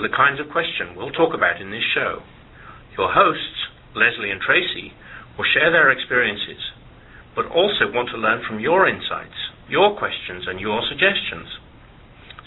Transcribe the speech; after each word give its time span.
are 0.00 0.08
the 0.08 0.16
kinds 0.16 0.40
of 0.40 0.48
questions 0.48 0.96
we'll 0.96 1.12
talk 1.12 1.36
about 1.36 1.60
in 1.60 1.68
this 1.68 1.84
show. 1.92 2.24
Your 2.96 3.12
hosts, 3.12 3.68
Lesley 3.92 4.32
and 4.32 4.40
Tracy, 4.40 4.96
will 5.36 5.44
share 5.52 5.68
their 5.68 5.92
experiences, 5.92 6.72
but 7.36 7.44
also 7.52 7.92
want 7.92 8.08
to 8.08 8.16
learn 8.16 8.40
from 8.48 8.64
your 8.64 8.88
insights, 8.88 9.36
your 9.68 9.92
questions, 10.00 10.48
and 10.48 10.56
your 10.56 10.80
suggestions. 10.88 11.52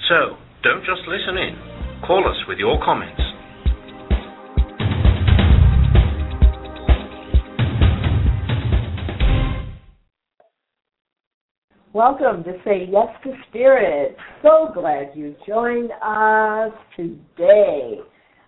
So, 0.10 0.42
don't 0.66 0.82
just 0.82 1.06
listen 1.06 1.38
in. 1.38 1.54
Call 2.02 2.26
us 2.26 2.42
with 2.50 2.58
your 2.58 2.82
comments. 2.82 3.22
Welcome 11.94 12.44
to 12.46 12.54
Say 12.66 12.88
Yes 12.90 13.08
to 13.24 13.34
Spirit. 13.50 14.16
So 14.42 14.70
glad 14.74 15.12
you 15.14 15.36
joined 15.48 15.92
us 16.04 16.72
today. 16.96 18.00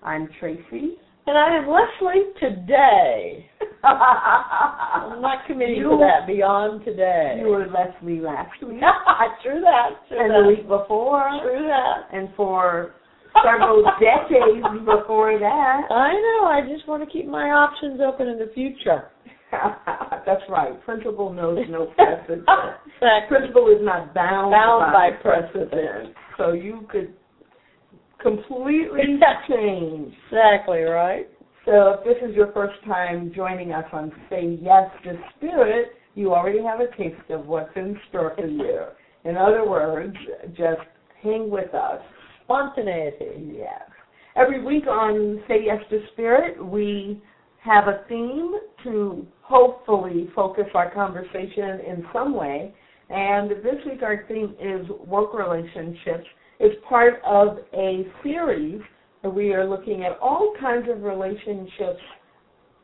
I'm 0.02 0.28
Tracy. 0.40 0.96
And 1.28 1.38
I 1.38 1.58
am 1.58 1.68
Lesley 1.68 2.22
today. 2.40 3.46
I'm 3.84 5.22
not 5.22 5.46
committing 5.48 5.76
You- 5.78 5.92
to 5.92 5.98
that 5.98 6.26
beyond 6.28 6.84
today. 6.86 7.38
You 7.40 7.48
were 7.50 7.68
Lesley 7.68 8.20
last 8.20 8.52
week 8.64 8.80
true 9.44 9.62
that. 9.62 9.90
True 10.08 10.20
and 10.20 10.32
that. 10.32 10.42
the 10.42 10.48
week 10.48 10.68
before 10.68 11.30
True 11.44 11.68
that. 11.68 12.16
and 12.18 12.30
for 12.36 12.96
several 13.44 13.84
decades 14.00 14.66
before 14.86 15.38
that. 15.38 15.82
I 15.92 16.14
know. 16.14 16.48
I 16.48 16.62
just 16.72 16.88
want 16.88 17.04
to 17.04 17.10
keep 17.10 17.28
my 17.28 17.50
options 17.52 18.02
open 18.04 18.28
in 18.28 18.40
the 18.40 18.52
future. 18.56 19.10
That's 20.26 20.42
right. 20.50 20.84
Principle 20.86 21.32
knows 21.32 21.60
no 21.70 21.86
precedent. 21.96 22.42
exactly. 22.48 23.38
Principle 23.38 23.68
is 23.70 23.82
not 23.82 24.14
bound, 24.14 24.52
Bound 24.52 24.92
by 24.94 25.12
precedent. 25.22 26.16
So 26.38 26.54
you 26.54 26.88
could 26.92 27.14
completely 28.22 29.20
change. 29.50 30.14
Exactly 30.32 30.82
right. 30.82 31.28
So 31.66 31.98
if 31.98 32.04
this 32.04 32.30
is 32.30 32.36
your 32.36 32.52
first 32.52 32.76
time 32.86 33.32
joining 33.36 33.72
us 33.72 33.86
on 33.92 34.12
Say 34.30 34.58
Yes 34.62 34.90
to 35.04 35.18
Spirit, 35.36 35.90
you 36.14 36.34
already 36.34 36.62
have 36.64 36.80
a 36.80 36.88
taste 36.96 37.30
of 37.30 37.46
what's 37.46 37.76
in 37.76 38.00
store 38.10 38.34
for 38.36 38.46
you. 38.48 38.82
In 39.24 39.36
other 39.36 39.68
words, 39.68 40.16
just 40.50 40.82
hang 41.22 41.50
with 41.50 41.74
us. 41.74 42.02
Spontaneity. 42.44 43.54
Yes. 43.58 43.82
Every 44.36 44.64
week 44.64 44.86
on 44.88 45.42
Say 45.48 45.62
Yes 45.66 45.80
to 45.90 46.00
Spirit, 46.14 46.64
we 46.64 47.22
have 47.66 47.88
a 47.88 48.04
theme 48.08 48.54
to 48.84 49.26
hopefully 49.42 50.30
focus 50.36 50.66
our 50.76 50.94
conversation 50.94 51.82
in 51.88 52.06
some 52.14 52.36
way. 52.36 52.74
And 53.10 53.50
this 53.50 53.84
week 53.86 54.04
our 54.04 54.24
theme 54.28 54.56
is 54.60 54.88
work 55.06 55.34
relationships. 55.34 56.26
It's 56.60 56.76
part 56.88 57.22
of 57.26 57.60
a 57.74 58.06
series 58.24 58.82
where 59.22 59.34
we 59.34 59.54
are 59.54 59.68
looking 59.68 60.04
at 60.04 60.18
all 60.22 60.54
kinds 60.60 60.88
of 60.90 61.02
relationships 61.02 62.02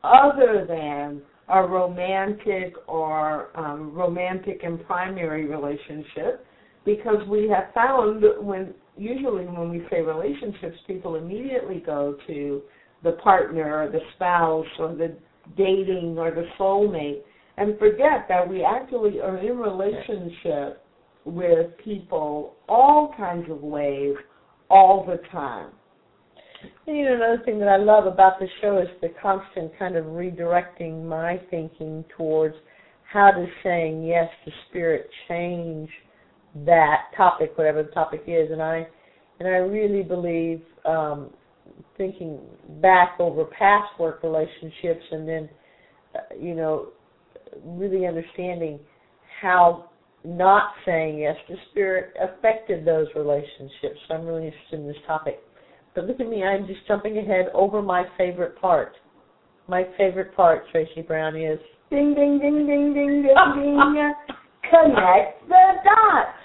other 0.02 0.66
than 0.68 1.22
a 1.48 1.62
romantic 1.62 2.74
or 2.88 3.56
um, 3.58 3.92
romantic 3.94 4.60
and 4.64 4.84
primary 4.86 5.46
relationship 5.46 6.44
because 6.84 7.26
we 7.28 7.48
have 7.48 7.72
found 7.74 8.24
when 8.40 8.74
usually 8.96 9.46
when 9.46 9.70
we 9.70 9.84
say 9.90 10.00
relationships 10.00 10.76
people 10.86 11.16
immediately 11.16 11.82
go 11.84 12.16
to 12.26 12.62
the 13.02 13.12
partner 13.12 13.82
or 13.82 13.90
the 13.90 14.00
spouse 14.14 14.66
or 14.78 14.94
the 14.94 15.16
dating 15.56 16.16
or 16.18 16.30
the 16.30 16.46
soulmate 16.58 17.22
and 17.56 17.78
forget 17.78 18.26
that 18.28 18.48
we 18.48 18.64
actually 18.64 19.20
are 19.20 19.38
in 19.38 19.58
relationship 19.58 20.84
with 21.24 21.66
people 21.84 22.54
all 22.68 23.14
kinds 23.16 23.48
of 23.50 23.62
ways 23.62 24.14
all 24.70 25.04
the 25.06 25.18
time. 25.30 25.70
And, 26.86 26.96
you 26.96 27.04
know, 27.04 27.14
another 27.16 27.42
thing 27.44 27.58
that 27.58 27.68
I 27.68 27.76
love 27.76 28.06
about 28.06 28.38
the 28.38 28.46
show 28.60 28.78
is 28.78 28.88
the 29.00 29.10
constant 29.20 29.76
kind 29.78 29.96
of 29.96 30.06
redirecting 30.06 31.04
my 31.04 31.40
thinking 31.50 32.04
towards 32.16 32.54
how 33.12 33.30
does 33.32 33.48
saying 33.62 34.04
yes 34.04 34.28
to 34.44 34.50
spirit 34.68 35.08
change 35.28 35.90
that 36.64 37.10
topic, 37.16 37.56
whatever 37.56 37.82
the 37.82 37.90
topic 37.90 38.24
is. 38.26 38.50
And 38.50 38.62
I 38.62 38.86
and 39.38 39.48
I 39.48 39.58
really 39.58 40.02
believe 40.02 40.62
um, 40.84 41.30
thinking 41.96 42.38
back 42.80 43.16
over 43.18 43.44
past 43.44 43.88
work 43.98 44.22
relationships 44.22 45.04
and 45.10 45.28
then, 45.28 45.48
uh, 46.14 46.34
you 46.38 46.54
know, 46.54 46.88
really 47.64 48.06
understanding 48.06 48.78
how 49.40 49.90
not 50.24 50.72
saying 50.86 51.18
yes 51.18 51.36
to 51.48 51.56
spirit 51.70 52.14
affected 52.20 52.84
those 52.84 53.06
relationships. 53.16 53.98
So 54.06 54.14
I'm 54.14 54.26
really 54.26 54.46
interested 54.46 54.80
in 54.80 54.86
this 54.86 54.96
topic. 55.06 55.40
But 55.94 56.06
look 56.06 56.20
at 56.20 56.28
me, 56.28 56.42
I'm 56.42 56.66
just 56.66 56.86
jumping 56.86 57.18
ahead 57.18 57.46
over 57.52 57.82
my 57.82 58.04
favorite 58.16 58.58
part. 58.60 58.94
My 59.68 59.84
favorite 59.98 60.34
part, 60.34 60.64
Tracy 60.70 61.02
Brown, 61.02 61.36
is 61.36 61.58
Ding 61.90 62.14
ding 62.14 62.38
ding 62.38 62.66
ding 62.66 62.94
ding 62.94 63.22
ding 63.22 63.22
ding. 63.22 64.14
Connect 64.70 65.46
the 65.48 65.64
dots. 65.84 66.41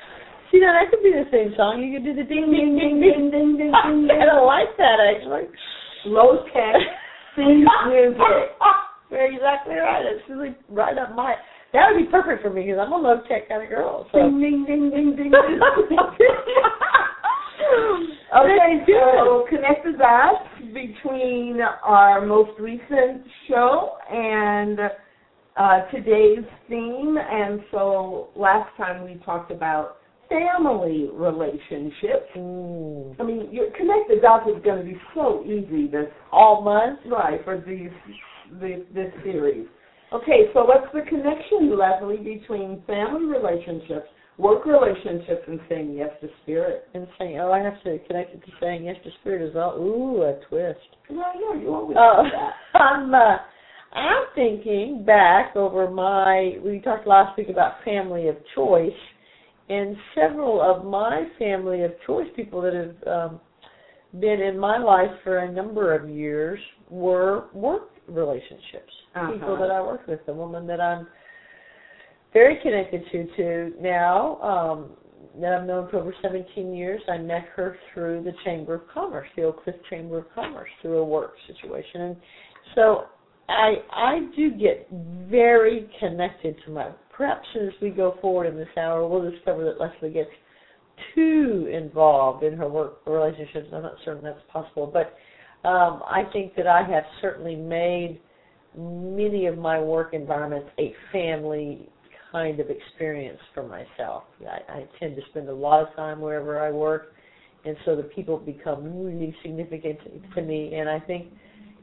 See 0.52 0.60
now 0.60 0.74
that 0.74 0.90
could 0.90 1.04
be 1.04 1.12
the 1.12 1.28
same 1.32 1.54
song. 1.56 1.82
You 1.82 1.98
could 1.98 2.06
do 2.06 2.14
the 2.16 2.28
ding 2.28 2.52
ding 2.52 2.78
ding 2.78 3.00
ding 3.00 3.32
ding 3.32 3.58
ding 3.58 3.72
ding 4.08 4.12
I 4.22 4.26
don't 4.26 4.48
like 4.48 4.76
that 4.78 4.98
actually. 5.00 5.52
Low 6.06 6.46
tech 6.54 6.80
theme 7.36 7.66
music. 7.88 8.20
You're 9.12 9.32
exactly 9.32 9.76
right. 9.76 10.04
It's 10.04 10.24
really 10.30 10.56
right 10.70 10.98
up 10.98 11.16
my. 11.16 11.36
That 11.74 11.92
would 11.92 12.00
be 12.00 12.12
perfect 12.12 12.44
for 12.44 12.50
me 12.50 12.64
because 12.64 12.80
I'm 12.80 12.92
a 12.92 12.98
low 12.98 13.22
tech 13.28 13.48
kind 13.50 13.64
of 13.64 13.70
girl. 13.70 14.08
So. 14.12 14.20
Ding 14.20 14.40
ding 14.40 14.66
ding 14.68 14.90
ding 14.92 15.16
ding. 15.16 15.32
ding. 15.32 15.98
Okay, 18.36 18.86
so 18.86 19.46
connect 19.50 19.86
the 19.86 19.94
dots 19.98 20.50
between 20.74 21.60
our 21.84 22.26
most 22.26 22.52
recent 22.60 23.24
show 23.48 23.98
and 24.12 24.80
uh, 25.56 25.82
today's 25.92 26.46
theme. 26.68 27.18
And 27.18 27.62
so 27.72 28.30
last 28.36 28.70
time 28.76 29.06
we 29.06 29.16
talked 29.26 29.50
about 29.50 29.98
family 30.30 31.10
relationships. 31.14 32.30
Mm. 32.36 33.16
I 33.20 33.24
mean, 33.24 33.50
your 33.52 33.72
connect 33.72 34.10
the 34.10 34.18
dots 34.22 34.48
is 34.48 34.62
going 34.64 34.80
to 34.80 34.84
be 34.86 34.98
so 35.16 35.44
easy 35.46 35.88
this 35.88 36.08
All 36.32 36.62
month. 36.62 37.00
right 37.06 37.44
for 37.44 37.64
these 37.66 37.90
this, 38.60 38.80
this 38.94 39.12
series. 39.24 39.68
Okay, 40.14 40.48
so 40.54 40.64
what's 40.64 40.88
the 40.94 41.02
connection, 41.02 41.78
Lesley, 41.78 42.18
between 42.18 42.82
family 42.88 43.26
relationships, 43.26 44.08
work 44.38 44.66
relationships, 44.66 45.42
and 45.48 45.60
saying 45.68 45.96
yes 45.98 46.12
to 46.22 46.30
spirit? 46.44 46.88
And 46.94 47.08
saying, 47.20 47.40
oh, 47.42 47.52
I 47.52 47.60
have 47.60 47.82
to 47.84 48.00
connect 48.08 48.34
it 48.34 48.40
to 48.46 48.52
saying 48.62 48.86
yes 48.86 48.96
to 49.04 49.10
spirit 49.20 49.48
as 49.50 49.54
well. 49.54 49.76
Ooh, 49.78 50.22
a 50.24 50.40
twist. 50.48 50.80
No, 51.10 51.24
no, 51.40 51.60
you 51.60 51.74
always 51.74 51.98
Oh, 52.00 52.24
do 52.24 52.30
that. 52.32 52.54
I'm 52.80 53.14
uh, 53.14 53.38
I'm 53.94 54.24
thinking 54.36 55.04
back 55.06 55.56
over 55.56 55.90
my. 55.90 56.54
We 56.64 56.80
talked 56.80 57.06
last 57.08 57.38
week 57.38 57.50
about 57.50 57.84
family 57.84 58.30
of 58.30 58.36
choice, 58.56 58.92
and 59.70 59.96
several 60.16 60.62
of 60.62 60.86
my 60.86 61.28
family 61.38 61.84
of 61.84 61.92
choice 62.06 62.28
people 62.36 62.62
that 62.62 62.74
have 62.74 63.08
um, 63.08 63.40
been 64.20 64.42
in 64.42 64.58
my 64.58 64.78
life 64.78 65.12
for 65.24 65.40
a 65.40 65.52
number 65.52 65.94
of 65.94 66.10
years 66.10 66.60
were 66.90 67.46
work 67.54 67.90
relationships. 68.08 68.94
People 69.14 69.54
Uh-huh. 69.54 69.62
that 69.62 69.72
I 69.72 69.82
worked 69.82 70.08
with, 70.08 70.26
the 70.26 70.34
woman 70.34 70.66
that 70.68 70.80
I'm 70.80 71.08
very 72.34 72.58
connected 72.62 73.04
to 73.12 73.26
to 73.36 73.82
now. 73.82 74.38
Um, 74.42 74.92
that 75.40 75.54
I've 75.54 75.68
known 75.68 75.88
for 75.90 75.98
over 75.98 76.14
17 76.22 76.74
years. 76.74 77.02
I 77.08 77.18
met 77.18 77.46
her 77.56 77.78
through 77.94 78.24
the 78.24 78.34
Chamber 78.44 78.76
of 78.76 78.82
Commerce, 78.92 79.28
the 79.36 79.44
Oak 79.44 79.64
Cliff 79.64 79.76
Chamber 79.90 80.20
of 80.20 80.26
Commerce, 80.34 80.70
through 80.82 80.98
a 80.98 81.06
work 81.06 81.34
situation, 81.46 82.02
and 82.02 82.16
so 82.76 83.06
I 83.50 83.76
I 83.92 84.20
do 84.36 84.52
get 84.52 84.88
very 85.30 85.90
connected 86.00 86.56
to 86.66 86.72
my. 86.72 86.90
Perhaps 87.18 87.48
as 87.56 87.70
we 87.82 87.90
go 87.90 88.16
forward 88.22 88.46
in 88.46 88.56
this 88.56 88.68
hour, 88.78 89.08
we'll 89.08 89.30
discover 89.32 89.66
that 89.66 89.82
Lesley 89.82 90.12
gets 90.12 90.30
too 91.16 91.68
involved 91.74 92.44
in 92.44 92.56
her 92.56 92.70
work 92.70 93.00
relationships. 93.08 93.68
I'm 93.74 93.82
not 93.82 93.96
certain 94.06 94.24
that's 94.24 94.40
possible, 94.54 94.86
but 94.86 95.16
um, 95.68 96.04
I 96.06 96.24
think 96.32 96.56
that 96.56 96.68
I 96.68 96.84
have 96.84 97.04
certainly 97.20 97.56
made 97.56 98.22
many 98.78 99.48
of 99.48 99.58
my 99.58 99.80
work 99.80 100.14
environments 100.14 100.70
a 100.78 100.94
family 101.12 101.90
kind 102.32 102.60
of 102.60 102.68
experience 102.70 103.40
for 103.54 103.64
myself. 103.64 104.24
I, 104.42 104.72
I 104.72 104.86
tend 105.00 105.16
to 105.16 105.22
spend 105.32 105.50
a 105.50 105.54
lot 105.54 105.88
of 105.88 105.96
time 105.96 106.22
wherever 106.22 106.60
I 106.60 106.70
work, 106.70 107.14
and 107.66 107.76
so 107.86 107.96
the 107.96 108.04
people 108.04 108.38
become 108.38 109.04
really 109.04 109.36
significant 109.42 109.98
to 110.36 110.42
me. 110.44 110.76
And 110.76 110.88
I 110.88 111.00
think, 111.00 111.34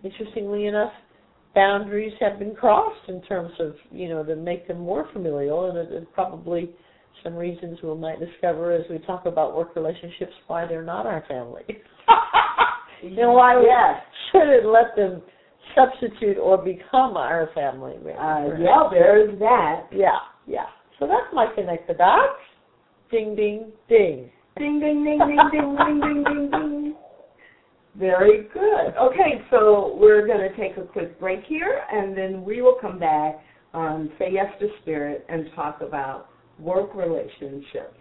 interestingly 0.04 0.66
enough, 0.66 0.92
boundaries 1.54 2.12
have 2.20 2.38
been 2.38 2.54
crossed 2.54 3.08
in 3.08 3.22
terms 3.22 3.52
of 3.60 3.74
you 3.90 4.08
know 4.08 4.22
to 4.24 4.36
make 4.36 4.66
them 4.68 4.78
more 4.78 5.08
familial, 5.12 5.68
and 5.68 5.76
there's 5.76 6.06
probably 6.14 6.70
some 7.22 7.34
reasons 7.34 7.78
we 7.82 7.94
might 7.94 8.18
discover 8.20 8.72
as 8.72 8.84
we 8.90 8.98
talk 8.98 9.26
about 9.26 9.56
work 9.56 9.74
relationships 9.76 10.32
why 10.46 10.66
they're 10.66 10.82
not 10.82 11.06
our 11.06 11.24
family. 11.28 11.62
You 13.02 13.16
know, 13.16 13.38
I 13.38 13.60
Yes. 13.62 14.02
shouldn't 14.32 14.66
let 14.66 14.96
them 14.96 15.20
substitute 15.74 16.38
or 16.38 16.56
become 16.58 17.16
our 17.16 17.50
family. 17.54 17.94
Uh, 17.96 18.56
yeah, 18.58 18.88
there's 18.90 19.38
that. 19.40 19.86
Yeah, 19.92 20.18
yeah. 20.46 20.66
So 20.98 21.06
that's 21.06 21.32
my 21.32 21.46
connect 21.54 21.86
the 21.88 21.94
dots. 21.94 22.38
Ding, 23.10 23.36
ding, 23.36 23.72
ding. 23.88 24.30
Ding, 24.56 24.80
ding, 24.80 25.04
ding, 25.04 25.18
ding, 25.18 25.50
ding, 25.52 25.76
ding, 25.76 26.00
ding, 26.00 26.24
ding, 26.24 26.50
ding. 26.50 26.83
Very 27.96 28.48
good. 28.52 28.94
Okay, 29.00 29.40
so 29.50 29.96
we're 30.00 30.26
going 30.26 30.40
to 30.40 30.56
take 30.56 30.76
a 30.76 30.82
quick 30.82 31.18
break 31.20 31.44
here, 31.44 31.82
and 31.92 32.16
then 32.16 32.44
we 32.44 32.60
will 32.60 32.76
come 32.80 32.98
back 32.98 33.36
on 33.72 34.10
Say 34.18 34.30
Yes 34.32 34.46
to 34.60 34.68
Spirit 34.82 35.24
and 35.28 35.46
talk 35.54 35.80
about 35.80 36.28
work 36.58 36.94
relationships. 36.94 37.94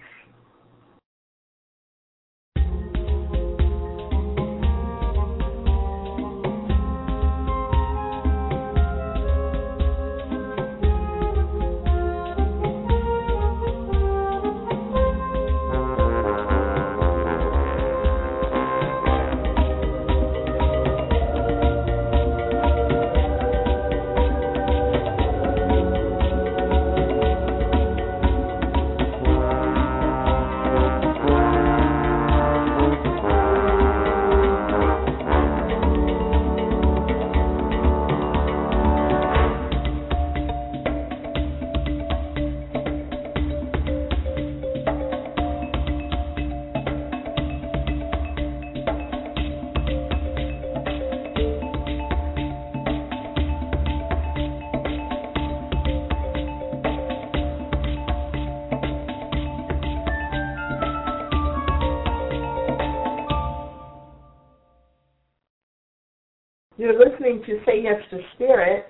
To 67.53 67.59
Say 67.65 67.83
Yes 67.83 68.01
to 68.09 68.19
Spirit. 68.33 68.88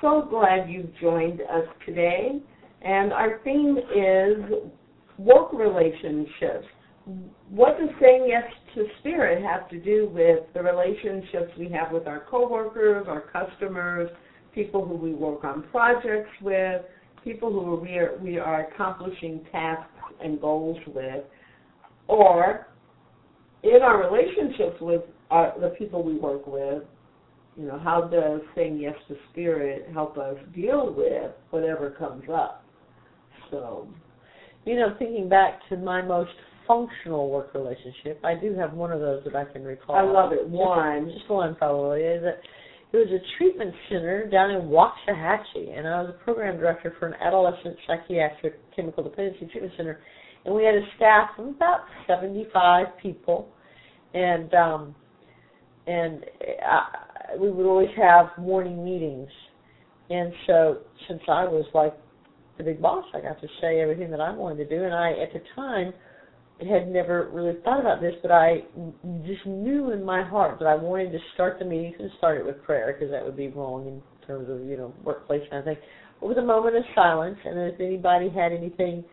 So 0.00 0.26
glad 0.28 0.68
you've 0.68 0.94
joined 1.00 1.40
us 1.42 1.66
today. 1.86 2.40
And 2.82 3.12
our 3.12 3.40
theme 3.44 3.78
is 3.78 4.72
work 5.18 5.52
relationships. 5.52 6.66
What 7.48 7.78
does 7.78 7.90
saying 8.00 8.26
yes 8.28 8.44
to 8.74 8.84
spirit 9.00 9.42
have 9.42 9.68
to 9.70 9.80
do 9.80 10.08
with 10.12 10.52
the 10.54 10.62
relationships 10.62 11.52
we 11.58 11.68
have 11.70 11.92
with 11.92 12.06
our 12.06 12.24
coworkers, 12.30 13.06
our 13.08 13.20
customers, 13.20 14.08
people 14.54 14.86
who 14.86 14.94
we 14.94 15.12
work 15.12 15.44
on 15.44 15.64
projects 15.70 16.30
with, 16.40 16.82
people 17.22 17.52
who 17.52 17.76
we 17.76 17.98
are, 17.98 18.18
we 18.20 18.38
are 18.38 18.66
accomplishing 18.68 19.44
tasks 19.50 19.90
and 20.22 20.40
goals 20.40 20.78
with, 20.86 21.24
or 22.08 22.68
in 23.62 23.80
our 23.82 24.10
relationships 24.10 24.76
with 24.80 25.02
our, 25.30 25.54
the 25.60 25.68
people 25.70 26.02
we 26.02 26.14
work 26.14 26.46
with, 26.46 26.82
you 27.56 27.66
know, 27.66 27.78
how 27.78 28.02
does 28.02 28.40
saying 28.54 28.78
yes 28.78 28.94
to 29.08 29.16
spirit 29.30 29.88
help 29.92 30.16
us 30.16 30.36
deal 30.54 30.94
with 30.96 31.32
whatever 31.50 31.90
comes 31.90 32.24
up? 32.32 32.64
So, 33.50 33.88
You 34.64 34.76
know, 34.76 34.94
thinking 34.98 35.28
back 35.28 35.60
to 35.68 35.76
my 35.76 36.00
most 36.00 36.30
functional 36.66 37.30
work 37.30 37.52
relationship, 37.54 38.20
I 38.24 38.34
do 38.34 38.54
have 38.54 38.72
one 38.72 38.92
of 38.92 39.00
those 39.00 39.22
that 39.24 39.34
I 39.34 39.44
can 39.44 39.64
recall. 39.64 39.96
I 39.96 40.02
love 40.02 40.32
it. 40.32 40.48
One. 40.48 41.10
Just 41.12 41.28
one 41.28 41.54
probably. 41.56 42.00
Is 42.00 42.22
that 42.22 42.38
it 42.92 42.96
was 42.96 43.08
a 43.08 43.20
treatment 43.36 43.74
center 43.88 44.28
down 44.28 44.50
in 44.50 44.68
Waxahachie, 44.68 45.76
and 45.76 45.86
I 45.88 46.02
was 46.02 46.14
a 46.14 46.24
program 46.24 46.58
director 46.58 46.94
for 46.98 47.08
an 47.08 47.14
adolescent 47.20 47.76
psychiatric 47.86 48.58
chemical 48.74 49.02
dependency 49.02 49.46
treatment 49.46 49.72
center, 49.76 50.00
and 50.44 50.54
we 50.54 50.64
had 50.64 50.74
a 50.74 50.82
staff 50.96 51.30
of 51.38 51.48
about 51.48 51.80
75 52.06 52.86
people, 53.02 53.48
and 54.14 54.52
um, 54.54 54.94
and 55.86 56.24
I, 56.64 57.11
we 57.38 57.50
would 57.50 57.66
always 57.66 57.90
have 57.96 58.26
morning 58.38 58.84
meetings, 58.84 59.28
and 60.10 60.32
so 60.46 60.78
since 61.08 61.22
I 61.28 61.44
was 61.44 61.64
like 61.74 61.94
the 62.58 62.64
big 62.64 62.80
boss, 62.80 63.04
I 63.14 63.20
got 63.20 63.40
to 63.40 63.48
say 63.60 63.80
everything 63.80 64.10
that 64.10 64.20
I 64.20 64.30
wanted 64.32 64.68
to 64.68 64.76
do, 64.76 64.84
and 64.84 64.94
I 64.94 65.12
at 65.12 65.32
the 65.32 65.40
time 65.54 65.92
had 66.60 66.88
never 66.88 67.28
really 67.32 67.58
thought 67.64 67.80
about 67.80 68.00
this, 68.00 68.14
but 68.22 68.30
I 68.30 68.62
just 69.26 69.44
knew 69.46 69.90
in 69.90 70.04
my 70.04 70.22
heart 70.22 70.58
that 70.60 70.66
I 70.66 70.74
wanted 70.74 71.12
to 71.12 71.18
start 71.34 71.58
the 71.58 71.64
meetings 71.64 71.96
and 71.98 72.10
start 72.18 72.38
it 72.38 72.46
with 72.46 72.62
prayer 72.62 72.94
because 72.96 73.10
that 73.10 73.24
would 73.24 73.36
be 73.36 73.48
wrong 73.48 73.86
in 73.86 74.26
terms 74.26 74.48
of 74.48 74.66
you 74.66 74.76
know 74.76 74.94
workplace 75.04 75.42
kind 75.50 75.60
of 75.60 75.64
thing. 75.64 75.76
But 76.20 76.28
with 76.28 76.38
a 76.38 76.42
moment 76.42 76.76
of 76.76 76.84
silence, 76.94 77.38
and 77.44 77.58
if 77.58 77.80
anybody 77.80 78.28
had 78.28 78.52
anything 78.52 79.04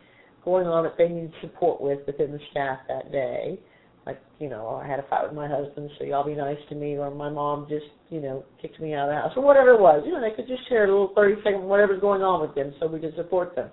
going 0.46 0.68
on 0.68 0.84
that 0.84 0.96
they 0.98 1.08
needed 1.08 1.34
support 1.42 1.82
with 1.82 2.00
within 2.06 2.32
the 2.32 2.40
staff 2.52 2.80
that 2.88 3.12
day, 3.12 3.60
like 4.06 4.22
you 4.40 4.50
know 4.50 4.82
I 4.84 4.88
had 4.88 5.00
a 5.00 5.08
fight 5.10 5.24
with 5.24 5.34
my 5.34 5.48
husband, 5.48 5.90
so 5.98 6.06
y'all 6.06 6.26
be 6.26 6.36
nice 6.36 6.58
to 6.70 6.76
me, 6.76 6.98
or 6.98 7.12
my 7.12 7.30
mom 7.30 7.68
just 7.70 7.86
you 8.10 8.22
know 8.22 8.44
kicked 8.62 8.80
me 8.80 8.94
out 8.94 9.10
of 9.10 9.16
the 9.16 9.22
house, 9.22 9.34
or 9.36 9.44
whatever 9.44 9.72
it 9.72 9.80
was. 9.80 10.04
You 10.06 10.14
know 10.14 10.22
they 10.22 10.36
could 10.36 10.48
just 10.48 10.68
share 10.70 10.86
a 10.86 10.88
little 10.88 11.14
thirty 11.16 11.36
second 11.44 11.64
whatever's 11.64 12.02
going 12.02 12.22
on 12.22 12.42
with 12.42 12.56
them, 12.56 12.74
so 12.80 12.88
we 12.88 13.00
could 13.00 13.16
support 13.16 13.56
them. 13.56 13.70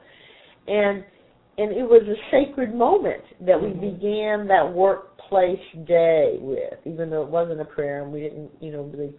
And 0.66 1.04
and 1.58 1.72
it 1.72 1.84
was 1.84 2.02
a 2.06 2.16
sacred 2.30 2.74
moment 2.74 3.22
that 3.40 3.60
we 3.60 3.68
mm-hmm. 3.68 3.80
began 3.80 4.46
that 4.48 4.70
workplace 4.72 5.58
day 5.86 6.36
with, 6.40 6.78
even 6.84 7.08
though 7.08 7.22
it 7.22 7.28
wasn't 7.28 7.60
a 7.60 7.64
prayer 7.64 8.02
and 8.02 8.12
we 8.12 8.20
didn't, 8.20 8.50
you 8.60 8.72
know, 8.72 8.82
really 8.82 9.12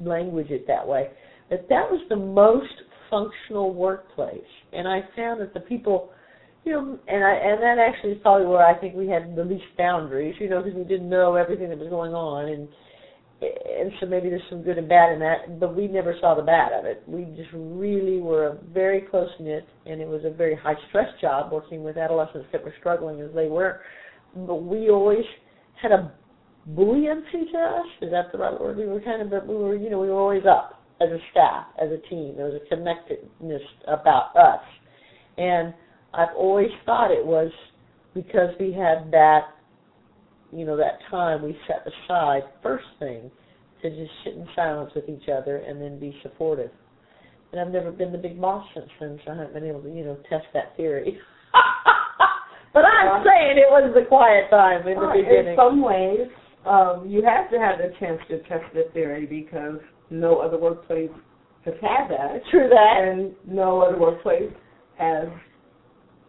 language 0.00 0.50
it 0.50 0.66
that 0.66 0.86
way. 0.86 1.08
But 1.50 1.66
that 1.68 1.90
was 1.90 2.00
the 2.08 2.16
most 2.16 2.72
functional 3.10 3.74
workplace, 3.74 4.40
and 4.72 4.88
I 4.88 5.00
found 5.14 5.42
that 5.42 5.52
the 5.52 5.60
people, 5.60 6.10
you 6.64 6.72
know, 6.72 6.98
and 7.08 7.24
I 7.24 7.32
and 7.32 7.62
that 7.62 7.78
actually 7.78 8.12
is 8.12 8.22
probably 8.22 8.46
where 8.46 8.64
I 8.64 8.78
think 8.78 8.94
we 8.94 9.08
had 9.08 9.34
the 9.34 9.44
least 9.44 9.64
boundaries, 9.76 10.34
you 10.38 10.48
know, 10.48 10.62
because 10.62 10.76
we 10.76 10.84
didn't 10.84 11.08
know 11.08 11.34
everything 11.34 11.68
that 11.70 11.78
was 11.78 11.88
going 11.88 12.14
on, 12.14 12.48
and 12.48 12.68
and 13.42 13.90
so 13.98 14.06
maybe 14.06 14.28
there's 14.28 14.42
some 14.48 14.62
good 14.62 14.78
and 14.78 14.88
bad 14.88 15.12
in 15.12 15.18
that, 15.18 15.58
but 15.58 15.74
we 15.74 15.88
never 15.88 16.14
saw 16.20 16.34
the 16.34 16.42
bad 16.42 16.72
of 16.72 16.84
it. 16.84 17.02
We 17.08 17.24
just 17.36 17.50
really 17.52 18.20
were 18.20 18.46
a 18.46 18.58
very 18.72 19.00
close 19.00 19.30
knit, 19.40 19.66
and 19.86 20.00
it 20.00 20.06
was 20.06 20.22
a 20.24 20.30
very 20.30 20.54
high 20.54 20.76
stress 20.88 21.08
job 21.20 21.50
working 21.50 21.82
with 21.82 21.96
adolescents 21.96 22.46
that 22.52 22.62
were 22.62 22.74
struggling 22.78 23.20
as 23.20 23.34
they 23.34 23.48
were. 23.48 23.80
But 24.36 24.62
we 24.62 24.90
always 24.90 25.24
had 25.80 25.90
a 25.90 26.12
buoyancy 26.66 27.50
to 27.52 27.58
us. 27.58 27.86
Is 28.00 28.12
that 28.12 28.30
the 28.30 28.38
right 28.38 28.58
word? 28.58 28.76
We 28.76 28.86
were 28.86 29.00
kind 29.00 29.20
of, 29.20 29.30
but 29.30 29.46
we 29.48 29.56
were, 29.56 29.74
you 29.74 29.90
know, 29.90 29.98
we 29.98 30.08
were 30.08 30.20
always 30.20 30.44
up 30.48 30.80
as 31.00 31.08
a 31.08 31.18
staff, 31.32 31.66
as 31.82 31.90
a 31.90 31.98
team. 32.08 32.34
There 32.36 32.46
was 32.46 32.60
a 32.64 32.68
connectedness 32.68 33.62
about 33.88 34.36
us, 34.36 34.62
and 35.36 35.74
I've 36.14 36.34
always 36.36 36.70
thought 36.84 37.10
it 37.10 37.24
was 37.24 37.50
because 38.14 38.50
we 38.60 38.72
had 38.72 39.10
that 39.12 39.48
you 40.52 40.66
know, 40.66 40.76
that 40.76 40.98
time 41.10 41.42
we 41.42 41.56
set 41.66 41.84
aside 41.86 42.42
first 42.62 42.84
thing 42.98 43.30
to 43.80 43.90
just 43.90 44.12
sit 44.24 44.34
in 44.34 44.46
silence 44.54 44.92
with 44.94 45.08
each 45.08 45.28
other 45.28 45.56
and 45.56 45.80
then 45.80 45.98
be 45.98 46.14
supportive. 46.22 46.70
And 47.50 47.60
I've 47.60 47.72
never 47.72 47.90
been 47.90 48.12
the 48.12 48.18
big 48.18 48.40
boss 48.40 48.66
since 48.74 48.88
then, 49.00 49.18
so 49.24 49.32
I 49.32 49.36
haven't 49.36 49.54
been 49.54 49.66
able 49.66 49.82
to, 49.82 49.90
you 49.90 50.04
know, 50.04 50.16
test 50.28 50.44
that 50.54 50.76
theory. 50.76 51.18
but 52.72 52.84
I'm 52.84 53.24
saying 53.24 53.58
it 53.58 53.70
was 53.70 53.92
the 53.94 54.06
quiet 54.06 54.50
time 54.50 54.86
in 54.86 54.98
the 54.98 55.06
uh, 55.06 55.12
beginning. 55.12 55.52
in 55.52 55.56
some 55.56 55.82
ways, 55.82 56.28
um, 56.64 57.06
you 57.08 57.22
have 57.24 57.50
to 57.50 57.58
have 57.58 57.78
the 57.78 57.92
chance 57.98 58.20
to 58.28 58.38
test 58.42 58.64
the 58.74 58.84
theory 58.92 59.26
because 59.26 59.80
no 60.10 60.38
other 60.38 60.58
workplace 60.58 61.10
has 61.64 61.74
had 61.80 62.08
that, 62.08 62.40
True 62.50 62.68
that. 62.68 62.96
and 63.02 63.32
no 63.46 63.80
other 63.80 63.98
workplace 63.98 64.52
has 64.98 65.28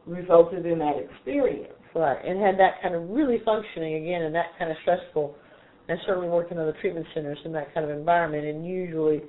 resulted 0.05 0.65
in 0.65 0.79
that 0.79 0.95
experience. 0.97 1.73
Right, 1.95 2.17
and 2.25 2.41
had 2.41 2.57
that 2.57 2.81
kind 2.81 2.95
of 2.95 3.09
really 3.09 3.37
functioning 3.45 4.03
again 4.03 4.23
and 4.23 4.33
that 4.33 4.57
kind 4.57 4.71
of 4.71 4.77
stressful. 4.81 5.35
And 5.87 5.99
certainly 6.05 6.29
worked 6.29 6.51
in 6.51 6.57
other 6.57 6.75
treatment 6.79 7.05
centers 7.13 7.37
in 7.43 7.51
that 7.53 7.73
kind 7.73 7.89
of 7.89 7.95
environment, 7.95 8.45
and 8.45 8.65
usually, 8.65 9.21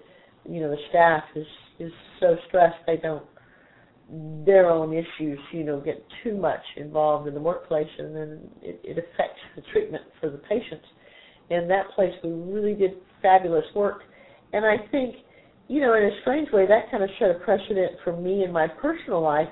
you 0.49 0.61
know, 0.61 0.71
the 0.71 0.78
staff 0.88 1.25
is 1.35 1.47
is 1.81 1.90
so 2.21 2.37
stressed 2.47 2.76
they 2.87 2.97
don't 2.97 3.25
their 4.47 4.71
own 4.71 4.93
issues, 4.93 5.38
you 5.52 5.64
know, 5.64 5.81
get 5.81 6.04
too 6.23 6.37
much 6.37 6.61
involved 6.76 7.26
in 7.26 7.35
the 7.35 7.40
workplace, 7.40 7.88
and 7.99 8.14
then 8.14 8.50
it, 8.62 8.81
it 8.85 8.99
affects 8.99 9.40
the 9.57 9.62
treatment 9.73 10.04
for 10.21 10.31
the 10.31 10.38
patients. 10.38 10.87
In 11.50 11.66
that 11.69 11.90
place, 11.95 12.12
we 12.23 12.31
really 12.31 12.75
did 12.75 12.93
fabulous 13.23 13.64
work, 13.75 14.02
and 14.52 14.64
I 14.64 14.76
think, 14.90 15.16
you 15.69 15.81
know, 15.81 15.95
in 15.95 16.04
a 16.04 16.21
strange 16.21 16.50
way, 16.52 16.66
that 16.66 16.90
kind 16.90 17.02
of 17.02 17.11
set 17.19 17.31
a 17.31 17.35
precedent 17.40 17.93
for 18.04 18.14
me 18.14 18.45
in 18.45 18.52
my 18.52 18.69
personal 18.69 19.23
life 19.23 19.49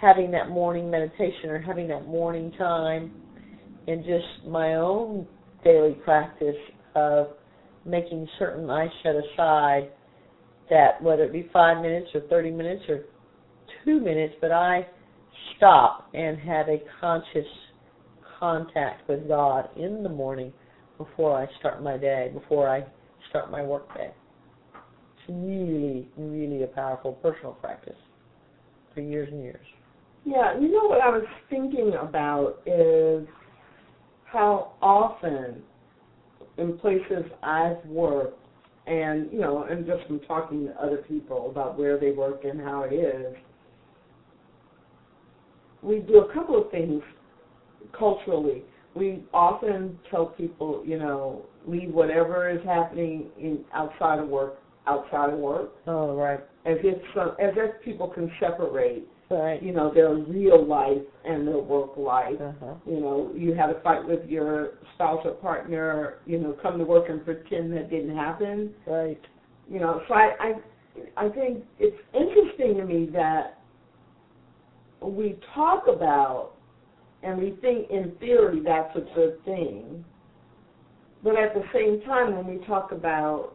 having 0.00 0.30
that 0.30 0.48
morning 0.48 0.90
meditation 0.90 1.50
or 1.50 1.60
having 1.60 1.88
that 1.88 2.06
morning 2.06 2.52
time 2.58 3.12
and 3.86 4.04
just 4.04 4.46
my 4.46 4.74
own 4.74 5.26
daily 5.64 5.92
practice 6.04 6.56
of 6.94 7.28
making 7.84 8.26
certain 8.38 8.68
I 8.70 8.86
set 9.02 9.14
aside 9.14 9.90
that 10.70 11.02
whether 11.02 11.24
it 11.24 11.32
be 11.32 11.48
five 11.52 11.82
minutes 11.82 12.08
or 12.14 12.20
30 12.22 12.50
minutes 12.52 12.82
or 12.88 13.04
two 13.84 14.00
minutes, 14.00 14.34
but 14.40 14.52
I 14.52 14.86
stop 15.56 16.08
and 16.14 16.38
have 16.38 16.68
a 16.68 16.82
conscious 17.00 17.46
contact 18.38 19.08
with 19.08 19.28
God 19.28 19.68
in 19.76 20.02
the 20.02 20.08
morning 20.08 20.52
before 20.98 21.38
I 21.38 21.46
start 21.58 21.82
my 21.82 21.96
day, 21.96 22.30
before 22.32 22.68
I 22.68 22.84
start 23.28 23.50
my 23.50 23.62
work 23.62 23.92
day. 23.94 24.10
It's 24.72 25.28
really, 25.28 26.08
really 26.16 26.62
a 26.62 26.66
powerful 26.68 27.12
personal 27.14 27.52
practice 27.52 27.96
for 28.94 29.00
years 29.00 29.28
and 29.30 29.42
years. 29.42 29.66
Yeah, 30.24 30.58
you 30.58 30.70
know 30.70 30.86
what 30.86 31.00
I 31.00 31.08
was 31.08 31.24
thinking 31.48 31.94
about 32.00 32.60
is 32.66 33.26
how 34.24 34.72
often 34.82 35.62
in 36.58 36.78
places 36.78 37.24
I've 37.42 37.84
worked 37.86 38.38
and 38.86 39.32
you 39.32 39.40
know, 39.40 39.64
and 39.64 39.86
just 39.86 40.06
from 40.06 40.20
talking 40.20 40.66
to 40.66 40.82
other 40.82 40.98
people 41.08 41.50
about 41.50 41.78
where 41.78 41.98
they 41.98 42.10
work 42.10 42.44
and 42.44 42.60
how 42.60 42.82
it 42.82 42.94
is, 42.94 43.36
we 45.82 46.00
do 46.00 46.18
a 46.18 46.32
couple 46.32 46.62
of 46.62 46.70
things 46.70 47.02
culturally. 47.96 48.64
We 48.94 49.22
often 49.32 49.98
tell 50.10 50.26
people, 50.26 50.82
you 50.84 50.98
know, 50.98 51.46
leave 51.66 51.92
whatever 51.92 52.50
is 52.50 52.64
happening 52.64 53.28
in 53.38 53.64
outside 53.72 54.18
of 54.18 54.28
work 54.28 54.56
outside 54.86 55.32
of 55.32 55.38
work. 55.38 55.72
Oh, 55.86 56.14
right. 56.16 56.40
As 56.64 56.78
if 56.82 57.00
some, 57.14 57.28
as 57.40 57.54
if 57.56 57.82
people 57.84 58.08
can 58.08 58.30
separate 58.40 59.06
Right. 59.30 59.62
you 59.62 59.72
know, 59.72 59.94
their 59.94 60.12
real 60.12 60.66
life 60.66 61.02
and 61.24 61.46
their 61.46 61.58
work 61.58 61.96
life. 61.96 62.34
Uh-huh. 62.40 62.74
You 62.84 63.00
know, 63.00 63.32
you 63.32 63.54
had 63.54 63.70
a 63.70 63.80
fight 63.80 64.04
with 64.04 64.28
your 64.28 64.70
spouse 64.94 65.20
or 65.24 65.32
partner, 65.34 66.16
you 66.26 66.38
know, 66.38 66.56
come 66.60 66.78
to 66.78 66.84
work 66.84 67.08
and 67.08 67.24
pretend 67.24 67.72
that 67.74 67.90
didn't 67.90 68.16
happen. 68.16 68.72
Right. 68.88 69.20
You 69.68 69.78
know, 69.78 70.02
so 70.08 70.14
I 70.14 70.30
I 70.40 71.26
I 71.26 71.28
think 71.28 71.64
it's 71.78 71.96
interesting 72.12 72.76
to 72.78 72.84
me 72.84 73.08
that 73.12 73.60
we 75.00 75.38
talk 75.54 75.84
about 75.86 76.54
and 77.22 77.38
we 77.38 77.56
think 77.60 77.88
in 77.90 78.12
theory 78.18 78.60
that's 78.64 78.96
a 78.96 79.14
good 79.14 79.44
thing. 79.44 80.04
But 81.22 81.38
at 81.38 81.54
the 81.54 81.62
same 81.72 82.00
time 82.06 82.34
when 82.34 82.46
we 82.46 82.66
talk 82.66 82.92
about 82.92 83.52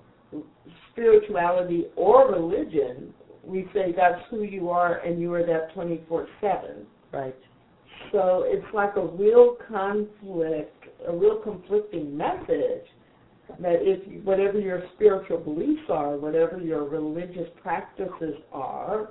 spirituality 0.92 1.88
or 1.96 2.32
religion, 2.32 3.14
we 3.46 3.68
say 3.74 3.94
that's 3.96 4.22
who 4.30 4.44
you 4.44 4.70
are 4.70 4.98
and 5.00 5.20
you 5.20 5.34
are 5.34 5.46
that 5.46 5.74
24 5.74 6.28
7. 6.42 6.86
Right. 7.12 7.36
So 8.12 8.44
it's 8.46 8.66
like 8.74 8.96
a 8.96 9.06
real 9.06 9.58
conflict, 9.68 10.86
a 11.08 11.16
real 11.16 11.38
conflicting 11.42 12.16
message 12.16 12.86
that 13.60 13.78
if 13.82 14.24
whatever 14.24 14.60
your 14.60 14.84
spiritual 14.96 15.38
beliefs 15.38 15.84
are, 15.90 16.18
whatever 16.18 16.60
your 16.60 16.84
religious 16.84 17.48
practices 17.62 18.36
are, 18.52 19.10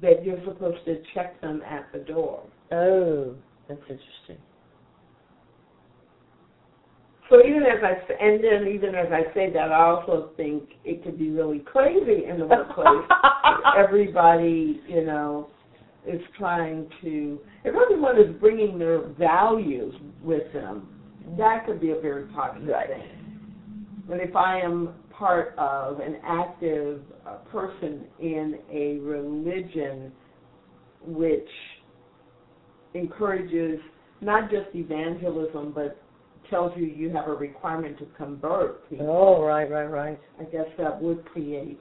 that 0.00 0.24
you're 0.24 0.42
supposed 0.44 0.84
to 0.86 1.02
check 1.14 1.40
them 1.40 1.62
at 1.62 1.86
the 1.92 1.98
door. 1.98 2.42
Oh, 2.72 3.34
that's 3.68 3.80
interesting. 3.82 4.38
So 7.30 7.38
even 7.46 7.62
as 7.62 7.78
I 7.82 8.12
and 8.22 8.42
then 8.42 8.66
even 8.74 8.96
as 8.96 9.06
I 9.12 9.32
say 9.32 9.52
that, 9.52 9.70
I 9.70 9.84
also 9.84 10.30
think 10.36 10.64
it 10.84 11.04
could 11.04 11.16
be 11.16 11.30
really 11.30 11.60
crazy 11.60 12.24
in 12.28 12.40
the 12.40 12.46
workplace. 12.46 13.08
Everybody, 13.78 14.80
you 14.88 15.04
know, 15.06 15.48
is 16.06 16.20
trying 16.36 16.88
to. 17.02 17.38
If 17.64 17.74
everyone 17.76 18.18
is 18.18 18.34
bringing 18.40 18.78
their 18.78 19.00
values 19.10 19.94
with 20.22 20.52
them, 20.52 20.88
that 21.38 21.66
could 21.66 21.80
be 21.80 21.90
a 21.90 22.00
very 22.00 22.24
positive 22.26 22.68
Right. 22.68 22.88
thing. 22.88 24.02
But 24.08 24.18
if 24.18 24.34
I 24.34 24.60
am 24.60 24.94
part 25.12 25.54
of 25.56 26.00
an 26.00 26.16
active 26.24 27.02
uh, 27.24 27.36
person 27.52 28.06
in 28.18 28.58
a 28.72 28.98
religion 28.98 30.10
which 31.06 31.48
encourages 32.94 33.78
not 34.20 34.50
just 34.50 34.74
evangelism, 34.74 35.72
but 35.72 36.02
tells 36.50 36.76
you 36.76 36.84
you 36.84 37.10
have 37.10 37.28
a 37.28 37.34
requirement 37.34 37.98
to 37.98 38.06
convert 38.16 38.88
people, 38.90 39.06
Oh, 39.08 39.42
right, 39.44 39.70
right, 39.70 39.86
right. 39.86 40.20
I 40.38 40.44
guess 40.44 40.66
that 40.78 41.00
would 41.00 41.24
create 41.26 41.78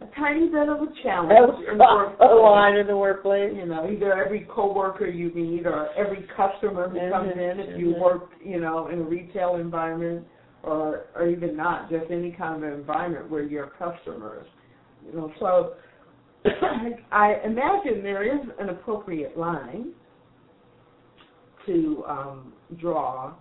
a 0.00 0.06
tiny 0.16 0.48
bit 0.48 0.68
of 0.68 0.78
a 0.82 0.86
challenge 1.02 1.64
in 1.70 1.78
the 1.78 2.16
the 2.18 2.34
line 2.34 2.76
in 2.76 2.86
the 2.86 2.96
workplace. 2.96 3.52
You 3.54 3.66
know, 3.66 3.88
either 3.90 4.12
every 4.12 4.46
coworker 4.50 5.06
you 5.06 5.30
meet 5.34 5.66
or 5.66 5.90
every 5.94 6.26
customer 6.36 6.88
who 6.88 6.98
comes 7.10 7.32
Mhm, 7.32 7.36
in, 7.36 7.60
if 7.60 7.78
you 7.78 7.86
mhm. 7.94 8.00
work, 8.00 8.30
you 8.44 8.60
know, 8.60 8.88
in 8.88 9.00
a 9.00 9.02
retail 9.04 9.56
environment 9.56 10.26
or 10.62 11.06
or 11.14 11.26
even 11.28 11.56
not, 11.56 11.88
just 11.90 12.10
any 12.10 12.32
kind 12.32 12.64
of 12.64 12.72
environment 12.72 13.30
where 13.30 13.42
you're 13.42 13.68
customers. 13.78 14.46
You 15.06 15.16
know, 15.16 15.32
so 15.38 15.74
I 17.12 17.40
imagine 17.44 18.02
there 18.02 18.22
is 18.24 18.40
an 18.58 18.70
appropriate 18.70 19.36
line 19.38 19.92
to 21.66 22.04
um, 22.08 22.52
draw, 22.80 23.34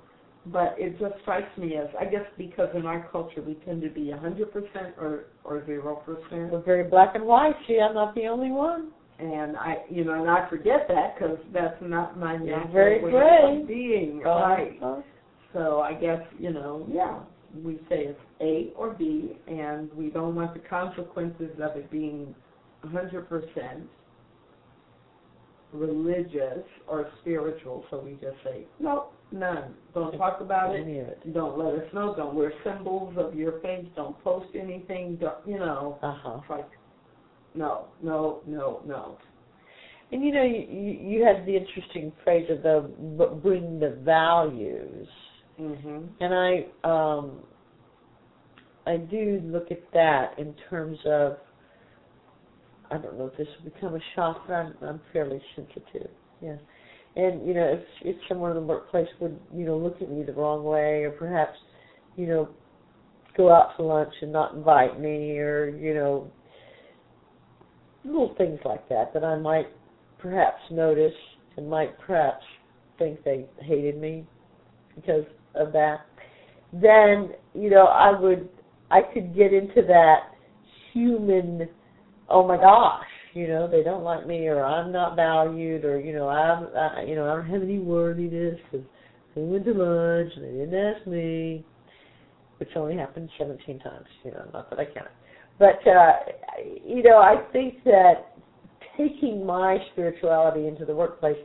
but 0.47 0.75
it 0.77 0.99
just 0.99 1.13
strikes 1.21 1.55
me 1.57 1.75
as 1.77 1.87
I 1.99 2.05
guess 2.05 2.25
because 2.37 2.69
in 2.75 2.85
our 2.85 3.07
culture 3.11 3.41
we 3.41 3.53
tend 3.65 3.81
to 3.83 3.89
be 3.89 4.11
a 4.11 4.17
hundred 4.17 4.51
percent 4.51 4.95
or 4.99 5.25
or 5.43 5.65
zero 5.65 5.95
percent, 6.05 6.51
We're 6.51 6.61
very 6.63 6.83
black 6.89 7.15
and 7.15 7.25
white. 7.25 7.53
See, 7.67 7.79
I'm 7.79 7.93
not 7.93 8.15
the 8.15 8.25
only 8.27 8.51
one. 8.51 8.89
and 9.19 9.55
I 9.57 9.77
you 9.89 10.03
know 10.03 10.19
and 10.19 10.29
I 10.29 10.49
forget 10.49 10.87
that 10.87 11.15
because 11.15 11.37
that's 11.53 11.77
not 11.81 12.17
my 12.17 12.33
You're 12.33 12.57
natural 12.57 12.73
very 12.73 13.03
way 13.03 13.11
gray. 13.11 13.61
of 13.61 13.67
being, 13.67 14.19
right? 14.21 14.77
Uh-huh. 14.81 15.01
So 15.53 15.81
I 15.81 15.93
guess 15.93 16.21
you 16.39 16.51
know 16.53 16.87
yeah 16.89 17.19
we 17.63 17.75
say 17.89 18.05
it's 18.05 18.19
A 18.39 18.71
or 18.77 18.93
B, 18.93 19.37
and 19.47 19.91
we 19.93 20.09
don't 20.09 20.33
want 20.35 20.53
the 20.53 20.61
consequences 20.67 21.51
of 21.61 21.75
it 21.75 21.91
being 21.91 22.33
a 22.83 22.87
hundred 22.87 23.27
percent 23.29 23.83
religious 25.73 26.63
or 26.87 27.09
spiritual, 27.21 27.85
so 27.89 27.99
we 27.99 28.11
just 28.13 28.37
say, 28.43 28.65
nope, 28.79 29.13
none. 29.31 29.73
Don't 29.93 30.17
talk 30.17 30.41
about 30.41 30.75
it. 30.75 30.87
It. 30.87 31.33
Don't 31.33 31.57
let 31.57 31.75
us 31.75 31.93
know. 31.93 32.13
Don't 32.15 32.35
wear 32.35 32.51
symbols 32.63 33.15
of 33.17 33.35
your 33.35 33.59
faith. 33.61 33.85
Don't 33.95 34.21
post 34.23 34.47
anything. 34.55 35.17
Don't, 35.17 35.35
you 35.45 35.57
know, 35.57 35.97
Uh-huh. 36.01 36.39
it's 36.41 36.49
like, 36.49 36.69
no, 37.55 37.85
no, 38.01 38.41
no, 38.45 38.81
no. 38.85 39.17
And 40.11 40.23
you 40.25 40.33
know, 40.33 40.43
you, 40.43 40.67
you 40.69 40.91
you 41.19 41.25
had 41.25 41.45
the 41.45 41.55
interesting 41.55 42.11
phrase 42.23 42.49
of 42.49 42.63
the 42.63 43.39
bring 43.41 43.79
the 43.79 43.91
values, 44.03 45.07
mm-hmm. 45.59 45.99
and 46.19 46.33
I 46.33 46.65
um 46.83 47.39
I 48.85 48.97
do 48.97 49.41
look 49.45 49.71
at 49.71 49.79
that 49.93 50.37
in 50.37 50.53
terms 50.69 50.97
of 51.05 51.37
I 52.91 52.98
don't 52.98 53.17
know 53.17 53.27
if 53.27 53.38
this 53.38 53.48
will 53.57 53.71
become 53.71 53.95
a 53.95 54.00
shock, 54.15 54.43
but 54.48 54.53
I'm 54.53 54.74
I'm 54.81 55.01
fairly 55.13 55.41
sensitive. 55.55 56.10
Yeah. 56.41 56.57
And 57.15 57.48
you 57.48 57.53
know, 57.53 57.74
if 57.74 57.83
if 58.03 58.15
someone 58.27 58.51
in 58.51 58.57
the 58.57 58.63
workplace 58.63 59.07
would 59.19 59.39
you 59.53 59.65
know 59.65 59.77
look 59.77 60.01
at 60.01 60.10
me 60.10 60.24
the 60.24 60.33
wrong 60.33 60.63
way, 60.63 61.03
or 61.03 61.12
perhaps 61.12 61.57
you 62.15 62.27
know 62.27 62.50
go 63.38 63.51
out 63.51 63.75
to 63.77 63.83
lunch 63.83 64.13
and 64.21 64.31
not 64.31 64.53
invite 64.53 65.00
me, 65.00 65.38
or 65.38 65.69
you 65.69 65.93
know 65.93 66.29
little 68.03 68.33
things 68.38 68.60
like 68.65 68.88
that 68.89 69.13
that 69.13 69.24
I 69.24 69.38
might 69.38 69.67
perhaps 70.19 70.60
notice 70.71 71.13
and 71.57 71.69
might 71.69 71.98
perhaps 72.00 72.43
think 72.98 73.24
they 73.24 73.45
hated 73.62 74.00
me 74.00 74.25
because 74.95 75.25
of 75.55 75.71
that, 75.74 76.01
then 76.74 77.31
you 77.53 77.69
know 77.69 77.86
I 77.86 78.17
would 78.19 78.50
I 78.89 79.01
could 79.01 79.36
get 79.36 79.53
into 79.53 79.81
that 79.88 80.31
human 80.93 81.69
oh 82.31 82.47
my 82.47 82.57
gosh 82.57 83.05
you 83.33 83.47
know 83.47 83.67
they 83.69 83.83
don't 83.83 84.03
like 84.03 84.25
me 84.27 84.47
or 84.47 84.63
I'm 84.63 84.91
not 84.91 85.15
valued 85.15 85.85
or 85.85 86.00
you 86.00 86.13
know 86.13 86.27
I'm 86.27 86.67
I, 86.75 87.03
you 87.03 87.15
know 87.15 87.31
I 87.31 87.35
don't 87.35 87.50
have 87.50 87.61
any 87.61 87.79
worthiness 87.79 88.59
because 88.71 88.85
they 89.35 89.41
went 89.41 89.65
to 89.65 89.71
lunch 89.71 90.31
and 90.35 90.45
they 90.45 90.65
didn't 90.65 90.75
ask 90.75 91.07
me 91.07 91.65
which 92.57 92.69
only 92.75 92.95
happened 92.95 93.29
17 93.38 93.79
times 93.79 94.05
you 94.23 94.31
know 94.31 94.45
not 94.53 94.69
that 94.69 94.79
I 94.79 94.85
count 94.85 95.07
it 95.07 95.11
but 95.59 95.88
uh 95.89 96.13
you 96.85 97.03
know 97.03 97.17
I 97.17 97.35
think 97.51 97.83
that 97.85 98.35
taking 98.97 99.45
my 99.45 99.77
spirituality 99.93 100.67
into 100.67 100.85
the 100.85 100.95
workplace 100.95 101.38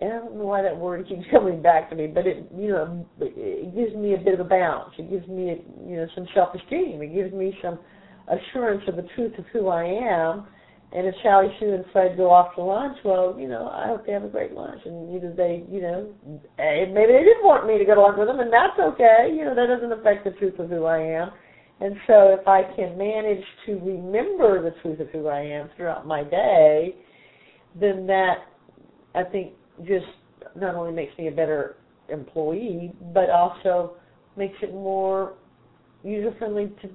and 0.00 0.12
I 0.12 0.16
don't 0.16 0.36
know 0.36 0.46
why 0.46 0.62
that 0.62 0.76
word 0.76 1.06
keeps 1.08 1.22
coming 1.30 1.60
back 1.60 1.90
to 1.90 1.96
me, 1.96 2.06
but 2.06 2.26
it 2.26 2.50
you 2.56 2.68
know 2.68 3.06
it 3.20 3.74
gives 3.74 3.94
me 3.94 4.14
a 4.14 4.18
bit 4.18 4.34
of 4.34 4.40
a 4.40 4.48
balance. 4.48 4.94
It 4.98 5.10
gives 5.10 5.28
me 5.28 5.62
you 5.86 5.96
know 5.96 6.06
some 6.14 6.26
self 6.34 6.54
esteem. 6.54 7.02
It 7.02 7.14
gives 7.14 7.32
me 7.32 7.56
some 7.62 7.78
assurance 8.30 8.82
of 8.88 8.96
the 8.96 9.06
truth 9.14 9.38
of 9.38 9.44
who 9.52 9.68
I 9.68 9.84
am. 9.84 10.46
And 10.92 11.06
if 11.06 11.14
Sally 11.22 11.48
Sue 11.60 11.72
and 11.72 11.84
Fred 11.92 12.16
go 12.16 12.30
off 12.30 12.54
to 12.56 12.62
lunch, 12.62 12.98
well, 13.04 13.36
you 13.38 13.46
know, 13.46 13.68
I 13.68 13.86
hope 13.86 14.06
they 14.06 14.12
have 14.12 14.24
a 14.24 14.28
great 14.28 14.52
lunch. 14.52 14.80
And 14.84 15.14
either 15.14 15.32
they, 15.36 15.64
you 15.70 15.80
know, 15.80 16.12
eh, 16.58 16.86
maybe 16.90 17.12
they 17.12 17.22
didn't 17.22 17.44
want 17.44 17.66
me 17.66 17.78
to 17.78 17.84
go 17.84 17.94
to 17.94 18.00
lunch 18.00 18.18
with 18.18 18.26
them, 18.26 18.40
and 18.40 18.52
that's 18.52 18.78
okay. 18.78 19.30
You 19.30 19.44
know, 19.44 19.54
that 19.54 19.66
doesn't 19.66 19.92
affect 19.92 20.24
the 20.24 20.32
truth 20.32 20.58
of 20.58 20.68
who 20.68 20.86
I 20.86 20.98
am. 20.98 21.30
And 21.80 21.94
so 22.06 22.36
if 22.38 22.46
I 22.46 22.62
can 22.74 22.98
manage 22.98 23.44
to 23.66 23.78
remember 23.78 24.62
the 24.62 24.74
truth 24.82 25.00
of 25.00 25.08
who 25.10 25.28
I 25.28 25.40
am 25.40 25.70
throughout 25.76 26.06
my 26.06 26.24
day, 26.24 26.96
then 27.78 28.06
that 28.08 28.38
I 29.14 29.22
think 29.24 29.52
just 29.86 30.06
not 30.56 30.74
only 30.74 30.92
makes 30.92 31.16
me 31.16 31.28
a 31.28 31.32
better 31.32 31.76
employee, 32.08 32.92
but 33.14 33.30
also 33.30 33.94
makes 34.36 34.56
it 34.62 34.72
more 34.72 35.34
user 36.02 36.34
friendly 36.38 36.72
to 36.82 36.90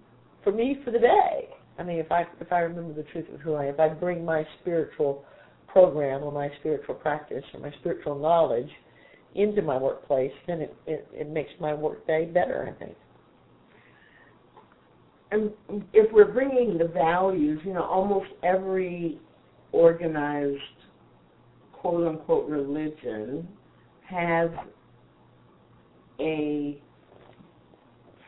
for 0.45 0.53
me 0.53 0.79
for 0.85 0.91
the 0.91 0.99
day. 0.99 1.49
I 1.77 1.83
mean, 1.83 1.97
if 1.97 2.09
I 2.09 2.25
if 2.39 2.53
I 2.53 2.59
remember 2.59 2.93
the 2.93 3.09
truth 3.09 3.25
of 3.33 3.41
who 3.41 3.55
I 3.55 3.65
am, 3.65 3.73
if 3.73 3.79
I 3.81 3.89
bring 3.89 4.23
my 4.23 4.45
spiritual 4.61 5.25
program 5.67 6.23
or 6.23 6.31
my 6.31 6.49
spiritual 6.61 6.95
practice 6.95 7.43
or 7.53 7.59
my 7.59 7.71
spiritual 7.81 8.17
knowledge 8.17 8.69
into 9.33 9.61
my 9.61 9.77
workplace, 9.77 10.31
then 10.47 10.61
it 10.61 10.77
it, 10.87 11.07
it 11.11 11.29
makes 11.29 11.51
my 11.59 11.73
workday 11.73 12.25
better. 12.25 12.73
I 12.73 12.79
think. 12.79 12.95
And 15.31 15.51
if 15.91 16.09
we're 16.13 16.31
bringing 16.31 16.77
the 16.77 16.87
values, 16.87 17.59
you 17.65 17.73
know, 17.73 17.83
almost 17.83 18.29
every 18.43 19.19
organized 19.73 20.61
quote 21.73 22.07
unquote 22.07 22.49
religion 22.49 23.45
has 24.07 24.49
a 26.21 26.79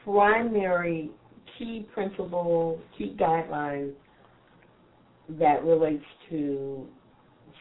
primary 0.04 1.12
key 1.58 1.88
principle, 1.94 2.80
key 2.98 3.16
guideline 3.20 3.92
that 5.40 5.64
relates 5.64 6.06
to 6.30 6.88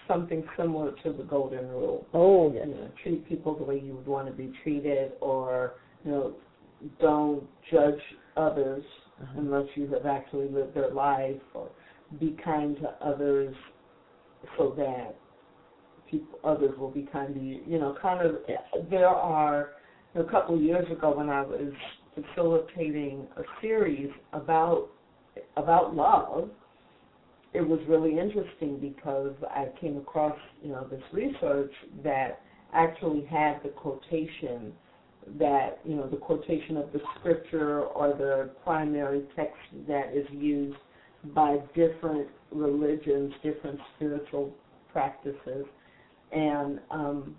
something 0.07 0.45
similar 0.57 0.93
to 1.03 1.13
the 1.13 1.25
golden 1.25 1.69
rule. 1.69 2.07
Oh 2.15 2.53
yes. 2.53 2.67
You 2.69 2.75
know, 2.75 2.91
treat 3.03 3.29
people 3.29 3.57
the 3.57 3.65
way 3.65 3.81
you 3.81 3.95
would 3.95 4.07
want 4.07 4.27
to 4.29 4.33
be 4.33 4.53
treated, 4.63 5.13
or 5.21 5.75
you 6.05 6.11
know, 6.13 6.35
don't 7.01 7.43
judge 7.71 8.01
others 8.37 8.85
Uh-huh. 9.23 9.41
unless 9.41 9.67
you 9.77 9.87
have 9.95 10.05
actually 10.05 10.49
lived 10.49 10.75
their 10.75 10.91
life, 10.91 11.41
or 11.55 11.71
be 12.21 12.37
kind 12.45 12.77
to 12.77 12.89
others 13.01 13.55
so 14.59 14.75
that 14.77 15.17
people 16.11 16.39
others 16.45 16.77
will 16.79 16.91
be 16.91 17.09
kind 17.11 17.35
to 17.35 17.41
you. 17.41 17.63
You 17.67 17.79
know, 17.79 17.97
kind 18.01 18.21
of 18.27 18.37
there 18.91 19.09
are 19.09 19.71
a 20.15 20.25
couple 20.25 20.55
of 20.55 20.63
years 20.63 20.87
ago 20.91 21.17
when 21.17 21.31
I 21.31 21.43
was 21.43 21.73
facilitating 22.17 23.27
a 23.37 23.43
series 23.61 24.11
about 24.33 24.89
about 25.57 25.95
love. 25.95 26.51
It 27.53 27.61
was 27.61 27.81
really 27.89 28.19
interesting 28.19 28.79
because 28.79 29.35
I 29.51 29.69
came 29.81 29.97
across, 29.97 30.37
you 30.63 30.71
know, 30.71 30.87
this 30.91 31.03
research 31.13 31.73
that 32.03 32.41
actually 32.73 33.25
had 33.27 33.63
the 33.63 33.71
quotation 33.71 34.73
that, 35.39 35.81
you 35.85 35.97
know, 35.97 36.09
the 36.09 36.17
quotation 36.17 36.77
of 36.77 36.93
the 36.93 37.01
scripture 37.19 37.83
or 37.83 38.09
the 38.09 38.51
primary 38.65 39.23
text 39.35 39.57
that 39.89 40.13
is 40.15 40.27
used 40.31 40.77
by 41.35 41.59
different 41.75 42.29
religions, 42.51 43.33
different 43.43 43.79
spiritual 43.97 44.55
practices. 44.93 45.67
And 46.33 46.81
um 46.91 47.37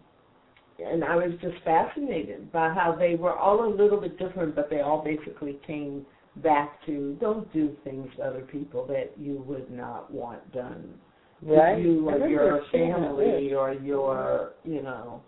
and 0.79 1.03
I 1.03 1.15
was 1.15 1.31
just 1.41 1.63
fascinated 1.63 2.51
by 2.51 2.69
how 2.69 2.95
they 2.97 3.15
were 3.15 3.35
all 3.35 3.65
a 3.65 3.71
little 3.73 3.99
bit 3.99 4.17
different, 4.19 4.55
but 4.55 4.69
they 4.69 4.81
all 4.81 5.03
basically 5.03 5.59
came 5.65 6.05
back 6.37 6.85
to 6.85 7.17
don't 7.19 7.51
do 7.51 7.75
things 7.83 8.07
to 8.17 8.23
other 8.23 8.41
people 8.41 8.85
that 8.87 9.11
you 9.17 9.43
would 9.47 9.71
not 9.71 10.11
want 10.11 10.51
done 10.53 10.93
Right. 11.41 11.75
to 11.75 11.81
you 11.81 12.09
or 12.09 12.27
your 12.27 12.61
family 12.71 13.53
or 13.53 13.73
your, 13.73 14.53
you 14.63 14.81
know, 14.81 15.21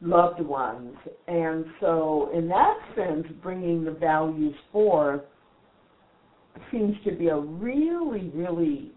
loved 0.00 0.40
ones. 0.40 0.96
And 1.28 1.64
so, 1.80 2.30
in 2.34 2.48
that 2.48 2.76
sense, 2.96 3.26
bringing 3.40 3.84
the 3.84 3.92
values 3.92 4.54
forth 4.72 5.22
seems 6.72 6.96
to 7.04 7.12
be 7.12 7.28
a 7.28 7.38
really, 7.38 8.30
really 8.34 8.90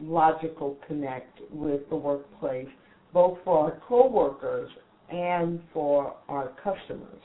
logical 0.00 0.76
connect 0.86 1.40
with 1.50 1.80
the 1.90 1.96
workplace, 1.96 2.68
both 3.12 3.38
for 3.44 3.64
our 3.64 3.80
coworkers 3.88 4.70
and 5.10 5.60
for 5.72 6.16
our 6.28 6.52
customers. 6.62 7.20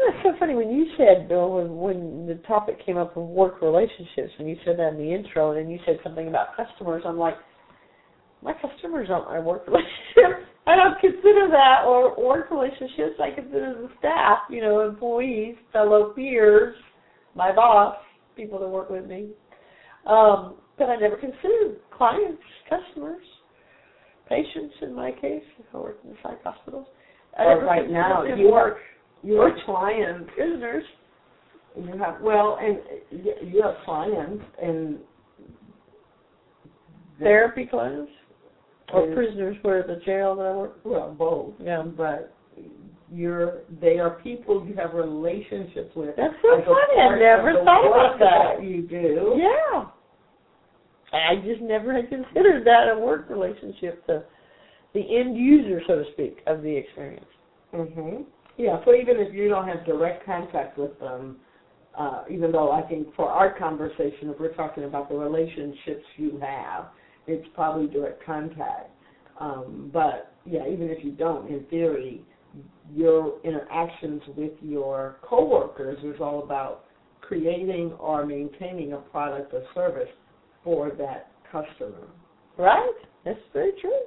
It's 0.00 0.16
so 0.22 0.32
funny 0.38 0.54
when 0.54 0.70
you 0.70 0.86
said 0.96 1.28
Bill 1.28 1.54
when 1.54 1.76
when 1.76 2.26
the 2.26 2.36
topic 2.46 2.84
came 2.86 2.96
up 2.96 3.16
of 3.16 3.24
work 3.24 3.60
relationships 3.60 4.32
when 4.38 4.46
you 4.46 4.56
said 4.64 4.78
that 4.78 4.90
in 4.92 4.96
the 4.96 5.12
intro 5.12 5.50
and 5.50 5.58
then 5.58 5.70
you 5.70 5.80
said 5.84 5.98
something 6.04 6.28
about 6.28 6.56
customers 6.56 7.02
I'm 7.04 7.18
like 7.18 7.34
my 8.40 8.52
customers 8.52 9.08
aren't 9.10 9.26
my 9.28 9.40
work 9.40 9.66
relationships. 9.66 10.46
I 10.68 10.76
don't 10.76 11.00
consider 11.00 11.48
that 11.50 11.82
or 11.84 12.14
work 12.24 12.48
relationships 12.52 13.18
I 13.20 13.34
consider 13.34 13.74
the 13.74 13.88
staff 13.98 14.38
you 14.48 14.60
know 14.60 14.88
employees 14.88 15.56
fellow 15.72 16.12
peers 16.12 16.76
my 17.34 17.52
boss 17.52 17.96
people 18.36 18.60
that 18.60 18.68
work 18.68 18.90
with 18.90 19.04
me. 19.04 19.30
Um 20.06 20.54
but 20.78 20.90
I 20.90 20.94
never 20.94 21.16
considered 21.16 21.80
clients 21.90 22.40
customers 22.70 23.24
patients 24.28 24.74
in 24.82 24.94
my 24.94 25.12
case 25.12 25.42
I 25.72 25.76
worked 25.76 26.04
in 26.04 26.10
the 26.10 26.16
psych 26.22 26.42
hospitals 26.42 26.86
Or 27.38 27.64
right 27.64 27.90
now, 27.90 28.24
you 28.24 28.50
work 28.50 28.78
Your 29.22 29.56
clients 29.64 30.30
prisoners 30.36 30.84
You 31.76 31.98
have 31.98 32.20
well, 32.20 32.58
and 32.60 32.78
you 33.52 33.62
have 33.62 33.76
clients 33.84 34.44
and 34.60 34.98
therapy 37.18 37.66
clients 37.66 38.10
or 38.92 39.14
prisoners 39.14 39.56
where 39.62 39.82
the 39.82 40.00
jail 40.04 40.34
that 40.36 40.42
I 40.42 40.54
work. 40.54 40.80
Well, 40.84 41.14
both. 41.18 41.54
Yeah. 41.60 41.82
But 41.82 42.34
you're 43.12 43.62
they 43.80 43.98
are 43.98 44.20
people 44.22 44.66
you 44.66 44.74
have 44.76 44.94
relationships 44.94 45.94
with. 45.94 46.16
That's 46.16 46.34
so 46.42 46.60
funny. 46.64 47.00
I 47.00 47.18
never 47.18 47.52
thought 47.64 47.86
about 47.86 48.18
that. 48.18 48.56
that 48.58 48.64
you 48.64 48.82
do. 48.82 49.36
Yeah. 49.36 49.84
I 51.12 51.36
just 51.36 51.60
never 51.62 51.92
had 51.94 52.08
considered 52.08 52.66
that 52.66 52.88
a 52.94 52.98
work 52.98 53.28
relationship, 53.28 54.06
the 54.06 54.24
the 54.94 55.00
end 55.00 55.36
user, 55.36 55.82
so 55.86 56.02
to 56.02 56.12
speak, 56.12 56.38
of 56.46 56.62
the 56.62 56.74
experience. 56.74 57.26
Mhm. 57.72 58.24
Yeah. 58.56 58.82
So 58.84 58.94
even 58.94 59.18
if 59.18 59.32
you 59.34 59.48
don't 59.48 59.68
have 59.68 59.84
direct 59.84 60.24
contact 60.24 60.78
with 60.78 60.98
them, 60.98 61.38
uh, 61.94 62.24
even 62.30 62.52
though 62.52 62.72
I 62.72 62.82
think 62.82 63.14
for 63.14 63.28
our 63.28 63.52
conversation, 63.52 64.30
if 64.30 64.40
we're 64.40 64.54
talking 64.54 64.84
about 64.84 65.08
the 65.08 65.16
relationships 65.16 66.04
you 66.16 66.38
have, 66.38 66.86
it's 67.26 67.46
probably 67.54 67.86
direct 67.86 68.22
contact. 68.24 68.90
Um, 69.38 69.90
but 69.92 70.32
yeah, 70.44 70.66
even 70.66 70.88
if 70.88 71.04
you 71.04 71.12
don't, 71.12 71.48
in 71.48 71.64
theory, 71.66 72.24
your 72.92 73.38
interactions 73.44 74.22
with 74.36 74.52
your 74.62 75.16
coworkers 75.22 76.02
is 76.02 76.20
all 76.20 76.42
about 76.42 76.84
creating 77.20 77.92
or 77.98 78.24
maintaining 78.24 78.94
a 78.94 78.96
product 78.96 79.52
or 79.52 79.62
service 79.74 80.08
for 80.68 80.90
that 80.98 81.30
customer. 81.50 82.08
Right? 82.58 82.98
That's 83.24 83.38
very 83.54 83.72
true. 83.80 84.02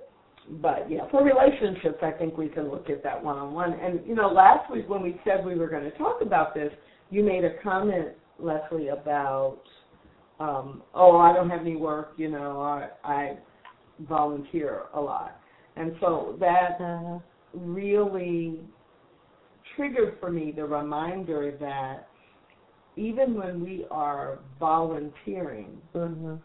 But 0.61 0.91
yeah, 0.91 1.09
for 1.09 1.23
relationships, 1.23 1.99
I 2.03 2.11
think 2.11 2.37
we 2.37 2.49
can 2.49 2.69
look 2.69 2.89
at 2.89 3.03
that 3.03 3.23
one 3.23 3.37
on 3.37 3.53
one. 3.53 3.73
And 3.73 4.05
you 4.05 4.15
know, 4.15 4.27
last 4.27 4.69
week 4.71 4.87
when 4.89 5.01
we 5.01 5.19
said 5.23 5.45
we 5.45 5.55
were 5.55 5.69
going 5.75 5.83
to 5.91 5.97
talk 5.97 6.21
about 6.21 6.53
this, 6.53 6.71
you 7.09 7.23
made 7.23 7.43
a 7.45 7.53
comment, 7.63 8.09
Lesley, 8.39 8.89
about 8.89 9.61
um, 10.39 10.83
oh, 10.93 11.17
I 11.17 11.33
don't 11.33 11.49
have 11.49 11.61
any 11.61 11.75
work. 11.75 12.13
You 12.17 12.29
know, 12.29 12.61
I, 12.61 12.89
I 13.03 13.37
volunteer 14.01 14.83
a 14.93 14.99
lot, 14.99 15.39
and 15.75 15.95
so 16.01 16.35
that 16.39 16.77
Uh, 16.79 17.19
really 17.53 18.61
triggered 19.75 20.13
for 20.19 20.31
me 20.31 20.53
the 20.55 20.63
reminder 20.63 21.55
that 21.59 22.07
even 22.95 23.35
when 23.35 23.63
we 23.63 23.85
are 23.91 24.39
volunteering, 24.59 25.81
mhm. 25.93 26.39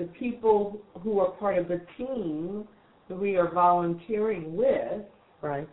The 0.00 0.06
people 0.18 0.80
who 1.02 1.20
are 1.20 1.30
part 1.32 1.58
of 1.58 1.68
the 1.68 1.80
team 1.98 2.66
that 3.08 3.16
we 3.16 3.36
are 3.36 3.50
volunteering 3.52 4.56
with, 4.56 5.04
Right. 5.42 5.68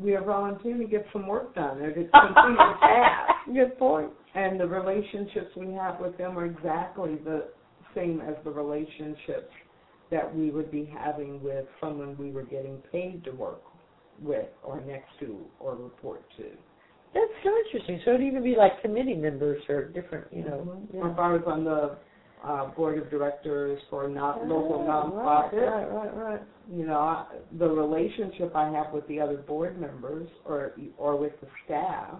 we 0.00 0.14
are 0.14 0.22
volunteering 0.22 0.78
to 0.80 0.86
get 0.86 1.04
some 1.12 1.26
work 1.26 1.54
done 1.54 1.80
or 1.82 1.88
to 1.92 2.04
complete 2.04 2.58
a 2.58 2.76
task. 2.80 3.34
Good 3.52 3.76
point. 3.78 4.10
And 4.34 4.60
the 4.60 4.66
relationships 4.66 5.54
we 5.56 5.72
have 5.72 6.00
with 6.00 6.16
them 6.16 6.38
are 6.38 6.44
exactly 6.44 7.16
the 7.16 7.48
same 7.94 8.20
as 8.20 8.36
the 8.44 8.50
relationships 8.50 9.52
that 10.10 10.32
we 10.34 10.50
would 10.50 10.70
be 10.70 10.84
having 10.84 11.42
with 11.42 11.66
someone 11.80 12.16
we 12.16 12.30
were 12.30 12.44
getting 12.44 12.78
paid 12.92 13.24
to 13.24 13.32
work 13.32 13.62
with 14.20 14.48
or 14.62 14.80
next 14.82 15.10
to 15.20 15.38
or 15.58 15.74
report 15.74 16.22
to. 16.36 16.44
That's 17.14 17.32
so 17.42 17.50
interesting. 17.66 18.00
So 18.04 18.14
it'd 18.14 18.26
even 18.26 18.42
be 18.42 18.54
like 18.56 18.80
committee 18.82 19.14
members 19.14 19.62
or 19.68 19.86
different, 19.86 20.26
you 20.32 20.44
know. 20.44 20.64
Mhm. 20.66 20.94
yeah. 20.94 21.10
If 21.12 21.18
I 21.18 21.32
was 21.32 21.42
on 21.46 21.64
the 21.64 21.96
uh, 22.44 22.66
board 22.68 22.98
of 22.98 23.10
directors 23.10 23.80
for 23.90 24.08
not, 24.08 24.46
local 24.46 24.84
Oh, 24.86 25.10
nonprofit, 25.10 25.52
Right, 25.70 25.92
right, 25.92 26.16
right. 26.16 26.40
you 26.70 26.86
know, 26.86 26.98
I, 26.98 27.26
the 27.58 27.68
relationship 27.68 28.54
I 28.54 28.70
have 28.70 28.92
with 28.92 29.06
the 29.08 29.20
other 29.20 29.36
board 29.38 29.80
members 29.80 30.28
or 30.44 30.72
or 30.96 31.16
with 31.16 31.32
the 31.40 31.48
staff, 31.64 32.14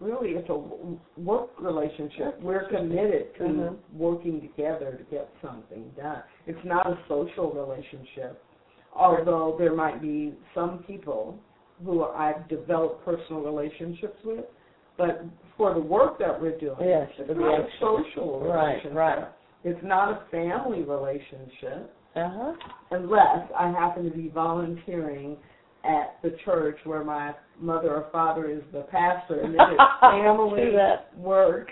really 0.00 0.30
it's 0.30 0.48
a 0.48 1.20
work 1.20 1.50
relationship. 1.60 2.34
That's 2.34 2.42
We're 2.42 2.68
committed 2.68 3.34
to 3.36 3.42
Mhm. 3.44 3.76
working 3.94 4.40
together 4.40 4.92
to 4.92 5.04
get 5.04 5.28
something 5.42 5.90
done. 5.96 6.22
It's 6.46 6.64
not 6.64 6.86
a 6.86 6.98
social 7.08 7.50
relationship, 7.52 8.42
although 8.94 9.56
there 9.58 9.74
might 9.74 10.00
be 10.00 10.34
some 10.54 10.82
people 10.84 11.38
who 11.84 12.04
I've 12.04 12.48
developed 12.48 13.04
personal 13.04 13.42
relationships 13.42 14.18
with, 14.24 14.44
but 14.96 15.22
for 15.56 15.74
the 15.74 15.80
work 15.80 16.18
that 16.18 16.40
we're 16.40 16.58
doing, 16.58 16.76
Yes, 16.80 17.08
it's 17.18 17.28
not 17.38 17.60
a 17.60 17.68
social 17.80 18.40
Right, 18.40 18.68
relationship. 18.84 18.94
right. 18.94 19.28
It's 19.64 19.80
not 19.82 20.10
a 20.10 20.22
family 20.30 20.82
relationship 20.82 21.94
Uh 22.14 22.30
huh. 22.32 22.52
unless 22.92 23.50
I 23.58 23.68
happen 23.70 24.04
to 24.04 24.10
be 24.16 24.28
volunteering 24.28 25.36
at 25.84 26.16
the 26.22 26.36
church 26.44 26.78
where 26.84 27.04
my 27.04 27.34
mother 27.60 27.90
or 27.94 28.06
father 28.12 28.50
is 28.50 28.62
the 28.72 28.82
pastor, 28.82 29.40
and 29.40 29.54
then 29.54 29.60
it's 29.70 29.82
family 30.00 30.70
that. 30.72 31.16
work 31.18 31.68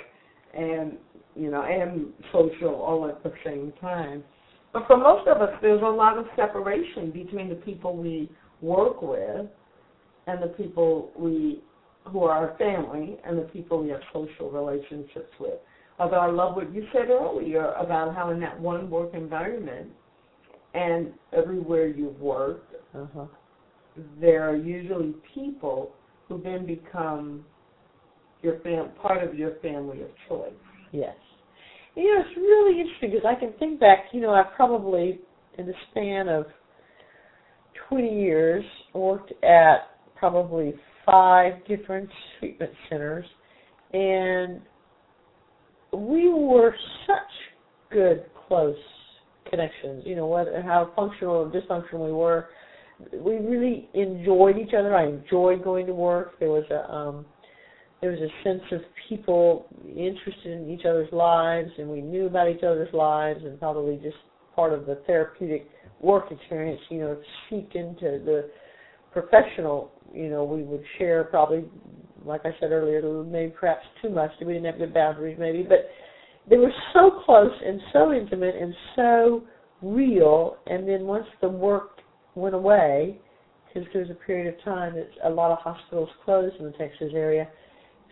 and 0.54 0.96
you 1.34 1.50
know 1.50 1.62
and 1.62 2.06
social 2.32 2.74
all 2.74 3.06
at 3.08 3.22
the 3.22 3.32
same 3.44 3.72
time. 3.80 4.24
But 4.72 4.86
for 4.86 4.96
most 4.96 5.26
of 5.28 5.40
us, 5.40 5.50
there's 5.62 5.82
a 5.82 5.86
lot 5.86 6.18
of 6.18 6.26
separation 6.36 7.10
between 7.10 7.48
the 7.48 7.54
people 7.56 7.96
we 7.96 8.30
work 8.60 9.00
with 9.02 9.46
and 10.26 10.42
the 10.42 10.48
people 10.56 11.10
we 11.16 11.62
who 12.10 12.22
are 12.24 12.32
our 12.32 12.56
family 12.58 13.16
and 13.24 13.38
the 13.38 13.42
people 13.42 13.82
we 13.82 13.88
have 13.90 14.00
social 14.12 14.50
relationships 14.50 15.30
with. 15.40 15.58
Although 15.98 16.20
I 16.20 16.30
love 16.30 16.56
what 16.56 16.74
you 16.74 16.86
said 16.92 17.08
earlier 17.08 17.72
about 17.72 18.14
how 18.14 18.30
in 18.30 18.40
that 18.40 18.58
one 18.60 18.90
work 18.90 19.14
environment 19.14 19.88
and 20.74 21.12
everywhere 21.32 21.86
you've 21.86 22.20
worked, 22.20 22.74
Uh-huh. 22.94 23.26
there 24.20 24.42
are 24.48 24.56
usually 24.56 25.14
people 25.34 25.90
who 26.28 26.40
then 26.42 26.66
become 26.66 27.44
your 28.42 28.58
fam- 28.60 28.90
part 29.02 29.22
of 29.24 29.34
your 29.34 29.52
family 29.62 30.02
of 30.02 30.08
choice. 30.28 30.52
Yes. 30.92 31.16
You 31.94 32.14
know, 32.14 32.20
it's 32.20 32.36
really 32.36 32.80
interesting 32.80 33.10
because 33.10 33.24
I 33.24 33.34
can 33.34 33.52
think 33.58 33.80
back, 33.80 34.12
you 34.12 34.20
know, 34.20 34.34
I 34.34 34.42
probably, 34.54 35.18
in 35.56 35.66
the 35.66 35.74
span 35.90 36.28
of 36.28 36.46
20 37.88 38.20
years, 38.20 38.64
worked 38.92 39.32
at 39.42 39.88
probably 40.14 40.74
five 41.06 41.64
different 41.66 42.10
treatment 42.38 42.72
centers, 42.90 43.24
and 43.92 44.60
we 45.92 46.28
were 46.28 46.74
such 47.06 47.92
good, 47.92 48.24
close 48.48 48.76
connections, 49.50 50.02
you 50.04 50.16
know, 50.16 50.26
whether, 50.26 50.60
how 50.62 50.92
functional 50.96 51.34
or 51.34 51.50
dysfunctional 51.50 52.06
we 52.06 52.12
were. 52.12 52.48
We 53.12 53.36
really 53.36 53.88
enjoyed 53.94 54.56
each 54.58 54.74
other. 54.76 54.94
I 54.96 55.06
enjoyed 55.06 55.62
going 55.62 55.86
to 55.86 55.94
work. 55.94 56.38
There 56.40 56.48
was 56.48 56.64
a, 56.70 56.90
um, 56.90 57.26
there 58.00 58.10
was 58.10 58.20
a 58.20 58.44
sense 58.44 58.62
of 58.72 58.80
people 59.08 59.66
interested 59.86 60.52
in 60.52 60.70
each 60.70 60.84
other's 60.86 61.12
lives 61.12 61.70
and 61.78 61.88
we 61.88 62.00
knew 62.00 62.26
about 62.26 62.48
each 62.48 62.62
other's 62.62 62.92
lives 62.92 63.40
and 63.44 63.58
probably 63.58 63.96
just 64.02 64.16
part 64.54 64.72
of 64.72 64.86
the 64.86 65.02
therapeutic 65.06 65.68
work 66.00 66.30
experience, 66.30 66.80
you 66.88 67.00
know, 67.00 67.18
seeped 67.48 67.74
into 67.74 68.20
the 68.24 68.50
professional, 69.12 69.92
you 70.12 70.28
know, 70.28 70.44
we 70.44 70.62
would 70.62 70.82
share 70.98 71.24
probably 71.24 71.64
like 72.26 72.42
I 72.44 72.50
said 72.60 72.72
earlier, 72.72 73.02
maybe 73.24 73.54
perhaps 73.58 73.86
too 74.02 74.10
much, 74.10 74.30
we 74.40 74.52
didn't 74.52 74.66
have 74.66 74.78
good 74.78 74.92
boundaries 74.92 75.36
maybe, 75.38 75.62
but 75.62 75.88
they 76.48 76.56
were 76.56 76.72
so 76.92 77.22
close 77.24 77.52
and 77.64 77.80
so 77.92 78.12
intimate 78.12 78.54
and 78.56 78.74
so 78.94 79.44
real 79.82 80.56
and 80.66 80.88
then 80.88 81.06
once 81.06 81.26
the 81.40 81.48
work 81.48 82.00
went 82.34 82.54
away, 82.54 83.18
because 83.66 83.88
there 83.92 84.02
was 84.02 84.10
a 84.10 84.26
period 84.26 84.52
of 84.52 84.64
time 84.64 84.94
that 84.94 85.08
a 85.24 85.30
lot 85.30 85.50
of 85.50 85.58
hospitals 85.58 86.08
closed 86.24 86.56
in 86.58 86.66
the 86.66 86.72
Texas 86.72 87.12
area, 87.14 87.48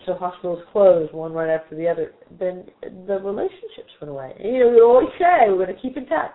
so 0.06 0.14
hospitals 0.14 0.62
closed 0.72 1.12
one 1.12 1.32
right 1.32 1.48
after 1.48 1.74
the 1.76 1.88
other, 1.88 2.12
then 2.38 2.64
the 3.06 3.18
relationships 3.20 3.92
went 4.00 4.10
away. 4.10 4.34
And, 4.38 4.54
you 4.54 4.60
know, 4.60 4.70
we 4.70 4.80
always 4.80 5.08
say 5.18 5.48
we're 5.48 5.64
going 5.64 5.74
to 5.74 5.80
keep 5.80 5.96
in 5.96 6.06
touch. 6.06 6.30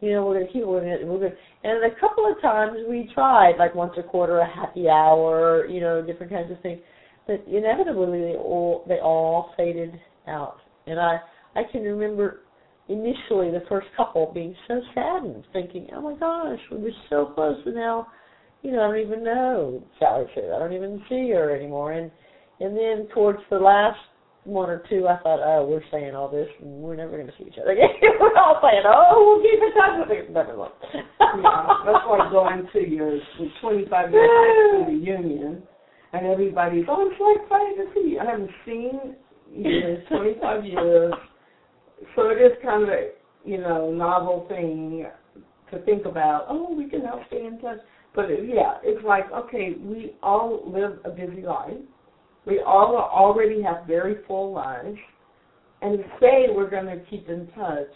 You 0.00 0.12
know, 0.12 0.24
we're 0.24 0.40
to 0.40 0.50
keep 0.50 0.64
we're 0.64 0.80
to, 0.80 1.04
we're 1.04 1.28
to, 1.28 1.36
and 1.62 1.84
a 1.84 2.00
couple 2.00 2.26
of 2.26 2.40
times 2.40 2.78
we 2.88 3.10
tried, 3.12 3.56
like 3.58 3.74
once 3.74 3.92
a 3.98 4.02
quarter, 4.02 4.38
a 4.38 4.46
happy 4.46 4.88
hour, 4.88 5.66
you 5.66 5.80
know, 5.80 6.00
different 6.00 6.32
kinds 6.32 6.50
of 6.50 6.60
things. 6.62 6.80
But 7.26 7.44
inevitably, 7.46 8.20
they 8.20 8.36
all 8.36 8.84
they 8.88 8.98
all 8.98 9.52
faded 9.56 9.92
out. 10.26 10.56
And 10.86 10.98
I 10.98 11.18
I 11.54 11.62
can 11.70 11.82
remember 11.82 12.40
initially 12.88 13.50
the 13.50 13.62
first 13.68 13.88
couple 13.96 14.30
being 14.32 14.56
so 14.66 14.80
saddened, 14.94 15.44
thinking, 15.52 15.88
"Oh 15.94 16.00
my 16.00 16.14
gosh, 16.14 16.60
we 16.70 16.78
were 16.78 16.90
so 17.10 17.26
close, 17.26 17.58
and 17.66 17.74
now, 17.74 18.08
you 18.62 18.72
know, 18.72 18.82
I 18.82 18.88
don't 18.88 19.06
even 19.06 19.22
know 19.22 19.82
Sally 19.98 20.24
Sue. 20.34 20.52
I 20.54 20.58
don't 20.58 20.72
even 20.72 21.02
see 21.08 21.30
her 21.30 21.54
anymore." 21.54 21.92
And 21.92 22.10
and 22.60 22.76
then 22.76 23.06
towards 23.14 23.40
the 23.50 23.58
last 23.58 23.98
one 24.44 24.70
or 24.70 24.82
two, 24.88 25.06
I 25.06 25.18
thought, 25.22 25.40
oh, 25.44 25.66
we're 25.68 25.84
saying 25.90 26.14
all 26.14 26.30
this, 26.30 26.48
and 26.60 26.70
we're 26.80 26.96
never 26.96 27.12
going 27.12 27.26
to 27.26 27.32
see 27.38 27.44
each 27.44 27.58
other 27.60 27.72
again. 27.72 27.90
we're 28.20 28.36
all 28.36 28.58
saying, 28.62 28.82
oh, 28.86 29.36
we'll 29.36 29.44
keep 29.44 29.60
in 29.60 29.72
touch 29.76 29.96
with 30.00 30.16
each 30.16 30.36
other. 30.36 30.56
yeah, 31.42 31.66
that's 31.84 32.06
like 32.08 32.30
going 32.30 32.68
to 32.72 32.88
your 32.88 33.18
25 33.60 34.12
year 34.12 34.84
reunion, 34.88 35.62
and 36.12 36.26
everybody's, 36.26 36.84
oh, 36.88 37.10
it's 37.10 37.20
like 37.20 37.48
fun 37.48 37.76
to 37.76 37.84
see 37.94 38.12
you. 38.12 38.20
I 38.20 38.30
haven't 38.30 38.50
seen 38.64 39.14
you 39.52 39.70
in 39.70 40.02
25 40.08 40.64
years, 40.64 41.12
so 42.16 42.30
it 42.30 42.40
is 42.40 42.52
kind 42.64 42.84
of 42.84 42.88
a, 42.88 43.10
you 43.44 43.58
know, 43.58 43.92
novel 43.92 44.46
thing 44.48 45.06
to 45.70 45.78
think 45.84 46.06
about. 46.06 46.46
Oh, 46.48 46.74
we 46.74 46.88
can 46.88 47.02
help 47.02 47.20
stay 47.28 47.44
in 47.44 47.58
touch. 47.60 47.78
But 48.14 48.30
it, 48.30 48.40
yeah, 48.52 48.78
it's 48.82 49.04
like, 49.04 49.30
okay, 49.30 49.74
we 49.80 50.16
all 50.22 50.62
live 50.66 50.98
a 51.04 51.10
busy 51.10 51.42
life. 51.42 51.76
We 52.46 52.60
all 52.60 52.96
already 52.96 53.62
have 53.62 53.86
very 53.86 54.16
full 54.26 54.52
lives, 54.52 54.96
and 55.82 55.98
to 55.98 56.04
say 56.20 56.46
we're 56.54 56.70
going 56.70 56.86
to 56.86 57.00
keep 57.10 57.28
in 57.28 57.48
touch 57.48 57.90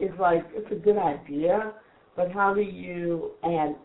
is 0.00 0.10
like 0.18 0.44
it's 0.52 0.70
a 0.72 0.76
good 0.76 0.98
idea, 0.98 1.72
but 2.16 2.30
how 2.30 2.54
do 2.54 2.60
you 2.60 3.32
add 3.44 3.76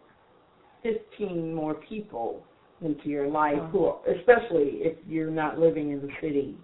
15 0.83 1.53
more 1.53 1.75
people 1.75 2.43
into 2.81 3.09
your 3.09 3.27
life 3.27 3.59
who, 3.71 3.93
especially 4.19 4.79
if 4.81 4.97
you're 5.07 5.31
not 5.31 5.59
living 5.59 5.91
in 5.91 6.01
the 6.01 6.09
city, 6.21 6.55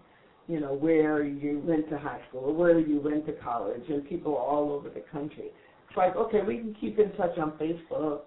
you 0.47 0.60
know, 0.60 0.73
where 0.73 1.23
you 1.23 1.62
went 1.65 1.89
to 1.89 1.97
high 1.97 2.21
school 2.29 2.41
or 2.45 2.53
where 2.53 2.79
you 2.79 2.99
went 2.99 3.25
to 3.25 3.34
college, 3.34 3.84
and 3.89 4.08
people 4.08 4.36
all 4.36 4.71
over 4.71 4.89
the 4.89 5.03
country. 5.12 5.45
It's 5.88 5.97
like 5.97 6.15
okay, 6.15 6.41
we 6.45 6.58
can 6.58 6.75
keep 6.79 6.99
in 6.99 7.12
touch 7.13 7.38
on 7.38 7.51
Facebook, 7.51 8.21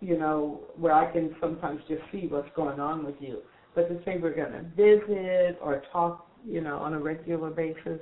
you 0.00 0.18
know, 0.18 0.60
where 0.76 0.92
I 0.92 1.10
can 1.12 1.34
sometimes 1.40 1.80
just 1.88 2.02
see 2.12 2.26
what's 2.28 2.48
going 2.54 2.78
on 2.78 3.04
with 3.04 3.16
you. 3.20 3.38
But 3.76 3.88
to 3.88 4.00
say 4.04 4.16
we're 4.20 4.34
going 4.34 4.52
to 4.52 4.62
visit 4.74 5.58
or 5.62 5.82
talk, 5.92 6.26
you 6.44 6.60
know, 6.62 6.78
on 6.78 6.94
a 6.94 6.98
regular 6.98 7.50
basis, 7.50 8.00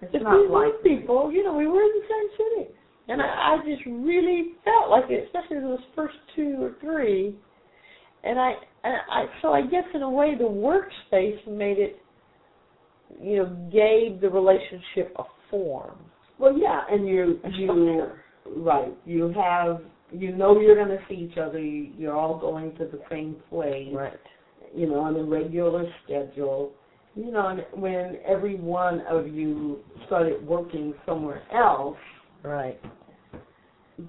it's 0.00 0.14
If 0.14 0.22
not 0.22 0.40
we 0.40 0.48
like 0.48 0.82
people, 0.82 1.30
you 1.32 1.44
know, 1.44 1.54
we 1.54 1.66
were 1.66 1.82
in 1.82 1.88
the 1.88 2.06
same 2.08 2.28
city. 2.38 2.70
And 3.08 3.20
I, 3.20 3.24
I 3.26 3.56
just 3.66 3.84
really 3.86 4.52
felt 4.64 4.88
like 4.88 5.04
it, 5.10 5.24
especially 5.26 5.58
those 5.60 5.80
first 5.96 6.14
two 6.36 6.56
or 6.60 6.76
three. 6.80 7.34
And 8.22 8.38
I, 8.38 8.52
and 8.84 8.94
I, 9.10 9.24
so 9.42 9.52
I 9.52 9.62
guess 9.62 9.84
in 9.94 10.02
a 10.02 10.08
way 10.10 10.36
the 10.38 10.44
workspace 10.44 11.44
made 11.48 11.78
it, 11.78 11.96
you 13.20 13.38
know, 13.38 13.46
gave 13.72 14.20
the 14.20 14.28
relationship 14.30 15.12
a 15.18 15.24
form. 15.50 15.98
Well, 16.38 16.56
yeah, 16.56 16.82
and 16.88 17.06
you 17.06 17.40
you 17.58 18.06
right. 18.58 18.96
You 19.04 19.34
have 19.36 19.80
you 20.12 20.34
know 20.34 20.58
you're 20.60 20.76
going 20.76 20.96
to 20.96 21.04
see 21.08 21.28
each 21.30 21.36
other. 21.36 21.58
You- 21.58 21.92
You're 21.98 22.16
all 22.16 22.38
going 22.38 22.72
to 22.76 22.84
the 22.86 23.00
same 23.10 23.36
place. 23.50 23.88
Right. 23.92 24.12
You 24.74 24.88
know, 24.88 25.00
on 25.00 25.16
a 25.16 25.22
regular 25.24 25.84
schedule. 26.04 26.72
You 27.16 27.32
know, 27.32 27.48
and 27.48 27.64
when 27.82 28.18
every 28.26 28.54
one 28.56 29.00
of 29.08 29.26
you 29.26 29.80
started 30.06 30.46
working 30.46 30.94
somewhere 31.04 31.42
else, 31.52 31.96
Right. 32.44 32.80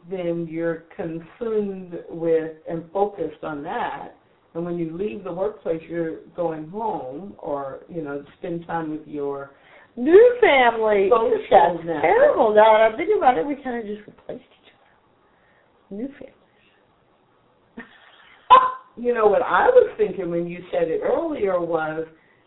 then 0.10 0.47
you're 0.50 0.84
consumed 0.95 1.95
with 2.10 2.54
and 2.69 2.89
focused 2.93 3.43
on 3.43 3.63
that. 3.63 4.10
And 4.54 4.63
when 4.65 4.78
you 4.78 4.95
leave 4.95 5.24
the 5.24 5.34
workplace, 5.34 5.82
you're 5.89 6.17
going 6.36 6.69
home 6.69 7.36
or 7.39 7.80
you 7.89 8.02
know 8.04 8.24
spend 8.38 8.65
time 8.67 8.91
with 8.91 9.08
your 9.08 9.52
New 9.97 10.38
family. 10.39 11.10
Social 11.12 11.38
That's 11.50 11.86
network. 11.86 12.02
terrible. 12.02 12.56
Now 12.56 12.78
that 12.78 12.93
I 12.93 12.97
think 12.97 13.10
about 13.17 13.38
it, 13.38 13.45
we 13.45 13.56
kind 13.56 13.78
of 13.80 13.86
just 13.86 14.08
replaced 14.08 14.43
each 14.43 14.71
other. 14.74 15.97
New 15.97 16.08
families. 16.08 16.36
You 18.98 19.14
know 19.14 19.28
what 19.28 19.42
I 19.42 19.68
was 19.68 19.90
thinking 19.98 20.30
when 20.30 20.48
you 20.48 20.60
said 20.72 20.84
it 20.90 21.02
earlier 21.04 21.60
was, 21.60 22.06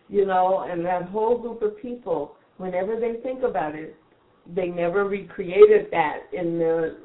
you 0.09 0.27
know, 0.27 0.67
and 0.69 0.85
that 0.85 1.05
whole 1.09 1.39
group 1.39 1.63
of 1.63 1.81
people, 1.81 2.37
whenever 2.59 2.99
they 2.99 3.21
think 3.23 3.43
about 3.43 3.75
it, 3.75 3.97
they 4.55 4.67
never 4.67 5.05
recreated 5.07 5.87
that 5.91 6.19
in 6.33 6.59
the 6.59 6.99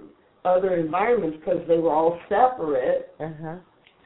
other 0.45 0.75
environments 0.75 1.38
because 1.39 1.62
they 1.67 1.78
were 1.78 1.93
all 1.93 2.19
separate, 2.28 3.13
Uh 3.19 3.30
huh. 3.41 3.56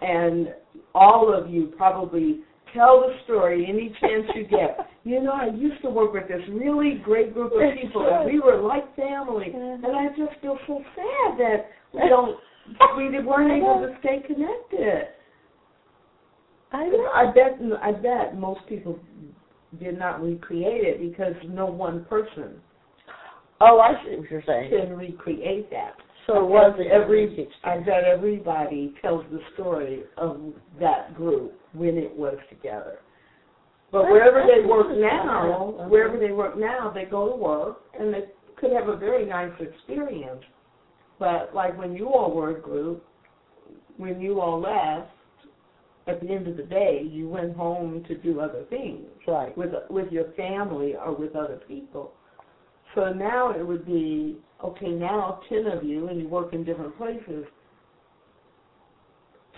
and 0.01 0.53
all 0.93 1.33
of 1.33 1.49
you 1.49 1.73
probably 1.77 2.41
tell 2.73 3.01
the 3.01 3.13
story 3.23 3.65
any 3.67 3.89
chance 3.99 4.25
you 4.35 4.43
get. 4.45 4.77
You 5.05 5.21
know, 5.21 5.33
I 5.33 5.47
used 5.47 5.81
to 5.81 5.89
work 5.89 6.13
with 6.13 6.29
this 6.29 6.39
really 6.49 7.01
great 7.03 7.33
group 7.33 7.51
of 7.51 7.59
people, 7.75 8.07
and 8.09 8.23
we 8.23 8.39
were 8.39 8.61
like 8.61 8.95
family, 8.95 9.47
and 9.53 9.85
I 9.85 10.07
just 10.15 10.39
feel 10.41 10.57
so 10.65 10.81
sad 10.95 11.37
that 11.39 11.65
we 11.93 12.07
don't, 12.07 12.39
we 12.95 13.09
weren't 13.19 13.51
able 13.51 13.81
to 13.85 13.93
stay 13.99 14.23
connected. 14.25 15.07
I 16.73 16.85
know. 16.87 17.09
I 17.13 17.31
bet 17.33 17.59
I 17.81 17.91
bet 17.91 18.37
most 18.37 18.61
people 18.67 18.99
did 19.79 19.97
not 19.97 20.21
recreate 20.21 20.83
it 20.83 20.99
because 20.99 21.33
no 21.47 21.65
one 21.65 22.05
person 22.05 22.61
Oh, 23.65 23.79
I 23.79 23.93
see 24.03 24.17
what 24.17 24.29
you're 24.29 24.43
saying. 24.45 24.71
can 24.71 24.97
recreate 24.97 25.69
that. 25.71 25.93
So 26.27 26.37
it 26.37 26.49
was 26.49 26.73
every 26.91 27.23
every 27.27 27.49
I 27.63 27.77
bet 27.79 28.03
everybody 28.03 28.93
tells 29.01 29.23
the 29.31 29.39
story 29.53 30.03
of 30.17 30.53
that 30.79 31.15
group 31.15 31.53
when 31.73 31.97
it 31.97 32.13
was 32.15 32.37
together. 32.49 32.99
But 33.91 34.03
wherever 34.03 34.43
they 34.47 34.65
work 34.67 34.87
now, 34.97 35.87
wherever 35.87 36.17
they 36.17 36.31
work 36.31 36.57
now, 36.57 36.91
they 36.93 37.05
go 37.05 37.29
to 37.29 37.35
work 37.35 37.81
and 37.97 38.13
they 38.13 38.23
could 38.57 38.71
have 38.71 38.87
a 38.87 38.97
very 38.97 39.25
nice 39.25 39.51
experience. 39.59 40.43
But 41.19 41.53
like 41.53 41.77
when 41.77 41.93
you 41.93 42.09
all 42.09 42.33
were 42.33 42.57
a 42.57 42.59
group, 42.59 43.05
when 43.97 44.19
you 44.19 44.41
all 44.41 44.59
left, 44.59 45.11
at 46.07 46.19
the 46.21 46.29
end 46.29 46.47
of 46.47 46.57
the 46.57 46.63
day, 46.63 47.01
you 47.09 47.29
went 47.29 47.55
home 47.55 48.03
to 48.07 48.15
do 48.17 48.39
other 48.41 48.63
things 48.69 49.05
Right. 49.27 49.55
with 49.57 49.73
with 49.89 50.11
your 50.11 50.25
family 50.33 50.95
or 50.95 51.13
with 51.15 51.35
other 51.35 51.61
people. 51.67 52.13
So 52.95 53.11
now 53.13 53.51
it 53.51 53.65
would 53.65 53.85
be 53.85 54.37
okay. 54.63 54.89
Now 54.89 55.41
ten 55.49 55.65
of 55.67 55.83
you, 55.83 56.07
and 56.09 56.19
you 56.21 56.27
work 56.27 56.53
in 56.53 56.63
different 56.63 56.97
places. 56.97 57.45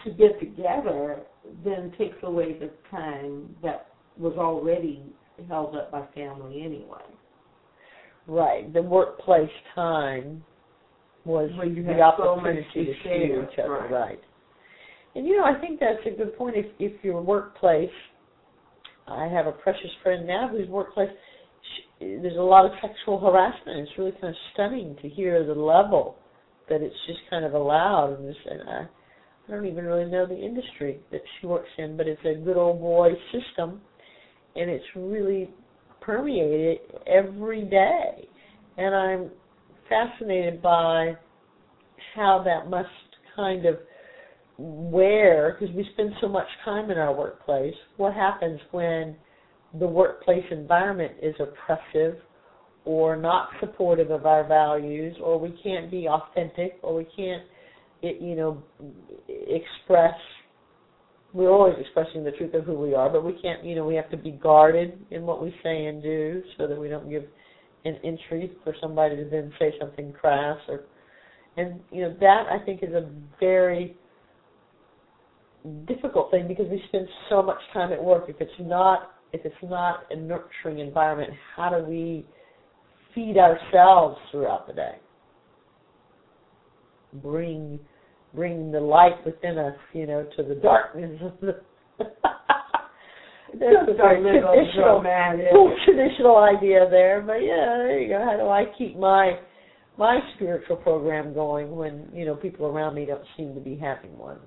To 0.04 0.12
get 0.12 0.40
together 0.40 1.22
then 1.64 1.92
takes 1.98 2.18
away 2.24 2.54
the 2.60 2.70
time 2.92 3.56
that 3.64 3.88
was 4.18 4.34
already 4.38 5.04
held 5.50 5.76
up 5.76 5.92
by 5.92 6.06
family 6.14 6.62
anyway. 6.64 7.02
Right. 8.28 8.72
The 8.72 8.82
workplace 8.82 9.50
time 9.74 10.44
was 11.26 11.50
When 11.58 11.76
you 11.76 11.84
the 11.84 11.94
have 11.96 12.14
so 12.18 12.30
opportunity 12.30 12.86
to 12.86 12.94
share, 13.04 13.44
each 13.52 13.60
other. 13.60 13.72
right. 13.72 13.92
Right. 13.92 14.20
And 15.16 15.26
you 15.26 15.38
know, 15.38 15.46
I 15.46 15.60
think 15.60 15.80
that's 15.80 16.06
a 16.06 16.18
good 16.18 16.38
point. 16.38 16.56
If 16.58 16.66
if 16.80 17.04
your 17.04 17.22
workplace, 17.22 17.90
I 19.08 19.28
have 19.28 19.48
a 19.48 19.52
precious 19.52 19.92
friend 20.04 20.28
now 20.28 20.50
whose 20.50 20.68
workplace, 20.68 21.10
she, 21.10 22.06
there's 22.22 22.38
a 22.38 22.42
lot 22.42 22.66
of 22.66 22.72
sexual 22.82 23.20
harassment. 23.20 23.80
It's 23.80 23.98
really 23.98 24.12
kind 24.14 24.28
of 24.28 24.36
stunning 24.54 24.98
to 25.02 25.10
hear 25.10 25.46
the 25.46 25.54
level 25.54 26.18
that 26.70 26.82
it's 26.82 26.96
just 27.08 27.20
kind 27.30 27.46
of 27.46 27.54
allowed. 27.54 28.18
And, 28.18 28.28
this, 28.28 28.36
and 28.50 28.70
I, 28.70 28.88
I 29.48 29.52
don't 29.52 29.66
even 29.66 29.86
really 29.86 30.10
know 30.10 30.26
the 30.26 30.38
industry 30.38 31.00
that 31.12 31.22
she 31.40 31.48
works 31.48 31.70
in, 31.78 31.96
but 31.96 32.08
it's 32.08 32.22
a 32.26 32.44
good 32.44 32.58
old 32.58 32.80
boy 32.80 33.10
system, 33.32 33.82
and 34.56 34.70
it's 34.70 34.86
really 34.96 35.50
permeated 36.02 36.80
every 37.08 37.64
day. 37.66 38.28
And 38.78 38.94
I'm 38.94 39.30
fascinated 39.88 40.62
by 40.62 41.14
how 42.16 42.44
that 42.44 42.70
must 42.70 42.90
kind 43.36 43.66
of 43.66 43.76
wear, 44.58 45.58
because 45.60 45.76
we 45.76 45.88
spend 45.94 46.12
so 46.22 46.28
much 46.28 46.48
time 46.64 46.92
in 46.92 46.98
our 46.98 47.14
workplace, 47.14 47.74
what 47.98 48.14
happens 48.14 48.60
when 48.72 49.16
the 49.80 49.88
workplace 49.88 50.46
environment 50.52 51.14
is 51.22 51.36
oppressive 51.40 52.16
or 52.86 53.16
not 53.18 53.50
supportive 53.60 54.12
of 54.12 54.26
our 54.26 54.48
values 54.48 55.16
or 55.22 55.40
we 55.40 55.50
can't 55.64 55.90
be 55.90 56.08
authentic 56.08 56.78
or 56.84 56.96
we 56.96 57.06
can't 57.16 57.44
you 58.02 58.36
know 58.36 58.62
express 59.28 60.14
we're 61.34 61.50
always 61.50 61.74
expressing 61.80 62.24
the 62.24 62.32
truth 62.32 62.54
of 62.54 62.64
who 62.64 62.76
we 62.80 62.94
are 62.94 63.10
but 63.10 63.26
we 63.26 63.34
can't 63.42 63.66
you 63.66 63.76
know 63.76 63.86
we 63.86 63.96
have 63.96 64.10
to 64.12 64.18
be 64.18 64.32
guarded 64.32 64.98
in 65.10 65.24
what 65.24 65.42
we 65.42 65.54
say 65.64 65.86
and 65.86 66.04
do 66.04 66.42
so 66.58 66.68
that 66.68 66.80
we 66.80 66.88
don't 66.88 67.10
give 67.10 67.24
an 67.86 67.98
entry 68.04 68.52
for 68.64 68.76
somebody 68.80 69.16
to 69.16 69.26
then 69.30 69.52
say 69.60 69.74
something 69.80 70.14
crass 70.14 70.60
or 70.68 70.82
and 71.58 71.80
you 71.92 72.04
know 72.04 72.16
that 72.20 72.46
I 72.52 72.64
think 72.64 72.84
is 72.84 72.94
a 72.94 73.10
very 73.40 73.98
difficult 75.88 76.32
thing 76.32 76.48
because 76.48 76.68
we 76.70 76.82
spend 76.90 77.08
so 77.30 77.42
much 77.42 77.58
time 77.74 77.92
at 77.92 78.04
work 78.04 78.26
if 78.28 78.36
it's 78.40 78.52
not 78.60 79.12
if 79.34 79.46
it's 79.46 79.56
not 79.64 80.02
a 80.12 80.16
nurturing 80.16 80.80
environment 80.80 81.32
how 81.56 81.70
do 81.70 81.84
we 81.84 82.26
feed 83.14 83.38
ourselves 83.38 84.18
throughout 84.32 84.68
the 84.68 84.74
day 84.74 84.96
bring 87.14 87.80
bring 88.34 88.72
the 88.72 88.80
light 88.80 89.26
within 89.26 89.58
us 89.58 89.76
you 89.94 90.06
know 90.06 90.28
to 90.36 90.44
the 90.44 90.56
darkness 90.56 91.20
of 91.22 91.34
the 91.42 91.62
That's 93.60 93.88
a 93.88 93.94
very 93.94 94.22
little 94.22 94.54
traditional, 94.54 95.02
dramatic. 95.02 95.48
traditional 95.86 96.38
idea 96.38 96.88
there, 96.90 97.22
but 97.22 97.36
yeah, 97.36 97.78
there 97.78 98.00
you 98.00 98.10
go. 98.10 98.20
How 98.20 98.36
do 98.36 98.50
I 98.50 98.66
keep 98.78 98.98
my 98.98 99.40
my 99.98 100.20
spiritual 100.36 100.76
program 100.76 101.34
going 101.34 101.74
when 101.74 102.10
you 102.14 102.26
know 102.26 102.36
people 102.36 102.66
around 102.66 102.96
me 102.96 103.06
don't 103.06 103.24
seem 103.38 103.54
to 103.56 103.62
be 103.62 103.78
having 103.78 104.18
one? 104.18 104.40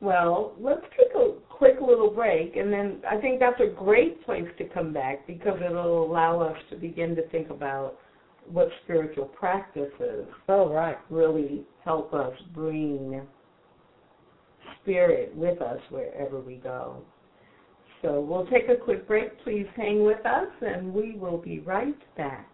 Well, 0.00 0.54
let's 0.60 0.84
take 0.96 1.14
a 1.16 1.32
quick 1.48 1.76
little 1.80 2.10
break, 2.10 2.56
and 2.56 2.72
then 2.72 2.98
I 3.10 3.20
think 3.20 3.40
that's 3.40 3.60
a 3.60 3.74
great 3.74 4.24
place 4.24 4.46
to 4.58 4.64
come 4.64 4.92
back 4.92 5.26
because 5.26 5.58
it'll 5.64 6.04
allow 6.04 6.40
us 6.40 6.56
to 6.70 6.76
begin 6.76 7.16
to 7.16 7.28
think 7.30 7.50
about 7.50 7.98
what 8.50 8.68
spiritual 8.84 9.26
practices 9.26 10.26
Oh, 10.48 10.72
right. 10.72 10.96
really 11.10 11.64
help 11.84 12.14
us 12.14 12.32
bring 12.54 13.20
spirit 14.82 15.34
with 15.34 15.60
us 15.60 15.80
wherever 15.90 16.40
we 16.40 16.54
go. 16.54 17.02
So 18.02 18.20
we'll 18.20 18.46
take 18.46 18.68
a 18.68 18.76
quick 18.76 19.08
break. 19.08 19.42
Please 19.42 19.66
hang 19.76 20.04
with 20.04 20.24
us, 20.24 20.48
and 20.60 20.94
we 20.94 21.16
will 21.16 21.38
be 21.38 21.58
right 21.60 21.98
back. 22.16 22.48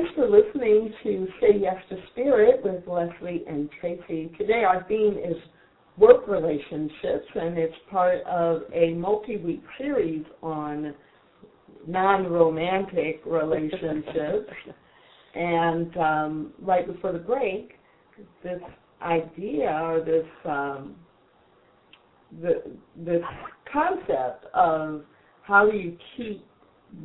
Thanks 0.00 0.14
for 0.14 0.30
listening 0.30 0.94
to 1.02 1.28
Say 1.42 1.58
Yes 1.60 1.76
to 1.90 1.96
Spirit 2.12 2.64
with 2.64 2.86
Lesley 2.86 3.44
and 3.46 3.68
Tracy. 3.78 4.32
Today 4.38 4.64
our 4.66 4.82
theme 4.88 5.18
is 5.18 5.36
work 5.98 6.26
relationships, 6.26 7.26
and 7.34 7.58
it's 7.58 7.74
part 7.90 8.22
of 8.26 8.62
a 8.72 8.94
multi-week 8.94 9.62
series 9.76 10.24
on 10.42 10.94
non-romantic 11.86 13.20
relationships. 13.26 14.50
and 15.34 15.94
um, 15.98 16.52
right 16.62 16.86
before 16.86 17.12
the 17.12 17.18
break, 17.18 17.72
this 18.42 18.60
idea 19.02 19.68
or 19.68 20.00
this 20.02 20.26
um, 20.46 20.94
the, 22.40 22.62
this 22.96 23.22
concept 23.70 24.46
of 24.54 25.02
how 25.42 25.70
do 25.70 25.76
you 25.76 25.98
keep 26.16 26.42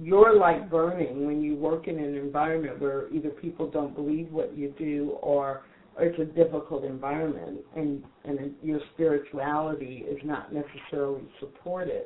your 0.02 0.36
light 0.36 0.70
burning 0.70 1.26
when 1.26 1.42
you 1.42 1.56
work 1.56 1.88
in 1.88 2.00
an 2.00 2.16
environment 2.16 2.82
where 2.82 3.12
either 3.14 3.30
people 3.30 3.70
don't 3.70 3.96
believe 3.96 4.32
what 4.32 4.58
you 4.58 4.74
do 4.78 5.18
or, 5.22 5.64
or 5.96 6.04
it's 6.04 6.20
a 6.20 6.26
difficult 6.26 6.84
environment 6.84 7.60
and 7.76 8.04
and 8.24 8.54
your 8.64 8.80
spirituality 8.94 10.06
is 10.10 10.18
not 10.24 10.52
necessarily 10.54 11.24
supported. 11.40 12.06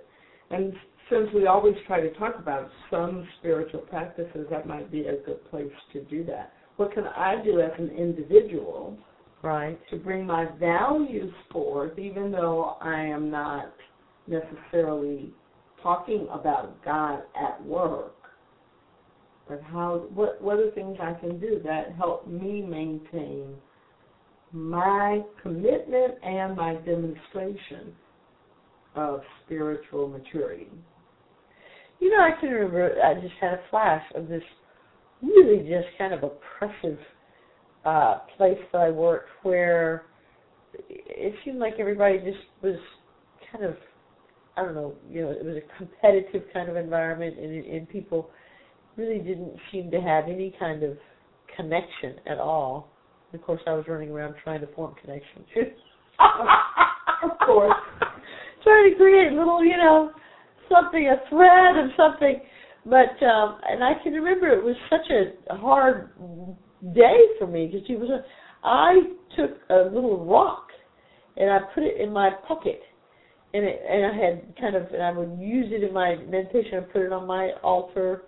And 0.52 0.74
since 1.10 1.30
we 1.34 1.48
always 1.48 1.76
try 1.88 2.02
to 2.02 2.14
talk 2.16 2.36
about 2.38 2.70
some 2.92 3.28
spiritual 3.40 3.82
practices, 3.82 4.46
that 4.52 4.68
might 4.68 4.92
be 4.92 5.08
a 5.08 5.18
good 5.26 5.44
place 5.50 5.72
to 5.94 6.04
do 6.04 6.24
that. 6.26 6.54
What 6.78 6.94
can 6.94 7.06
I 7.06 7.44
do 7.44 7.60
as 7.62 7.72
an 7.78 7.90
individual 7.90 8.98
Right. 9.42 9.80
to 9.90 9.96
bring 9.96 10.26
my 10.26 10.48
values 10.60 11.34
forth, 11.50 11.98
even 11.98 12.30
though 12.30 12.76
I 12.82 13.02
am 13.02 13.32
not 13.32 13.74
necessarily 14.28 15.32
talking 15.84 16.28
about 16.32 16.84
God 16.84 17.24
at 17.36 17.64
work, 17.66 18.16
but 19.48 19.62
how 19.62 20.08
what 20.14 20.42
what 20.42 20.60
are 20.60 20.72
things 20.72 20.98
I 21.02 21.14
can 21.14 21.40
do 21.40 21.62
that 21.64 21.94
help 21.98 22.28
me 22.28 22.62
maintain 22.62 23.56
my 24.52 25.22
commitment 25.42 26.16
and 26.24 26.56
my 26.56 26.76
demonstration 26.76 27.94
of 28.96 29.22
spiritual 29.46 30.08
maturity. 30.08 30.70
You 32.00 32.10
know, 32.10 32.24
I 32.24 32.40
can 32.40 32.50
remember 32.50 32.96
I 33.04 33.16
just 33.16 33.34
had 33.40 33.54
a 33.54 33.62
flash 33.70 34.04
of 34.16 34.28
this 34.28 34.44
really 35.22 35.60
just 35.60 35.88
kind 35.98 36.14
of 36.14 36.24
oppressive 36.24 37.00
uh 37.86 38.20
place 38.38 38.58
that 38.72 38.82
I 38.82 38.90
worked 38.90 39.30
where 39.44 40.04
it 40.90 41.34
seemed 41.44 41.60
like 41.60 41.74
everybody 41.80 42.18
just 42.20 42.38
was 42.62 42.78
kind 43.52 43.66
of 43.66 43.76
I 44.60 44.64
don't 44.64 44.76
know, 44.76 44.94
you 45.10 45.22
know, 45.22 45.32
it 45.32 45.46
was 45.46 45.56
a 45.56 45.78
competitive 45.78 46.44
kind 46.54 46.70
of 46.70 46.76
environment 46.76 47.38
and 47.40 47.66
and 47.66 47.88
people 47.88 48.30
really 48.98 49.20
didn't 49.20 49.54
seem 49.72 49.90
to 49.92 50.02
have 50.02 50.26
any 50.26 50.54
kind 50.60 50.84
of 50.84 50.98
connection 51.56 52.16
at 52.28 52.40
all. 52.40 52.90
And 53.32 53.40
of 53.40 53.46
course 53.46 53.62
I 53.66 53.72
was 53.74 53.86
running 53.88 54.10
around 54.10 54.36
trying 54.44 54.60
to 54.62 54.68
form 54.76 54.96
connections. 55.00 55.46
of 56.20 57.32
course. 57.46 57.74
trying 58.64 58.92
to 58.92 58.98
create 58.98 59.32
little, 59.32 59.64
you 59.64 59.78
know, 59.78 60.12
something, 60.70 61.08
a 61.08 61.30
thread 61.30 61.78
of 61.78 61.92
something. 61.96 62.42
But 62.86 63.26
um 63.26 63.60
and 63.66 63.82
I 63.82 63.94
can 64.04 64.12
remember 64.12 64.50
it 64.50 64.64
was 64.64 64.76
such 64.90 65.10
a 65.10 65.56
hard 65.56 66.10
day 66.94 67.18
for 67.38 67.48
me 67.48 67.68
because 67.68 67.88
it 67.90 67.98
was 68.00 68.10
a 68.10 68.26
I 68.68 69.00
took 69.38 69.52
a 69.70 69.90
little 69.94 70.26
rock 70.26 70.68
and 71.38 71.50
I 71.50 71.60
put 71.74 71.84
it 71.84 72.02
in 72.02 72.12
my 72.12 72.32
pocket 72.46 72.82
and 73.54 73.66
it 73.66 73.82
and 73.88 74.06
I 74.06 74.26
had 74.26 74.56
kind 74.60 74.76
of 74.76 74.84
and 74.94 75.02
I 75.02 75.12
would 75.12 75.40
use 75.40 75.68
it 75.72 75.84
in 75.84 75.94
my 75.94 76.16
meditation 76.16 76.80
and 76.80 76.92
put 76.92 77.02
it 77.02 77.12
on 77.12 77.28
my 77.28 77.52
altar 77.64 78.24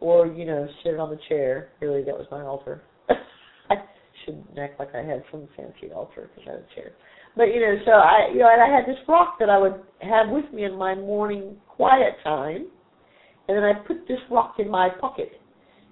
or, 0.00 0.26
you 0.26 0.44
know, 0.44 0.68
sit 0.82 0.92
it 0.94 1.00
on 1.00 1.10
the 1.10 1.18
chair. 1.28 1.70
Really 1.80 2.02
that 2.04 2.14
was 2.14 2.26
my 2.30 2.42
altar. 2.42 2.82
I 3.70 3.76
shouldn't 4.24 4.58
act 4.58 4.78
like 4.78 4.94
I 4.94 5.02
had 5.02 5.22
some 5.30 5.48
fancy 5.56 5.92
altar 5.94 6.30
because 6.34 6.48
I 6.48 6.52
had 6.52 6.60
a 6.60 6.74
chair. 6.74 6.92
But 7.36 7.44
you 7.44 7.60
know, 7.60 7.76
so 7.84 7.92
I 7.92 8.28
you 8.32 8.40
know, 8.40 8.50
and 8.52 8.62
I 8.62 8.74
had 8.74 8.86
this 8.86 9.00
rock 9.08 9.38
that 9.40 9.48
I 9.48 9.58
would 9.58 9.80
have 10.00 10.28
with 10.28 10.52
me 10.52 10.64
in 10.64 10.76
my 10.76 10.94
morning 10.94 11.56
quiet 11.68 12.14
time 12.22 12.66
and 13.48 13.56
then 13.56 13.64
I 13.64 13.74
put 13.74 14.08
this 14.08 14.18
rock 14.30 14.56
in 14.58 14.68
my 14.68 14.88
pocket. 15.00 15.32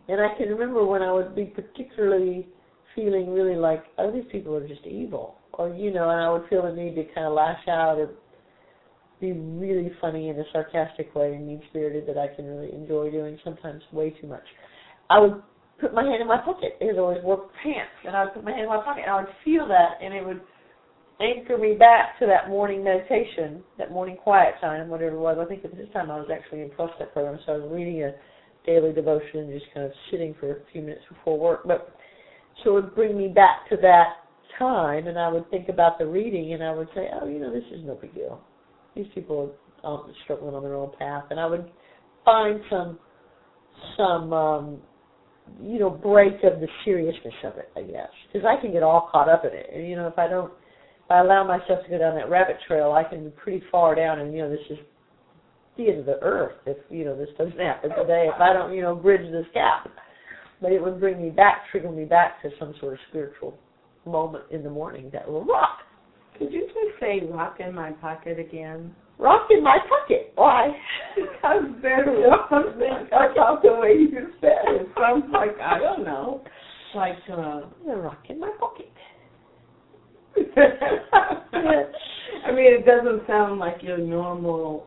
And 0.08 0.20
I 0.20 0.36
can 0.36 0.48
remember 0.48 0.84
when 0.84 1.02
I 1.02 1.12
would 1.12 1.34
be 1.34 1.44
particularly 1.44 2.46
feeling 2.94 3.32
really 3.32 3.56
like, 3.56 3.84
oh, 3.98 4.12
these 4.12 4.24
people 4.30 4.54
are 4.54 4.66
just 4.66 4.84
evil, 4.86 5.36
or 5.54 5.74
you 5.74 5.92
know, 5.92 6.10
and 6.10 6.20
I 6.20 6.30
would 6.30 6.48
feel 6.48 6.62
the 6.62 6.72
need 6.72 6.94
to 6.96 7.04
kind 7.14 7.26
of 7.26 7.32
lash 7.32 7.66
out 7.68 7.98
or 7.98 8.10
be 9.32 9.32
really 9.32 9.90
funny 10.00 10.28
in 10.28 10.38
a 10.38 10.44
sarcastic 10.52 11.14
way 11.14 11.34
and 11.34 11.46
mean 11.46 11.62
spirited 11.70 12.06
that 12.06 12.18
I 12.18 12.28
can 12.34 12.46
really 12.46 12.72
enjoy 12.72 13.10
doing, 13.10 13.38
sometimes 13.44 13.82
way 13.92 14.10
too 14.20 14.26
much. 14.26 14.44
I 15.08 15.18
would 15.18 15.42
put 15.80 15.94
my 15.94 16.02
hand 16.04 16.20
in 16.20 16.28
my 16.28 16.38
pocket 16.38 16.76
because 16.78 16.96
I 16.96 17.00
always 17.00 17.22
wore 17.22 17.48
pants, 17.62 17.96
and 18.06 18.16
I 18.16 18.24
would 18.24 18.34
put 18.34 18.44
my 18.44 18.52
hand 18.52 18.62
in 18.62 18.68
my 18.68 18.82
pocket 18.82 19.02
and 19.06 19.10
I 19.10 19.20
would 19.20 19.34
feel 19.44 19.66
that, 19.68 19.98
and 20.02 20.14
it 20.14 20.24
would 20.24 20.40
anchor 21.20 21.56
me 21.58 21.74
back 21.74 22.18
to 22.18 22.26
that 22.26 22.48
morning 22.48 22.82
meditation, 22.82 23.62
that 23.78 23.92
morning 23.92 24.16
quiet 24.16 24.54
time, 24.60 24.88
whatever 24.88 25.16
it 25.16 25.20
was. 25.20 25.38
I 25.40 25.46
think 25.46 25.64
at 25.64 25.76
this 25.76 25.88
time 25.92 26.10
I 26.10 26.16
was 26.16 26.28
actually 26.32 26.62
in 26.62 26.70
12 26.70 26.90
step 26.96 27.12
program, 27.12 27.38
so 27.46 27.52
I 27.52 27.56
was 27.58 27.70
reading 27.72 28.02
a 28.02 28.12
daily 28.66 28.92
devotion 28.92 29.40
and 29.40 29.52
just 29.52 29.72
kind 29.72 29.86
of 29.86 29.92
sitting 30.10 30.34
for 30.40 30.52
a 30.52 30.56
few 30.72 30.82
minutes 30.82 31.04
before 31.08 31.38
work. 31.38 31.60
But 31.66 31.94
so 32.62 32.70
it 32.70 32.82
would 32.82 32.94
bring 32.94 33.16
me 33.16 33.28
back 33.28 33.68
to 33.70 33.76
that 33.76 34.24
time, 34.58 35.06
and 35.06 35.18
I 35.18 35.28
would 35.28 35.48
think 35.50 35.68
about 35.68 35.98
the 35.98 36.06
reading, 36.06 36.54
and 36.54 36.62
I 36.62 36.72
would 36.72 36.88
say, 36.94 37.08
oh, 37.20 37.26
you 37.26 37.38
know, 37.38 37.52
this 37.52 37.64
is 37.72 37.84
no 37.84 37.94
big 37.94 38.14
deal. 38.14 38.40
These 38.94 39.06
people 39.14 39.54
are 39.82 39.94
um, 39.94 40.14
struggling 40.24 40.54
on 40.54 40.62
their 40.62 40.74
own 40.74 40.92
path, 40.98 41.24
and 41.30 41.38
I 41.38 41.46
would 41.46 41.70
find 42.24 42.60
some 42.70 42.98
some 43.96 44.32
um 44.32 44.78
you 45.60 45.78
know 45.78 45.90
break 45.90 46.34
of 46.44 46.60
the 46.60 46.68
seriousness 46.84 47.34
of 47.44 47.58
it, 47.58 47.70
I 47.76 47.82
guess, 47.82 48.08
because 48.32 48.46
I 48.46 48.60
can 48.60 48.72
get 48.72 48.82
all 48.82 49.08
caught 49.12 49.28
up 49.28 49.44
in 49.44 49.52
it, 49.52 49.70
and 49.74 49.88
you 49.88 49.96
know, 49.96 50.06
if 50.06 50.18
I 50.18 50.28
don't 50.28 50.52
if 51.04 51.10
I 51.10 51.20
allow 51.20 51.44
myself 51.46 51.84
to 51.84 51.90
go 51.90 51.98
down 51.98 52.14
that 52.14 52.30
rabbit 52.30 52.56
trail, 52.66 52.92
I 52.92 53.04
can 53.04 53.24
be 53.24 53.30
pretty 53.30 53.62
far 53.70 53.94
down, 53.94 54.20
and 54.20 54.32
you 54.32 54.40
know, 54.40 54.50
this 54.50 54.64
is 54.70 54.78
the 55.76 55.88
end 55.88 56.00
of 56.00 56.06
the 56.06 56.22
earth 56.22 56.56
if 56.66 56.78
you 56.88 57.04
know 57.04 57.16
this 57.16 57.28
doesn't 57.36 57.58
happen 57.58 57.90
today. 57.90 58.28
If 58.32 58.40
I 58.40 58.52
don't, 58.52 58.72
you 58.72 58.82
know, 58.82 58.94
bridge 58.94 59.30
this 59.30 59.46
gap, 59.52 59.90
but 60.62 60.72
it 60.72 60.82
would 60.82 60.98
bring 61.00 61.20
me 61.20 61.30
back, 61.30 61.62
trigger 61.70 61.90
me 61.90 62.04
back 62.04 62.40
to 62.42 62.50
some 62.58 62.74
sort 62.80 62.94
of 62.94 62.98
spiritual 63.10 63.58
moment 64.06 64.44
in 64.50 64.62
the 64.62 64.70
morning 64.70 65.10
that 65.12 65.28
will 65.28 65.44
rock. 65.44 65.78
Could 66.38 66.52
you 66.52 66.62
just 66.66 67.00
say 67.00 67.20
"rock 67.30 67.56
in 67.60 67.74
my 67.74 67.92
pocket" 67.92 68.38
again? 68.38 68.94
Rock 69.18 69.48
in 69.50 69.62
my 69.62 69.78
pocket. 69.88 70.32
Why? 70.34 70.68
Because 71.16 71.62
there's 71.82 72.06
something 72.50 73.06
about 73.12 73.62
the 73.62 73.72
way 73.80 73.94
you 74.10 74.28
said 74.40 74.64
it. 74.66 74.88
Sounds 74.98 75.24
like 75.32 75.56
I 75.62 75.78
don't 75.78 76.04
know, 76.04 76.42
like 76.96 77.14
uh, 77.32 77.60
The 77.86 77.94
rock 77.96 78.24
in 78.28 78.40
my 78.40 78.50
pocket. 78.58 78.90
I 82.46 82.50
mean, 82.52 82.72
it 82.74 82.84
doesn't 82.84 83.26
sound 83.28 83.60
like 83.60 83.76
your 83.82 83.98
normal 83.98 84.86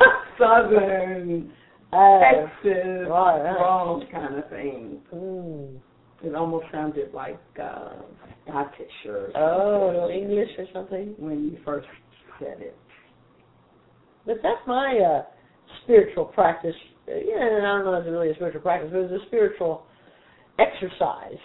Southern 0.38 1.52
Uh, 1.92 2.18
Texas 2.20 3.06
right, 3.08 3.42
right. 3.42 4.08
kind 4.10 4.34
of 4.36 4.48
thing. 4.50 5.00
mm. 5.14 5.76
It 6.24 6.34
almost 6.34 6.66
sounded 6.72 7.12
like 7.12 7.40
uh, 7.60 7.94
Scottish 8.48 9.06
or 9.06 9.30
Oh, 9.36 10.08
English 10.10 10.50
or 10.58 10.66
something. 10.72 11.14
when 11.18 11.44
you 11.44 11.58
first 11.64 11.86
said 12.38 12.60
it. 12.60 12.76
But 14.24 14.36
that's 14.42 14.64
my 14.66 14.98
uh 14.98 15.22
spiritual 15.84 16.26
practice. 16.26 16.74
Uh, 17.08 17.14
Yeah, 17.16 17.42
and 17.42 17.66
I 17.66 17.76
don't 17.76 17.84
know 17.84 17.94
if 17.94 18.04
it's 18.06 18.10
really 18.12 18.30
a 18.30 18.34
spiritual 18.34 18.60
practice, 18.60 18.90
but 18.92 18.98
it 19.00 19.10
was 19.10 19.20
a 19.22 19.26
spiritual 19.26 19.84
exercise 20.58 21.38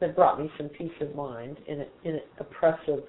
that 0.00 0.14
brought 0.14 0.38
me 0.40 0.50
some 0.58 0.68
peace 0.68 0.92
of 1.00 1.14
mind 1.14 1.58
in 1.66 1.80
a, 1.80 1.86
in 2.04 2.14
an 2.16 2.20
oppressive, 2.38 3.04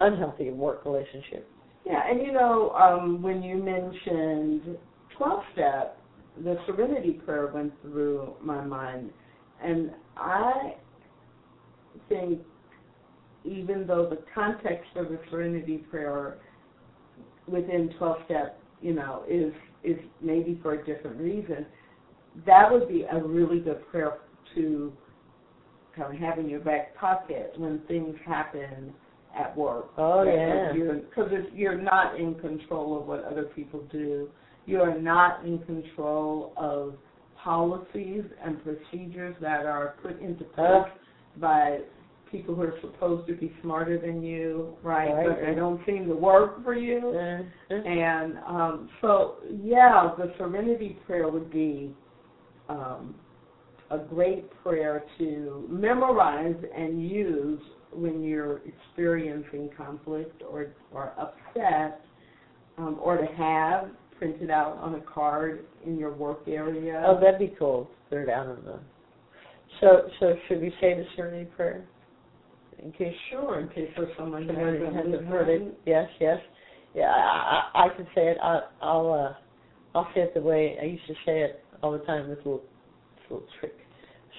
unhealthy 0.00 0.50
work 0.50 0.84
relationship. 0.84 1.46
Yeah, 1.84 2.00
and 2.08 2.22
you 2.22 2.32
know, 2.32 2.70
um, 2.70 3.20
when 3.22 3.42
you 3.42 3.56
mentioned 3.56 4.76
12 5.16 5.40
step, 5.54 5.97
the 6.44 6.56
serenity 6.66 7.12
prayer 7.12 7.50
went 7.52 7.72
through 7.82 8.34
my 8.42 8.64
mind. 8.64 9.10
And 9.62 9.90
I 10.16 10.74
think 12.08 12.40
even 13.44 13.86
though 13.86 14.08
the 14.08 14.18
context 14.34 14.90
of 14.96 15.08
the 15.08 15.18
serenity 15.30 15.78
prayer 15.90 16.38
within 17.46 17.92
12 17.98 18.16
step, 18.26 18.60
you 18.80 18.94
know, 18.94 19.24
is 19.28 19.52
is 19.84 19.96
maybe 20.20 20.58
for 20.62 20.74
a 20.74 20.84
different 20.84 21.20
reason, 21.20 21.66
that 22.46 22.70
would 22.70 22.88
be 22.88 23.04
a 23.10 23.22
really 23.22 23.60
good 23.60 23.86
prayer 23.90 24.18
to 24.54 24.92
kind 25.96 26.14
of 26.14 26.20
have 26.20 26.38
in 26.38 26.48
your 26.48 26.60
back 26.60 26.94
pocket 26.96 27.52
when 27.56 27.80
things 27.88 28.14
happen 28.26 28.92
at 29.38 29.56
work. 29.56 29.90
Oh, 29.96 30.22
yeah. 30.22 30.72
Because 30.72 31.30
you're 31.54 31.80
not 31.80 32.18
in 32.18 32.34
control 32.36 33.00
of 33.00 33.06
what 33.06 33.24
other 33.24 33.44
people 33.44 33.82
do. 33.90 34.28
You 34.68 34.82
are 34.82 34.98
not 34.98 35.44
in 35.46 35.58
control 35.60 36.52
of 36.56 36.94
policies 37.42 38.24
and 38.44 38.62
procedures 38.62 39.34
that 39.40 39.64
are 39.64 39.94
put 40.02 40.20
into 40.20 40.44
place 40.44 40.66
Uh. 40.66 40.84
by 41.38 41.78
people 42.30 42.54
who 42.54 42.62
are 42.62 42.74
supposed 42.82 43.26
to 43.28 43.34
be 43.34 43.50
smarter 43.62 43.98
than 43.98 44.22
you, 44.22 44.76
right? 44.82 45.10
Right. 45.14 45.26
But 45.28 45.46
they 45.46 45.54
don't 45.54 45.80
seem 45.86 46.06
to 46.08 46.14
work 46.14 46.62
for 46.62 46.74
you. 46.74 46.98
Uh, 47.08 47.74
And 47.74 48.38
um, 48.46 48.90
so, 49.00 49.36
yeah, 49.62 50.10
the 50.18 50.34
Serenity 50.36 50.98
Prayer 51.06 51.28
would 51.28 51.50
be 51.50 51.94
um, 52.68 53.14
a 53.90 53.98
great 53.98 54.50
prayer 54.62 55.04
to 55.18 55.66
memorize 55.70 56.56
and 56.76 57.08
use 57.08 57.62
when 57.92 58.22
you're 58.22 58.60
experiencing 58.66 59.70
conflict 59.74 60.42
or 60.50 60.66
or 60.92 61.14
upset, 61.18 62.04
um, 62.76 62.98
or 63.02 63.16
to 63.16 63.26
have 63.26 63.88
printed 64.18 64.50
out 64.50 64.76
on 64.78 64.94
a 64.94 65.00
card 65.00 65.64
in 65.86 65.98
your 65.98 66.12
work 66.12 66.40
area. 66.46 67.02
Oh, 67.06 67.18
that'd 67.20 67.38
be 67.38 67.54
cool. 67.58 67.90
Put 68.10 68.18
it 68.18 68.28
out 68.28 68.46
on 68.46 68.64
the. 68.64 68.80
So, 69.80 70.08
so 70.18 70.34
should 70.48 70.60
we 70.60 70.70
say 70.80 70.94
the 70.94 71.04
Serenity 71.14 71.48
Prayer? 71.56 71.84
In 72.82 72.92
case 72.92 73.14
sure, 73.30 73.60
in 73.60 73.68
case 73.68 73.90
there's 73.96 74.16
someone 74.16 74.48
who 74.48 74.54
hasn't 74.54 74.94
hasn't 74.94 75.26
heard 75.26 75.48
it. 75.48 75.78
Yes, 75.84 76.08
yes. 76.20 76.38
Yeah, 76.94 77.10
I, 77.10 77.70
I, 77.74 77.86
I 77.86 77.96
can 77.96 78.06
say 78.14 78.28
it. 78.28 78.38
I, 78.42 78.60
I'll, 78.80 79.12
uh, 79.12 79.98
I'll 79.98 80.08
say 80.14 80.22
it 80.22 80.34
the 80.34 80.40
way 80.40 80.76
I 80.80 80.86
used 80.86 81.06
to 81.06 81.14
say 81.26 81.40
it 81.40 81.62
all 81.82 81.92
the 81.92 82.04
time 82.04 82.28
with 82.28 82.38
a 82.38 82.42
little, 82.42 82.62
little 83.30 83.46
trick. 83.60 83.74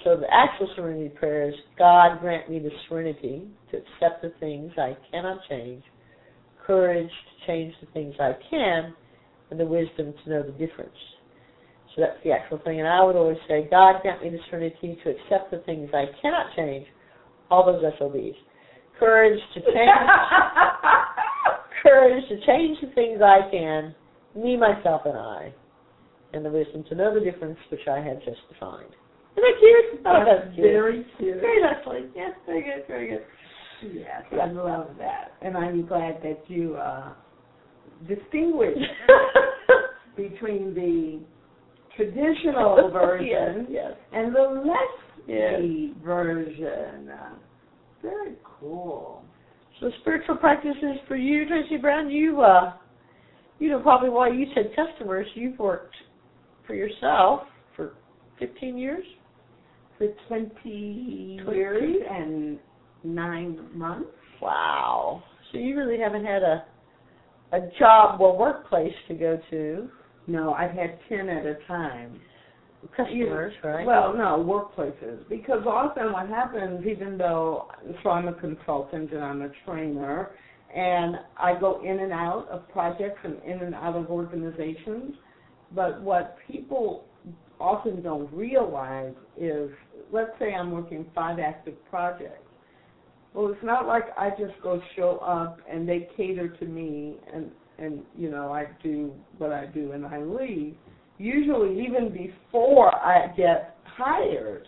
So 0.04 0.16
the 0.16 0.34
actual 0.34 0.72
Serenity 0.76 1.10
Prayer 1.10 1.50
is: 1.50 1.56
God 1.78 2.20
grant 2.22 2.50
me 2.50 2.60
the 2.60 2.72
serenity 2.88 3.48
to 3.72 3.78
accept 3.78 4.22
the 4.22 4.32
things 4.40 4.72
I 4.78 4.98
cannot 5.12 5.40
change, 5.50 5.84
courage 6.66 7.10
to 7.10 7.48
change 7.48 7.74
the 7.82 7.88
things 7.92 8.16
I 8.20 8.34
can, 8.50 8.94
and 9.52 9.60
the 9.60 9.66
wisdom 9.66 10.14
to 10.24 10.30
know 10.30 10.43
the 10.43 10.52
difference. 10.52 10.95
So 11.95 12.02
that's 12.02 12.18
the 12.24 12.32
actual 12.32 12.60
thing. 12.60 12.80
And 12.80 12.88
I 12.88 13.04
would 13.04 13.16
always 13.16 13.38
say, 13.47 13.68
God 13.70 14.02
grant 14.02 14.22
me 14.24 14.30
the 14.30 14.38
serenity 14.50 14.97
to 15.04 15.10
accept 15.10 15.52
the 15.52 15.58
things 15.66 15.89
I 15.93 16.06
cannot 16.22 16.56
change, 16.56 16.86
all 17.50 17.66
those 17.66 17.82
SOBs. 17.97 18.38
Courage 19.00 19.39
to 19.56 19.62
change 19.62 19.89
courage 21.84 22.24
to 22.30 22.36
change 22.45 22.78
the 22.82 22.91
things 22.93 23.22
I 23.24 23.50
can, 23.50 23.95
me, 24.36 24.58
myself, 24.58 25.02
and 25.06 25.18
I, 25.18 25.54
and 26.34 26.45
the 26.45 26.50
wisdom 26.50 26.84
to 26.89 26.95
know 26.95 27.14
the 27.14 27.22
difference 27.22 27.58
which 27.72 27.88
I 27.89 28.00
had 28.00 28.20
just 28.26 28.39
defined. 28.52 28.91
Isn't 29.38 29.43
that 29.43 29.60
cute? 29.60 30.02
Oh, 30.06 30.24
That's 30.26 30.43
that's 30.45 30.56
cute. 30.56 30.68
very 30.68 31.06
cute. 31.18 31.39
Very 31.39 31.62
nicely. 31.62 32.10
Yes, 32.16 32.32
very 32.45 32.62
good, 32.64 32.84
very 32.88 33.08
good. 33.10 33.26
Yes, 33.93 34.24
I 34.34 34.52
love 34.52 34.89
that, 34.97 35.32
and 35.41 35.56
I'm 35.56 35.86
glad 35.88 36.22
that 36.24 36.43
you 36.47 36.76
uh, 36.76 37.14
distinguish 38.08 38.78
between 40.16 40.74
the 40.74 41.20
traditional 41.95 42.89
version 42.93 43.68
yes, 43.70 43.91
yes. 43.91 43.93
and 44.14 44.34
the 44.36 44.64
Yes. 45.28 45.60
Lesley 45.60 45.93
version. 46.04 47.12
Very 48.02 48.36
cool. 48.60 49.22
So 49.80 49.91
spiritual 50.02 50.38
practices 50.38 50.97
for 51.08 51.16
you, 51.16 51.47
Tracy 51.47 51.78
Brown, 51.78 52.10
you 52.10 52.41
uh 52.41 52.74
you 53.60 53.70
know 53.70 53.80
probably 53.80 54.10
why 54.10 54.30
you 54.30 54.47
said 54.56 54.72
customers, 54.76 55.28
you've 55.36 55.60
worked 55.60 55.95
for 56.66 56.74
yourself 56.74 57.41
for 57.76 57.93
fifteen 58.39 58.78
years? 58.78 59.04
For 59.97 60.08
20 60.30 61.41
Twenty? 61.43 61.58
years 61.58 62.02
and 62.10 62.58
nine 63.04 63.60
months. 63.78 64.08
Wow. 64.41 65.22
So 65.52 65.58
you 65.58 65.78
really 65.78 66.00
haven't 66.00 66.24
had 66.26 66.41
a 66.41 66.64
a 67.52 67.62
job 67.80 68.22
or 68.22 68.38
workplace 68.38 68.93
to 69.08 69.14
go 69.14 69.39
to. 69.50 69.89
No, 70.28 70.54
I've 70.54 70.72
had 70.72 71.00
10 71.10 71.30
at 71.30 71.45
a 71.45 71.56
time. 71.68 72.20
Customers, 72.95 73.54
right? 73.64 73.86
Well, 73.86 74.14
no, 74.16 74.38
workplaces. 74.41 75.28
Because 75.28 75.64
often 75.66 76.14
what 76.14 76.30
happens, 76.30 76.86
even 76.88 77.18
though, 77.18 77.68
so 78.04 78.10
I'm 78.10 78.28
a 78.30 78.34
consultant 78.34 79.12
and 79.12 79.22
I'm 79.22 79.41
a 79.41 79.50
trainer, 79.66 80.30
and 80.74 81.18
I 81.38 81.60
go 81.60 81.82
in 81.84 82.00
and 82.00 82.14
out 82.14 82.47
of 82.50 82.70
projects 82.70 83.20
and 83.24 83.38
in 83.43 83.64
and 83.64 83.76
out 83.76 83.95
of 83.95 84.10
organizations, 84.10 85.16
but 85.76 86.02
what 86.02 86.38
people 86.47 87.06
often 87.60 88.02
don't 88.02 88.32
realize 88.34 89.14
is, 89.38 89.70
let's 90.12 90.32
say 90.39 90.54
I'm 90.54 90.72
working 90.72 91.06
five 91.14 91.39
active 91.39 91.76
projects. 91.89 92.49
Well, 93.34 93.50
it's 93.50 93.64
not 93.64 93.88
like 93.88 94.06
I 94.18 94.32
just 94.32 94.60
go 94.64 94.82
show 94.96 95.18
up 95.18 95.60
and 95.72 95.88
they 95.88 96.10
cater 96.18 96.50
to 96.50 96.66
me 96.66 97.18
and, 97.34 97.52
and 97.78 98.02
you 98.18 98.32
know, 98.32 98.52
I 98.52 98.68
do 98.82 99.14
what 99.38 99.52
I 99.52 99.68
do 99.68 99.92
and 99.92 100.06
I 100.06 100.20
leave 100.22 100.76
usually 101.20 101.86
even 101.86 102.12
before 102.12 102.96
I 102.96 103.28
get 103.38 103.76
hired, 103.84 104.68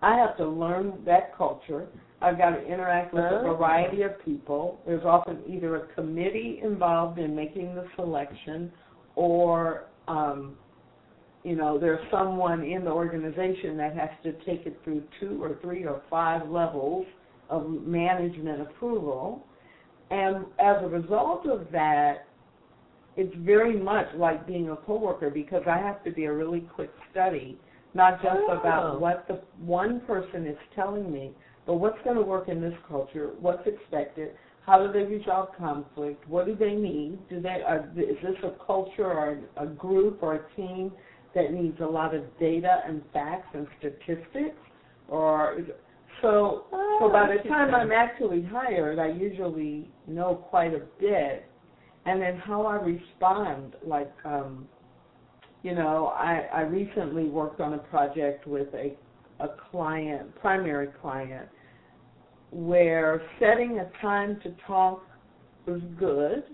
I 0.00 0.16
have 0.16 0.36
to 0.38 0.48
learn 0.48 1.02
that 1.04 1.36
culture. 1.36 1.86
I've 2.22 2.38
got 2.38 2.50
to 2.50 2.64
interact 2.64 3.12
with 3.12 3.24
a 3.24 3.42
variety 3.42 4.02
of 4.02 4.12
people. 4.24 4.80
There's 4.86 5.04
often 5.04 5.40
either 5.48 5.76
a 5.76 5.86
committee 5.94 6.60
involved 6.62 7.18
in 7.18 7.34
making 7.34 7.74
the 7.74 7.84
selection 7.96 8.72
or 9.16 9.86
um 10.08 10.56
you 11.42 11.56
know, 11.56 11.78
there's 11.78 12.06
someone 12.10 12.62
in 12.62 12.84
the 12.84 12.90
organization 12.90 13.78
that 13.78 13.96
has 13.96 14.10
to 14.24 14.32
take 14.44 14.66
it 14.66 14.78
through 14.84 15.02
two 15.18 15.42
or 15.42 15.56
three 15.62 15.86
or 15.86 16.02
five 16.10 16.46
levels 16.50 17.06
of 17.50 17.68
management 17.68 18.62
approval. 18.62 19.44
And 20.10 20.44
as 20.58 20.82
a 20.82 20.88
result 20.88 21.46
of 21.46 21.66
that, 21.72 22.26
it's 23.16 23.34
very 23.38 23.76
much 23.76 24.06
like 24.16 24.46
being 24.46 24.70
a 24.70 24.76
coworker 24.76 25.30
because 25.30 25.62
I 25.66 25.78
have 25.78 26.02
to 26.04 26.10
be 26.10 26.24
a 26.24 26.32
really 26.32 26.60
quick 26.60 26.90
study, 27.10 27.58
not 27.94 28.22
just 28.22 28.40
Oh. 28.48 28.58
about 28.58 29.00
what 29.00 29.26
the 29.28 29.40
one 29.64 30.00
person 30.00 30.46
is 30.46 30.56
telling 30.74 31.12
me, 31.12 31.32
but 31.66 31.74
what's 31.74 32.00
going 32.02 32.16
to 32.16 32.22
work 32.22 32.48
in 32.48 32.60
this 32.60 32.74
culture, 32.88 33.30
what's 33.40 33.66
expected, 33.66 34.34
how 34.64 34.84
do 34.84 34.92
they 34.92 35.04
resolve 35.04 35.54
conflict, 35.56 36.26
what 36.28 36.46
do 36.46 36.54
they 36.54 36.74
need, 36.74 37.18
do 37.28 37.40
they 37.40 37.62
are, 37.62 37.88
is 37.96 38.16
this 38.22 38.36
a 38.44 38.52
culture 38.64 39.06
or 39.06 39.38
a 39.56 39.66
group 39.66 40.22
or 40.22 40.34
a 40.34 40.56
team 40.56 40.92
that 41.34 41.52
needs 41.52 41.80
a 41.80 41.86
lot 41.86 42.14
of 42.14 42.22
data 42.38 42.82
and 42.86 43.02
facts 43.12 43.48
and 43.54 43.66
statistics, 43.78 44.58
or 45.08 45.56
is, 45.58 45.66
so 46.22 46.64
so 47.00 47.08
by 47.08 47.34
the 47.34 47.48
time 47.48 47.74
I'm 47.74 47.92
actually 47.92 48.42
hired, 48.42 48.98
I 48.98 49.08
usually 49.08 49.88
know 50.06 50.34
quite 50.34 50.74
a 50.74 50.82
bit 50.98 51.46
and 52.06 52.20
then 52.20 52.36
how 52.36 52.66
I 52.66 52.76
respond. 52.76 53.74
Like, 53.86 54.12
um, 54.24 54.66
you 55.62 55.74
know, 55.74 56.06
I, 56.06 56.46
I 56.52 56.60
recently 56.62 57.24
worked 57.24 57.60
on 57.60 57.74
a 57.74 57.78
project 57.78 58.46
with 58.46 58.68
a 58.74 58.96
a 59.40 59.48
client, 59.70 60.34
primary 60.38 60.88
client, 61.00 61.48
where 62.50 63.22
setting 63.38 63.78
a 63.78 63.90
time 64.02 64.38
to 64.42 64.54
talk 64.66 65.02
was 65.64 65.80
good 65.98 66.44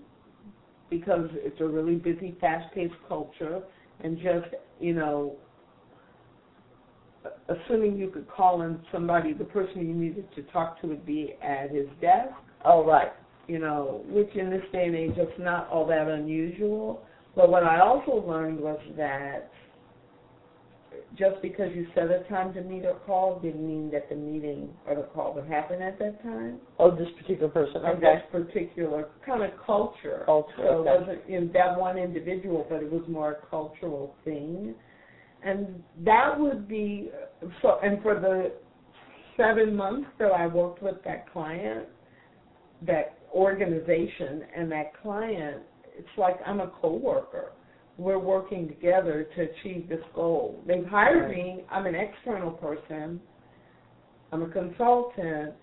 because 0.89 1.29
it's 1.33 1.59
a 1.59 1.65
really 1.65 1.95
busy, 1.95 2.37
fast-paced 2.39 2.93
culture, 3.09 3.61
and 3.99 4.17
just 4.17 4.47
you 4.79 4.93
know, 4.93 5.35
assuming 7.49 7.97
you 7.97 8.09
could 8.09 8.27
call 8.29 8.61
in 8.63 8.79
somebody, 8.91 9.33
the 9.33 9.45
person 9.45 9.87
you 9.87 9.93
needed 9.93 10.27
to 10.35 10.43
talk 10.43 10.79
to 10.81 10.87
would 10.87 11.05
be 11.05 11.35
at 11.41 11.71
his 11.71 11.87
desk 12.01 12.33
oh 12.65 12.85
right. 12.85 13.11
you 13.47 13.59
know, 13.59 14.03
which 14.07 14.29
in 14.35 14.49
this 14.49 14.63
day 14.71 14.85
and 14.85 14.95
age 14.95 15.17
is 15.17 15.27
not 15.39 15.69
all 15.69 15.85
that 15.87 16.07
unusual. 16.07 17.01
But 17.35 17.49
what 17.49 17.63
I 17.63 17.79
also 17.81 18.25
learned 18.27 18.59
was 18.59 18.79
that 18.97 19.51
just 21.17 21.41
because 21.41 21.69
you 21.75 21.87
set 21.95 22.05
a 22.05 22.23
time 22.29 22.53
to 22.53 22.61
meet 22.61 22.85
or 22.85 22.95
call 23.05 23.39
didn't 23.39 23.65
mean 23.65 23.89
that 23.91 24.09
the 24.09 24.15
meeting 24.15 24.69
or 24.87 24.95
the 24.95 25.03
call 25.03 25.33
would 25.33 25.47
happen 25.47 25.81
at 25.81 25.97
that 25.99 26.21
time. 26.23 26.57
Oh, 26.79 26.91
this 26.91 27.07
particular 27.21 27.49
person. 27.49 27.81
Or 27.83 27.91
Okay. 27.91 28.01
that 28.01 28.31
particular 28.31 29.09
kind 29.25 29.43
of 29.43 29.51
culture. 29.65 30.23
Culture, 30.25 30.53
So 30.57 30.81
it 30.81 30.99
wasn't 30.99 31.25
in 31.27 31.51
that 31.53 31.79
one 31.79 31.97
individual, 31.97 32.65
but 32.69 32.83
it 32.83 32.91
was 32.91 33.03
more 33.07 33.31
a 33.31 33.45
cultural 33.47 34.15
thing. 34.25 34.75
And 35.47 35.81
that 36.03 36.37
would 36.37 36.67
be 36.67 37.09
so. 37.61 37.79
And 37.81 38.01
for 38.01 38.15
the 38.15 38.51
seven 39.37 39.75
months 39.75 40.09
that 40.19 40.31
I 40.31 40.47
worked 40.47 40.83
with 40.83 40.95
that 41.05 41.31
client, 41.31 41.85
that 42.85 43.17
organization 43.33 44.43
and 44.55 44.71
that 44.71 44.91
client, 45.01 45.61
it's 45.97 46.07
like 46.17 46.35
I'm 46.45 46.59
a 46.59 46.67
coworker. 46.81 47.53
We're 47.97 48.19
working 48.19 48.67
together 48.67 49.27
to 49.35 49.41
achieve 49.41 49.87
this 49.89 50.03
goal. 50.13 50.61
They've 50.67 50.85
hired 50.85 51.31
me. 51.31 51.63
I'm 51.71 51.85
an 51.85 51.95
external 51.95 52.51
person. 52.51 53.19
I'm 54.31 54.43
a 54.43 54.49
consultant, 54.49 55.53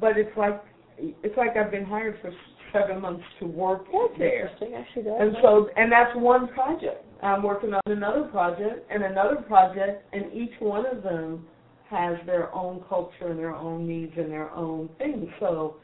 but 0.00 0.16
it's 0.16 0.36
like 0.36 0.62
it's 0.98 1.36
like 1.36 1.56
I've 1.56 1.70
been 1.70 1.84
hired 1.84 2.18
for 2.20 2.32
seven 2.72 3.00
months 3.00 3.24
to 3.38 3.46
work 3.46 3.84
That's 3.92 4.18
there. 4.18 4.46
interesting. 4.48 4.74
Actually. 4.74 5.10
And 5.18 5.36
so, 5.42 5.68
and 5.76 5.90
that's 5.90 6.14
one 6.16 6.48
project. 6.48 7.04
I'm 7.22 7.42
working 7.42 7.74
on 7.74 7.80
another 7.86 8.24
project 8.24 8.90
and 8.90 9.02
another 9.04 9.36
project, 9.36 10.04
and 10.12 10.32
each 10.32 10.52
one 10.60 10.86
of 10.86 11.02
them 11.02 11.46
has 11.88 12.16
their 12.24 12.54
own 12.54 12.82
culture 12.88 13.28
and 13.28 13.38
their 13.38 13.54
own 13.54 13.86
needs 13.86 14.12
and 14.16 14.30
their 14.30 14.50
own 14.50 14.88
things. 14.98 15.26
So, 15.38 15.76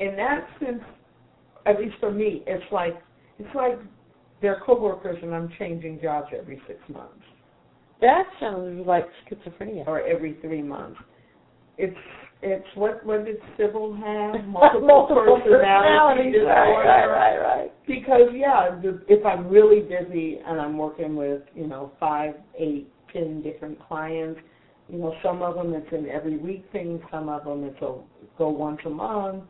in 0.00 0.16
that 0.16 0.46
sense, 0.60 0.82
at 1.66 1.78
least 1.78 1.94
for 2.00 2.10
me, 2.10 2.42
it's 2.46 2.64
like 2.72 3.00
it's 3.38 3.54
like 3.54 3.78
they're 4.42 4.60
coworkers, 4.64 5.18
and 5.22 5.34
I'm 5.34 5.50
changing 5.58 6.00
jobs 6.00 6.28
every 6.36 6.60
six 6.66 6.80
months 6.88 7.22
that 8.00 8.24
sounds 8.38 8.86
like 8.86 9.06
schizophrenia. 9.28 9.86
or 9.86 10.00
every 10.06 10.34
three 10.40 10.62
months. 10.62 11.00
It's 11.76 11.96
it's 12.42 12.66
what 12.74 13.04
what 13.04 13.24
did 13.24 13.36
Sybil 13.56 13.94
have? 13.94 14.44
Multiple, 14.46 14.86
Multiple 14.86 15.40
personality. 15.44 16.38
Right, 16.38 16.84
right, 16.84 17.06
right, 17.06 17.38
right. 17.38 17.72
Because 17.86 18.30
yeah, 18.32 18.78
the, 18.80 19.02
if 19.08 19.24
I'm 19.26 19.48
really 19.48 19.80
busy 19.80 20.38
and 20.46 20.60
I'm 20.60 20.78
working 20.78 21.16
with 21.16 21.42
you 21.54 21.66
know 21.66 21.92
five, 21.98 22.34
eight, 22.56 22.88
ten 23.12 23.42
different 23.42 23.78
clients, 23.86 24.40
you 24.88 24.98
know 24.98 25.14
some 25.22 25.42
of 25.42 25.56
them 25.56 25.74
it's 25.74 25.92
an 25.92 26.08
every 26.08 26.36
week 26.36 26.64
thing, 26.70 27.00
some 27.10 27.28
of 27.28 27.44
them 27.44 27.64
it's 27.64 27.82
a 27.82 27.98
go 28.38 28.48
once 28.48 28.80
a 28.86 28.90
month, 28.90 29.42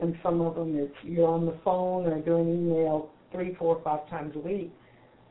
and 0.00 0.16
some 0.22 0.40
of 0.40 0.56
them 0.56 0.76
it's 0.76 0.94
you're 1.04 1.28
on 1.28 1.46
the 1.46 1.56
phone 1.64 2.06
or 2.06 2.20
doing 2.22 2.48
email 2.48 3.10
three, 3.30 3.54
four, 3.54 3.80
five 3.84 4.08
times 4.10 4.34
a 4.36 4.40
week. 4.40 4.72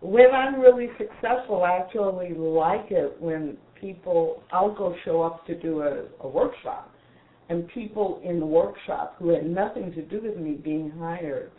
when 0.00 0.30
I'm 0.32 0.60
really 0.60 0.88
successful, 0.98 1.64
I 1.64 1.78
actually 1.78 2.34
like 2.34 2.90
it 2.90 3.16
when 3.20 3.56
people 3.80 4.42
I'll 4.52 4.74
go 4.74 4.94
show 5.04 5.22
up 5.22 5.46
to 5.46 5.54
do 5.54 5.82
a, 5.82 6.04
a 6.20 6.28
workshop 6.28 6.92
and 7.48 7.68
people 7.68 8.20
in 8.24 8.38
the 8.40 8.46
workshop 8.46 9.16
who 9.18 9.30
had 9.30 9.46
nothing 9.48 9.92
to 9.92 10.02
do 10.02 10.20
with 10.22 10.36
me 10.36 10.52
being 10.52 10.90
hired, 10.98 11.50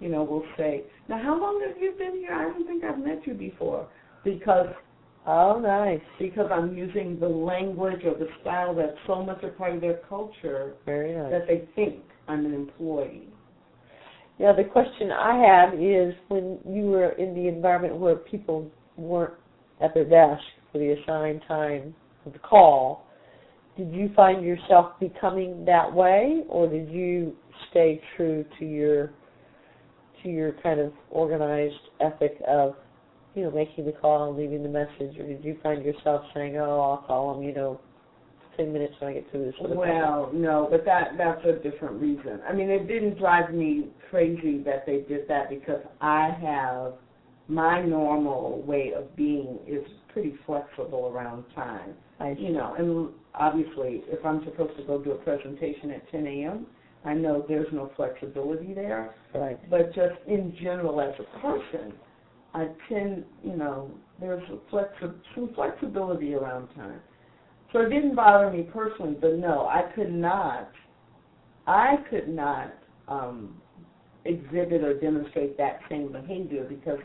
you 0.00 0.08
know, 0.08 0.22
will 0.22 0.44
say, 0.56 0.82
Now 1.08 1.20
how 1.22 1.40
long 1.40 1.62
have 1.66 1.80
you 1.82 1.92
been 1.98 2.16
here? 2.18 2.32
I 2.32 2.44
don't 2.44 2.66
think 2.66 2.84
I've 2.84 2.98
met 2.98 3.26
you 3.26 3.34
before 3.34 3.88
because 4.24 4.68
Oh, 5.24 5.60
nice. 5.60 6.00
because 6.18 6.48
I'm 6.52 6.76
using 6.76 7.18
the 7.20 7.28
language 7.28 8.00
or 8.04 8.14
the 8.14 8.26
style 8.40 8.74
that's 8.74 8.96
so 9.06 9.22
much 9.22 9.42
a 9.44 9.48
part 9.48 9.74
of 9.74 9.80
their 9.80 10.00
culture 10.08 10.74
Very 10.84 11.14
nice. 11.14 11.30
that 11.30 11.46
they 11.46 11.62
think 11.76 12.02
I'm 12.26 12.44
an 12.44 12.54
employee. 12.54 13.28
Yeah, 14.38 14.52
the 14.52 14.64
question 14.64 15.12
I 15.12 15.36
have 15.46 15.74
is 15.74 16.14
when 16.28 16.58
you 16.68 16.86
were 16.86 17.10
in 17.10 17.34
the 17.34 17.46
environment 17.46 17.96
where 17.96 18.16
people 18.16 18.68
weren't 18.96 19.34
at 19.80 19.94
their 19.94 20.04
desk 20.08 20.42
for 20.72 20.78
the 20.78 20.92
assigned 20.92 21.42
time 21.46 21.94
of 22.26 22.32
the 22.32 22.38
call, 22.38 23.06
did 23.76 23.92
you 23.92 24.10
find 24.16 24.44
yourself 24.44 24.98
becoming 24.98 25.64
that 25.64 25.92
way 25.92 26.42
or 26.48 26.68
did 26.68 26.90
you 26.90 27.34
stay 27.70 28.00
true 28.16 28.44
to 28.58 28.64
your 28.64 29.12
to 30.22 30.28
your 30.28 30.52
kind 30.62 30.78
of 30.80 30.92
organized 31.10 31.74
ethic 32.00 32.36
of 32.46 32.74
you 33.34 33.42
know 33.42 33.50
making 33.50 33.86
the 33.86 33.92
call 33.92 34.28
and 34.28 34.38
leaving 34.38 34.62
the 34.62 34.68
message 34.68 35.18
or 35.18 35.26
did 35.26 35.42
you 35.42 35.56
find 35.62 35.84
yourself 35.84 36.22
saying 36.34 36.56
oh 36.58 36.80
i'll 36.80 37.04
call 37.06 37.34
them 37.34 37.42
you 37.42 37.54
know 37.54 37.80
ten 38.56 38.72
minutes 38.72 38.94
when 38.98 39.10
I 39.10 39.14
get 39.14 39.30
through 39.30 39.46
this. 39.46 39.54
Well, 39.60 40.30
no, 40.32 40.68
but 40.70 40.84
that 40.84 41.12
that's 41.16 41.44
a 41.44 41.52
different 41.52 42.00
reason. 42.00 42.40
I 42.48 42.52
mean, 42.52 42.70
it 42.70 42.86
didn't 42.86 43.18
drive 43.18 43.52
me 43.52 43.88
crazy 44.10 44.62
that 44.64 44.84
they 44.86 45.04
did 45.08 45.28
that 45.28 45.48
because 45.48 45.80
I 46.00 46.36
have 46.40 46.94
my 47.48 47.82
normal 47.82 48.62
way 48.62 48.92
of 48.96 49.14
being 49.16 49.58
is 49.66 49.84
pretty 50.12 50.34
flexible 50.46 51.10
around 51.14 51.44
time. 51.54 51.94
I 52.20 52.30
You 52.30 52.52
know, 52.52 52.74
and 52.78 53.10
obviously, 53.34 54.02
if 54.06 54.24
I'm 54.24 54.44
supposed 54.44 54.76
to 54.76 54.84
go 54.84 55.02
do 55.02 55.12
a 55.12 55.16
presentation 55.16 55.90
at 55.90 56.10
10 56.10 56.26
a.m., 56.26 56.66
I 57.04 57.14
know 57.14 57.44
there's 57.48 57.72
no 57.72 57.90
flexibility 57.96 58.74
there. 58.74 59.14
right. 59.34 59.58
But 59.68 59.92
just 59.94 60.14
in 60.28 60.54
general, 60.62 61.00
as 61.00 61.14
a 61.18 61.40
person, 61.40 61.92
I 62.54 62.68
tend, 62.88 63.24
you 63.42 63.56
know, 63.56 63.90
there's 64.20 64.42
a 64.50 64.74
flexi- 64.74 65.14
some 65.34 65.52
flexibility 65.54 66.34
around 66.34 66.68
time. 66.74 67.00
So 67.72 67.80
it 67.80 67.88
didn't 67.88 68.14
bother 68.14 68.50
me 68.50 68.64
personally, 68.64 69.16
but 69.20 69.36
no, 69.36 69.66
I 69.66 69.90
could 69.94 70.12
not, 70.12 70.70
I 71.66 71.96
could 72.10 72.28
not 72.28 72.74
um, 73.08 73.60
exhibit 74.24 74.84
or 74.84 75.00
demonstrate 75.00 75.56
that 75.58 75.80
same 75.88 76.12
behavior 76.12 76.64
because 76.64 76.98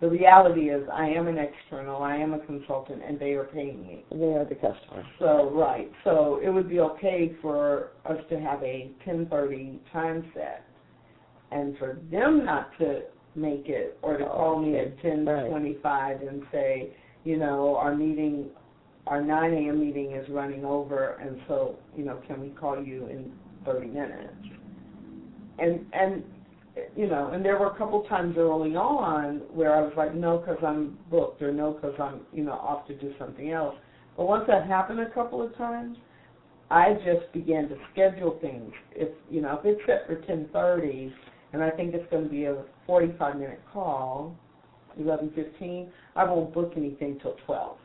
the 0.00 0.08
reality 0.08 0.68
is 0.68 0.86
I 0.92 1.06
am 1.06 1.26
an 1.26 1.38
external, 1.38 2.02
I 2.02 2.16
am 2.16 2.34
a 2.34 2.38
consultant, 2.40 3.02
and 3.06 3.18
they 3.18 3.32
are 3.32 3.44
paying 3.44 3.82
me. 3.82 4.04
They 4.10 4.34
are 4.34 4.44
the 4.44 4.54
customer. 4.54 5.04
So 5.18 5.50
right, 5.54 5.90
so 6.04 6.38
it 6.42 6.50
would 6.50 6.68
be 6.68 6.80
okay 6.80 7.34
for 7.40 7.92
us 8.04 8.18
to 8.28 8.38
have 8.38 8.62
a 8.62 8.90
10:30 9.06 9.78
time 9.92 10.30
set, 10.34 10.64
and 11.50 11.78
for 11.78 11.98
them 12.10 12.44
not 12.44 12.76
to 12.78 13.02
make 13.34 13.68
it 13.68 13.98
or 14.02 14.18
to 14.18 14.24
call 14.24 14.60
me 14.60 14.78
at 14.78 14.98
10:25 14.98 16.28
and 16.28 16.42
say, 16.52 16.94
you 17.24 17.38
know, 17.38 17.76
our 17.76 17.94
meeting, 17.94 18.50
our 19.06 19.22
9 19.22 19.52
a.m. 19.52 19.80
meeting 19.80 20.12
is 20.12 20.28
running 20.28 20.64
over, 20.64 21.14
and 21.22 21.40
so 21.48 21.76
you 21.96 22.04
know, 22.04 22.20
can 22.26 22.40
we 22.40 22.50
call 22.50 22.82
you 22.82 23.06
in 23.06 23.32
30 23.64 23.86
minutes? 23.86 24.34
And 25.58 25.86
and 25.94 26.22
you 26.94 27.06
know, 27.06 27.30
and 27.32 27.44
there 27.44 27.58
were 27.58 27.68
a 27.68 27.78
couple 27.78 28.02
times 28.02 28.36
early 28.38 28.76
on 28.76 29.40
where 29.52 29.74
I 29.74 29.80
was 29.80 29.92
like, 29.96 30.14
no, 30.14 30.38
because 30.38 30.58
I'm 30.62 30.98
booked, 31.10 31.40
or 31.42 31.52
no, 31.52 31.72
because 31.72 31.94
I'm, 32.00 32.20
you 32.32 32.44
know, 32.44 32.52
off 32.52 32.86
to 32.88 32.94
do 32.94 33.12
something 33.18 33.50
else. 33.52 33.74
But 34.16 34.26
once 34.26 34.44
that 34.48 34.66
happened 34.66 35.00
a 35.00 35.10
couple 35.10 35.42
of 35.42 35.54
times, 35.56 35.96
I 36.70 36.94
just 37.04 37.32
began 37.32 37.68
to 37.68 37.76
schedule 37.92 38.38
things. 38.40 38.72
If 38.92 39.08
you 39.30 39.40
know, 39.40 39.58
if 39.58 39.64
it's 39.64 39.80
set 39.86 40.06
for 40.06 40.16
ten 40.26 40.48
thirty, 40.52 41.12
and 41.52 41.62
I 41.62 41.70
think 41.70 41.94
it's 41.94 42.10
going 42.10 42.24
to 42.24 42.30
be 42.30 42.44
a 42.44 42.62
forty-five 42.86 43.36
minute 43.36 43.60
call, 43.72 44.34
eleven 44.98 45.30
fifteen, 45.34 45.90
I 46.16 46.24
won't 46.24 46.52
book 46.52 46.72
anything 46.76 47.18
till 47.22 47.36
twelve. 47.46 47.76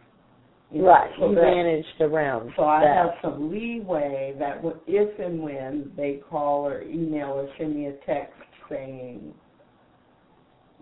You 0.71 0.81
know, 0.83 0.87
Right. 0.87 1.11
so 1.19 1.29
you 1.29 1.35
that- 1.35 1.41
managed 1.43 1.99
around 1.99 2.53
so 2.55 2.63
I 2.63 2.79
that. 2.79 2.95
have 2.95 3.11
some 3.21 3.51
leeway 3.51 4.33
that 4.39 4.63
w- 4.63 4.79
if 4.87 5.19
and 5.19 5.43
when 5.43 5.91
they 5.97 6.21
call 6.29 6.65
or 6.65 6.81
email 6.81 7.31
or 7.33 7.49
send 7.57 7.75
me 7.75 7.87
a 7.87 7.93
text 8.05 8.33
saying, 8.71 9.33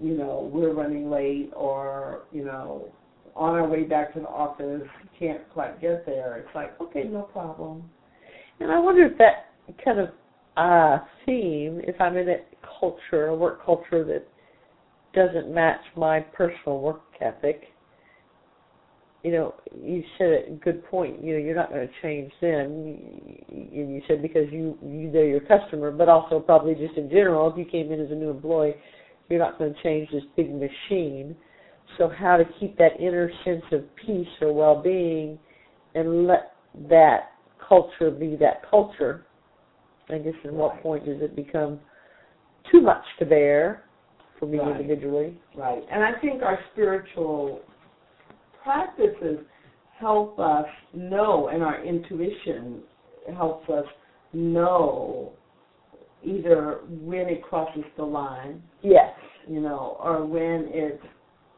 you 0.02 0.18
know, 0.18 0.50
we're 0.54 0.74
running 0.74 1.10
late 1.10 1.52
or, 1.56 2.24
you 2.32 2.46
know, 2.46 2.88
on 3.36 3.56
our 3.56 3.68
way 3.68 3.84
back 3.84 4.14
to 4.14 4.20
the 4.20 4.28
office, 4.28 4.88
can't 5.18 5.42
quite 5.54 5.82
get 5.82 6.06
there, 6.06 6.38
it's 6.38 6.56
like, 6.56 6.80
okay, 6.80 7.04
no 7.04 7.24
problem. 7.24 7.84
And 8.60 8.72
I 8.72 8.80
wonder 8.80 9.06
if 9.06 9.18
that 9.18 9.48
kind 9.84 10.00
of 10.00 10.10
uh 10.58 11.00
theme, 11.26 11.82
if 11.84 12.00
I'm 12.02 12.18
in 12.18 12.30
a 12.30 12.38
culture, 12.80 13.28
a 13.28 13.36
work 13.36 13.64
culture 13.66 14.04
that 14.04 14.26
doesn't 15.14 15.54
match 15.54 15.82
my 15.96 16.20
personal 16.20 16.80
work 16.80 17.02
ethic, 17.22 17.64
you 19.24 19.32
know, 19.32 19.54
you 19.84 20.04
said 20.18 20.46
a 20.48 20.52
good 20.64 20.86
point. 20.86 21.24
You 21.24 21.34
know, 21.34 21.40
you're 21.40 21.56
not 21.56 21.70
going 21.70 21.86
to 21.86 21.94
change 22.02 22.32
them. 22.42 22.62
And 23.50 23.72
you 23.72 24.02
said 24.08 24.22
because 24.22 24.48
you 24.52 24.78
you 24.82 25.12
they're 25.12 25.28
your 25.28 25.42
customer, 25.42 25.92
but 25.92 26.08
also 26.08 26.40
probably 26.40 26.76
just 26.76 26.96
in 26.96 27.10
general, 27.10 27.52
if 27.52 27.58
you 27.58 27.66
came 27.66 27.92
in 27.92 28.00
as 28.00 28.12
a 28.12 28.16
new 28.16 28.30
employee, 28.30 28.76
you're 29.28 29.40
not 29.40 29.58
going 29.58 29.74
to 29.74 29.84
change 29.84 30.10
this 30.12 30.24
big 30.38 30.52
machine. 30.54 31.36
So 31.98 32.08
how 32.08 32.38
to 32.38 32.44
keep 32.60 32.78
that 32.78 33.00
inner 33.00 33.30
sense 33.44 33.64
of 33.72 33.84
peace 33.96 34.28
or 34.42 34.54
well-being, 34.54 35.38
and 35.96 36.28
let 36.28 36.54
that 36.90 37.32
culture 37.68 38.12
be 38.12 38.36
that 38.38 38.62
culture. 38.70 39.26
I 40.10 40.18
guess 40.20 40.34
at 40.46 40.54
what 40.54 40.82
point 40.82 41.06
does 41.06 41.22
it 41.22 41.36
become 41.36 41.80
too 42.72 42.82
much 42.82 43.04
to 43.20 43.26
bear 43.26 43.84
for 44.40 44.46
me 44.46 44.60
Right. 44.60 44.80
individually? 44.80 45.38
Right. 45.56 45.84
And 45.92 46.04
I 46.04 46.20
think 46.20 46.42
our 46.42 46.60
spiritual 46.72 47.62
practices 48.70 49.40
help 50.00 50.38
us 50.38 50.68
know, 50.94 51.48
and 51.48 51.64
our 51.64 51.84
intuition 51.84 52.82
helps 53.36 53.68
us 53.68 53.86
know 54.32 55.34
either 56.24 56.82
when 56.88 57.28
it 57.28 57.42
crosses 57.42 57.84
the 57.98 58.04
line, 58.04 58.62
Yes. 58.84 59.12
you 59.48 59.60
know, 59.60 59.98
or 60.00 60.24
when 60.24 60.70
it's 60.70 61.04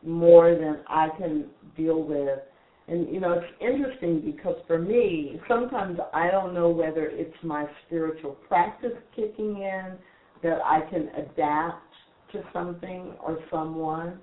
more 0.03 0.55
than 0.55 0.80
I 0.88 1.09
can 1.18 1.49
deal 1.76 2.01
with. 2.01 2.39
And, 2.88 3.14
you 3.14 3.20
know, 3.20 3.34
it's 3.34 3.53
interesting 3.59 4.22
because 4.22 4.55
for 4.66 4.80
me, 4.80 5.39
sometimes 5.49 5.99
I 6.14 6.32
don't 6.32 6.53
know 6.53 6.70
whether 6.70 7.07
it's 7.07 7.36
my 7.43 7.66
spiritual 7.86 8.38
practice 8.47 8.97
kicking 9.16 9.57
in 9.57 9.97
that 10.43 10.59
I 10.64 10.82
can 10.89 11.09
adapt 11.09 11.84
to 12.32 12.41
something 12.53 13.14
or 13.22 13.38
someone, 13.51 14.18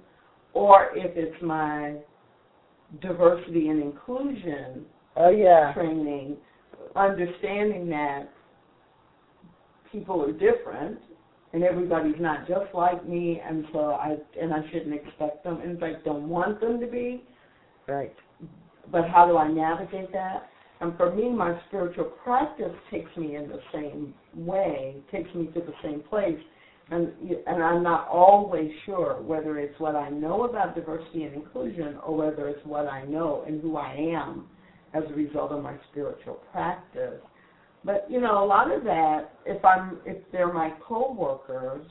or 0.54 0.88
if 0.94 1.16
it's 1.16 1.42
my 1.42 1.96
diversity 3.00 3.68
and 3.68 3.82
inclusion 3.82 4.84
Oh 5.16 5.30
yeah. 5.30 5.72
training, 5.74 6.36
understanding 6.94 7.88
that 7.88 8.30
people 9.90 10.22
are 10.22 10.32
different 10.32 10.98
and 11.52 11.64
everybody's 11.64 12.20
not 12.20 12.46
just 12.46 12.72
like 12.74 13.06
me 13.08 13.40
and 13.46 13.64
so 13.72 13.90
I 13.92 14.16
and 14.40 14.52
I 14.52 14.60
shouldn't 14.70 14.94
expect 14.94 15.44
them 15.44 15.60
and 15.60 15.82
I 15.82 15.94
don't 16.04 16.28
want 16.28 16.60
them 16.60 16.78
to 16.80 16.86
be, 16.86 17.24
Right. 17.86 18.14
but 18.92 19.08
how 19.08 19.26
do 19.26 19.36
I 19.36 19.48
navigate 19.48 20.12
that? 20.12 20.48
And 20.80 20.96
for 20.96 21.14
me 21.14 21.30
my 21.30 21.58
spiritual 21.68 22.04
practice 22.22 22.74
takes 22.90 23.14
me 23.16 23.36
in 23.36 23.48
the 23.48 23.60
same 23.72 24.14
way, 24.36 24.96
takes 25.10 25.34
me 25.34 25.46
to 25.46 25.60
the 25.60 25.74
same 25.82 26.00
place. 26.00 26.38
And 26.90 27.12
and 27.46 27.62
I'm 27.62 27.82
not 27.82 28.08
always 28.08 28.70
sure 28.86 29.20
whether 29.20 29.58
it's 29.58 29.78
what 29.78 29.94
I 29.94 30.08
know 30.08 30.44
about 30.44 30.74
diversity 30.74 31.24
and 31.24 31.34
inclusion 31.34 31.98
or 32.04 32.16
whether 32.16 32.48
it's 32.48 32.64
what 32.64 32.86
I 32.86 33.04
know 33.04 33.44
and 33.46 33.60
who 33.60 33.76
I 33.76 33.94
am 33.94 34.46
as 34.94 35.02
a 35.08 35.12
result 35.12 35.52
of 35.52 35.62
my 35.62 35.74
spiritual 35.90 36.40
practice. 36.50 37.20
But 37.84 38.06
you 38.10 38.20
know, 38.20 38.42
a 38.42 38.46
lot 38.46 38.72
of 38.72 38.84
that, 38.84 39.32
if 39.44 39.62
I'm, 39.64 39.98
if 40.06 40.16
they're 40.32 40.52
my 40.52 40.72
coworkers, 40.86 41.86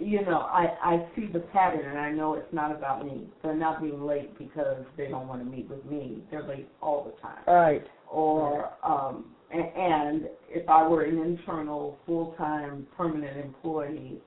you 0.00 0.22
know, 0.24 0.40
I 0.40 0.66
I 0.82 1.08
see 1.16 1.26
the 1.32 1.40
pattern 1.40 1.88
and 1.88 1.98
I 1.98 2.10
know 2.10 2.34
it's 2.34 2.52
not 2.52 2.70
about 2.70 3.04
me. 3.04 3.26
They're 3.42 3.54
not 3.54 3.80
being 3.80 4.02
late 4.02 4.36
because 4.38 4.84
they 4.96 5.08
don't 5.08 5.26
want 5.26 5.42
to 5.42 5.50
meet 5.50 5.68
with 5.68 5.84
me. 5.86 6.22
They're 6.30 6.46
late 6.46 6.68
all 6.82 7.04
the 7.04 7.20
time. 7.22 7.42
Right. 7.46 7.86
Or 8.10 8.70
um, 8.84 9.35
and 9.50 10.28
if 10.48 10.68
I 10.68 10.86
were 10.86 11.02
an 11.02 11.18
internal, 11.18 11.98
full-time, 12.06 12.86
permanent 12.96 13.36
employee, 13.36 14.20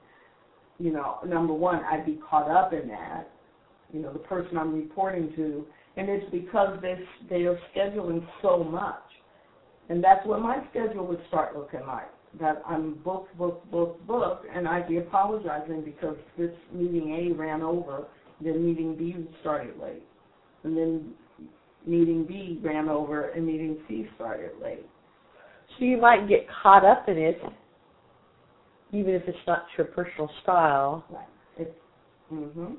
you 0.79 0.93
know, 0.93 1.19
number 1.27 1.53
one, 1.53 1.83
I'd 1.83 2.05
be 2.05 2.19
caught 2.29 2.49
up 2.49 2.73
in 2.73 2.87
that. 2.87 3.29
You 3.93 4.01
know, 4.01 4.13
the 4.13 4.19
person 4.19 4.57
I'm 4.57 4.73
reporting 4.73 5.33
to, 5.35 5.65
and 5.97 6.09
it's 6.09 6.29
because 6.31 6.79
they 6.81 6.99
they 7.29 7.45
are 7.45 7.59
scheduling 7.75 8.25
so 8.41 8.63
much, 8.63 9.01
and 9.89 10.03
that's 10.03 10.25
what 10.25 10.41
my 10.41 10.63
schedule 10.69 11.05
would 11.07 11.21
start 11.27 11.57
looking 11.57 11.85
like. 11.85 12.07
That 12.39 12.61
I'm 12.67 12.93
booked, 13.03 13.35
booked, 13.37 13.69
booked, 13.71 14.05
booked, 14.05 14.45
and 14.53 14.67
I'd 14.67 14.87
be 14.87 14.97
apologizing 14.97 15.81
because 15.83 16.15
this 16.37 16.51
meeting 16.71 17.15
A 17.15 17.33
ran 17.33 17.63
over, 17.63 18.05
then 18.39 18.63
meeting 18.63 18.95
B 18.95 19.27
started 19.41 19.77
late, 19.81 20.03
and 20.63 20.77
then 20.77 21.13
meeting 21.87 22.25
B 22.25 22.59
ran 22.63 22.87
over, 22.87 23.29
and 23.29 23.45
meeting 23.45 23.77
C 23.87 24.07
started 24.15 24.51
late. 24.61 24.85
So 25.79 25.85
you 25.85 25.97
might 25.97 26.27
get 26.27 26.45
caught 26.61 26.83
up 26.83 27.07
in 27.07 27.17
it, 27.17 27.41
even 28.91 29.13
if 29.13 29.23
it's 29.27 29.37
not 29.47 29.63
your 29.77 29.87
personal 29.87 30.29
style. 30.43 31.05
Right. 31.09 31.25
It's, 31.57 31.75
mhm. 32.31 32.75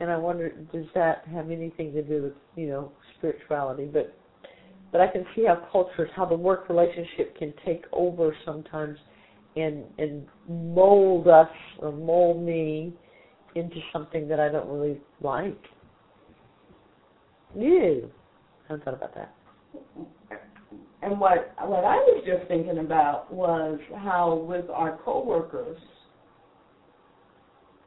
And 0.00 0.10
I 0.10 0.16
wonder, 0.16 0.50
does 0.50 0.86
that 0.94 1.24
have 1.32 1.50
anything 1.50 1.92
to 1.94 2.02
do 2.02 2.24
with 2.24 2.32
you 2.56 2.66
know 2.66 2.92
spirituality? 3.16 3.86
But 3.86 4.14
but 4.90 5.00
I 5.00 5.06
can 5.06 5.24
see 5.34 5.46
how 5.46 5.66
cultures, 5.72 6.10
how 6.14 6.26
the 6.26 6.36
work 6.36 6.68
relationship 6.68 7.36
can 7.38 7.54
take 7.64 7.84
over 7.92 8.36
sometimes, 8.44 8.98
and 9.56 9.84
and 9.98 10.26
mold 10.46 11.28
us 11.28 11.48
or 11.78 11.90
mold 11.90 12.42
me 12.42 12.92
into 13.54 13.76
something 13.92 14.28
that 14.28 14.40
I 14.40 14.50
don't 14.50 14.68
really 14.68 15.00
like. 15.22 15.58
Ew. 17.54 18.10
I 18.64 18.72
haven't 18.72 18.84
thought 18.84 18.94
about 18.94 19.14
that. 19.14 19.34
And 21.02 21.18
what 21.18 21.52
what 21.60 21.84
I 21.84 21.96
was 21.96 22.22
just 22.24 22.46
thinking 22.48 22.78
about 22.78 23.32
was 23.32 23.78
how 23.98 24.34
with 24.34 24.70
our 24.70 24.98
coworkers 25.04 25.78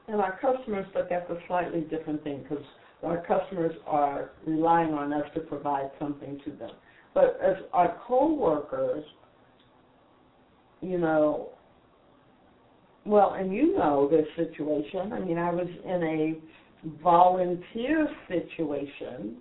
and 0.08 0.20
our 0.20 0.38
customers, 0.40 0.86
but 0.94 1.08
that's 1.10 1.30
a 1.30 1.38
slightly 1.48 1.82
different 1.82 2.24
thing 2.24 2.44
because 2.44 2.64
our 3.04 3.26
customers 3.26 3.76
are 3.88 4.32
relying 4.46 4.94
on 4.94 5.14
us 5.14 5.26
to 5.34 5.40
provide 5.40 5.92
something 5.98 6.40
to 6.46 6.52
them. 6.52 6.72
But 7.14 7.40
as 7.44 7.56
our 7.72 7.98
co-workers, 8.06 9.06
you 10.82 10.98
know, 10.98 11.50
well, 13.06 13.36
and 13.36 13.54
you 13.54 13.78
know 13.78 14.10
this 14.10 14.28
situation. 14.36 15.14
I 15.14 15.20
mean, 15.20 15.38
I 15.38 15.52
was 15.52 15.68
in 15.86 16.04
a 16.04 17.02
volunteer 17.02 18.08
situation 18.28 19.38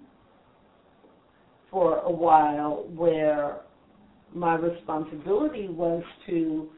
for 1.70 1.99
a 1.99 2.11
while 2.11 2.87
where 2.95 3.62
my 4.35 4.57
responsibility 4.57 5.68
was 5.68 6.03
to, 6.26 6.68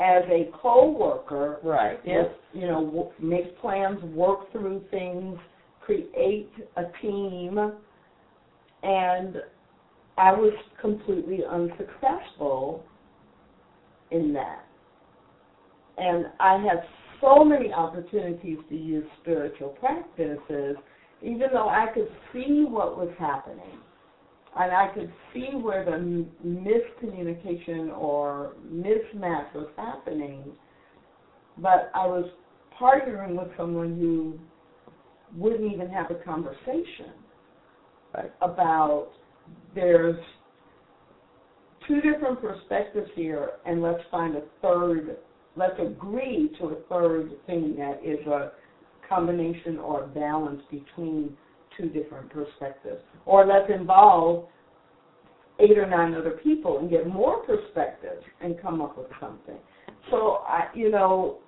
as 0.00 0.22
a 0.28 0.50
co-worker, 0.62 1.58
Right. 1.62 1.98
Yes. 2.04 2.26
you 2.52 2.66
know, 2.66 2.84
w- 2.84 3.10
make 3.18 3.58
plans, 3.60 4.02
work 4.14 4.52
through 4.52 4.84
things, 4.90 5.38
create 5.80 6.52
a 6.76 6.84
team, 7.00 7.72
and 8.82 9.36
I 10.18 10.32
was 10.32 10.52
completely 10.80 11.40
unsuccessful 11.44 12.84
in 14.10 14.32
that. 14.34 14.64
And 15.98 16.26
I 16.40 16.58
had 16.58 16.84
so 17.20 17.44
many 17.44 17.72
opportunities 17.72 18.58
to 18.68 18.76
use 18.76 19.04
spiritual 19.22 19.70
practices, 19.70 20.76
even 21.22 21.48
though 21.52 21.68
I 21.68 21.86
could 21.94 22.08
see 22.32 22.64
what 22.68 22.98
was 22.98 23.10
happening. 23.18 23.78
And 24.58 24.72
I 24.72 24.88
could 24.94 25.12
see 25.34 25.50
where 25.54 25.84
the 25.84 26.24
miscommunication 26.46 27.96
or 27.96 28.54
mismatch 28.72 29.54
was 29.54 29.68
happening, 29.76 30.44
but 31.58 31.90
I 31.94 32.06
was 32.06 32.24
partnering 32.80 33.36
with 33.38 33.48
someone 33.56 33.98
who 33.98 34.38
wouldn't 35.36 35.72
even 35.72 35.90
have 35.90 36.10
a 36.10 36.14
conversation 36.14 37.12
Right. 38.14 38.32
about 38.40 39.08
there's 39.74 40.16
two 41.86 42.00
different 42.00 42.40
perspectives 42.40 43.10
here, 43.14 43.50
and 43.66 43.82
let's 43.82 44.02
find 44.10 44.36
a 44.36 44.42
third. 44.62 45.18
Let's 45.56 45.78
agree 45.78 46.54
to 46.58 46.68
a 46.68 46.74
third 46.88 47.30
thing 47.46 47.76
that 47.76 48.00
is 48.04 48.26
a 48.26 48.52
combination 49.08 49.78
or 49.78 50.04
a 50.04 50.06
balance 50.06 50.62
between 50.70 51.36
two 51.76 51.88
different 51.88 52.30
perspectives. 52.30 53.02
Or 53.24 53.46
let's 53.46 53.70
involve 53.70 54.46
eight 55.58 55.78
or 55.78 55.86
nine 55.86 56.14
other 56.14 56.38
people 56.42 56.78
and 56.78 56.90
get 56.90 57.06
more 57.06 57.38
perspectives 57.44 58.22
and 58.40 58.60
come 58.60 58.80
up 58.82 58.96
with 58.98 59.08
something. 59.20 59.56
So 60.10 60.38
I, 60.46 60.68
you 60.74 60.90
know, 60.90 61.38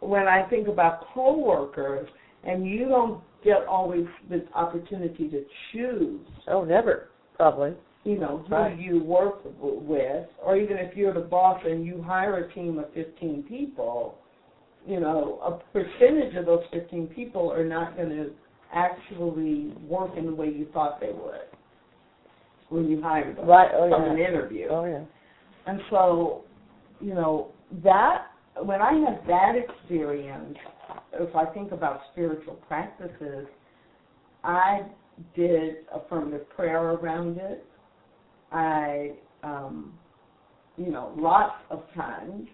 when 0.00 0.26
I 0.28 0.48
think 0.48 0.68
about 0.68 1.06
coworkers, 1.14 2.08
and 2.44 2.66
you 2.66 2.88
don't 2.88 3.20
get 3.44 3.66
always 3.66 4.06
the 4.28 4.44
opportunity 4.54 5.28
to 5.28 5.44
choose, 5.72 6.26
Oh, 6.48 6.64
never. 6.64 7.08
Probably. 7.36 7.74
you 8.04 8.18
know, 8.18 8.38
who 8.48 8.54
Right. 8.54 8.78
you 8.78 9.02
work 9.02 9.40
with, 9.60 10.26
or 10.42 10.56
even 10.56 10.76
if 10.76 10.96
you're 10.96 11.12
the 11.12 11.20
boss 11.20 11.60
and 11.64 11.84
you 11.84 12.00
hire 12.02 12.36
a 12.44 12.52
team 12.52 12.78
of 12.78 12.92
15 12.94 13.42
people, 13.48 14.18
you 14.86 15.00
know, 15.00 15.40
a 15.44 15.72
percentage 15.72 16.36
of 16.36 16.46
those 16.46 16.62
15 16.72 17.08
people 17.08 17.50
are 17.52 17.64
not 17.64 17.96
going 17.96 18.10
to 18.10 18.30
actually 18.72 19.72
work 19.88 20.10
in 20.16 20.26
the 20.26 20.34
way 20.34 20.46
you 20.46 20.66
thought 20.72 21.00
they 21.00 21.12
would 21.12 21.46
when 22.68 22.88
you 22.88 23.00
hired 23.00 23.36
them 23.36 23.46
Right. 23.46 23.70
Oh 23.72 23.90
from 23.90 24.10
an 24.10 24.18
interview. 24.18 24.68
Oh 24.70 24.84
yeah. 24.84 25.04
And 25.66 25.80
so, 25.90 26.44
you 27.00 27.14
know, 27.14 27.48
that 27.82 28.26
when 28.62 28.80
I 28.80 28.92
had 28.92 29.20
that 29.26 29.54
experience, 29.56 30.56
if 31.14 31.34
I 31.34 31.46
think 31.46 31.72
about 31.72 32.00
spiritual 32.12 32.54
practices, 32.68 33.46
I 34.44 34.82
did 35.34 35.78
affirmative 35.92 36.48
prayer 36.50 36.92
around 36.92 37.38
it. 37.38 37.64
I, 38.52 39.12
um, 39.42 39.94
you 40.76 40.90
know, 40.90 41.12
lots 41.16 41.56
of 41.70 41.82
times. 41.94 42.48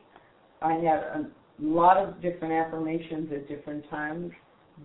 I 0.63 0.75
had 0.75 0.99
a 0.99 1.27
lot 1.63 1.97
of 1.97 2.21
different 2.21 2.53
affirmations 2.53 3.31
at 3.33 3.49
different 3.49 3.89
times. 3.91 4.33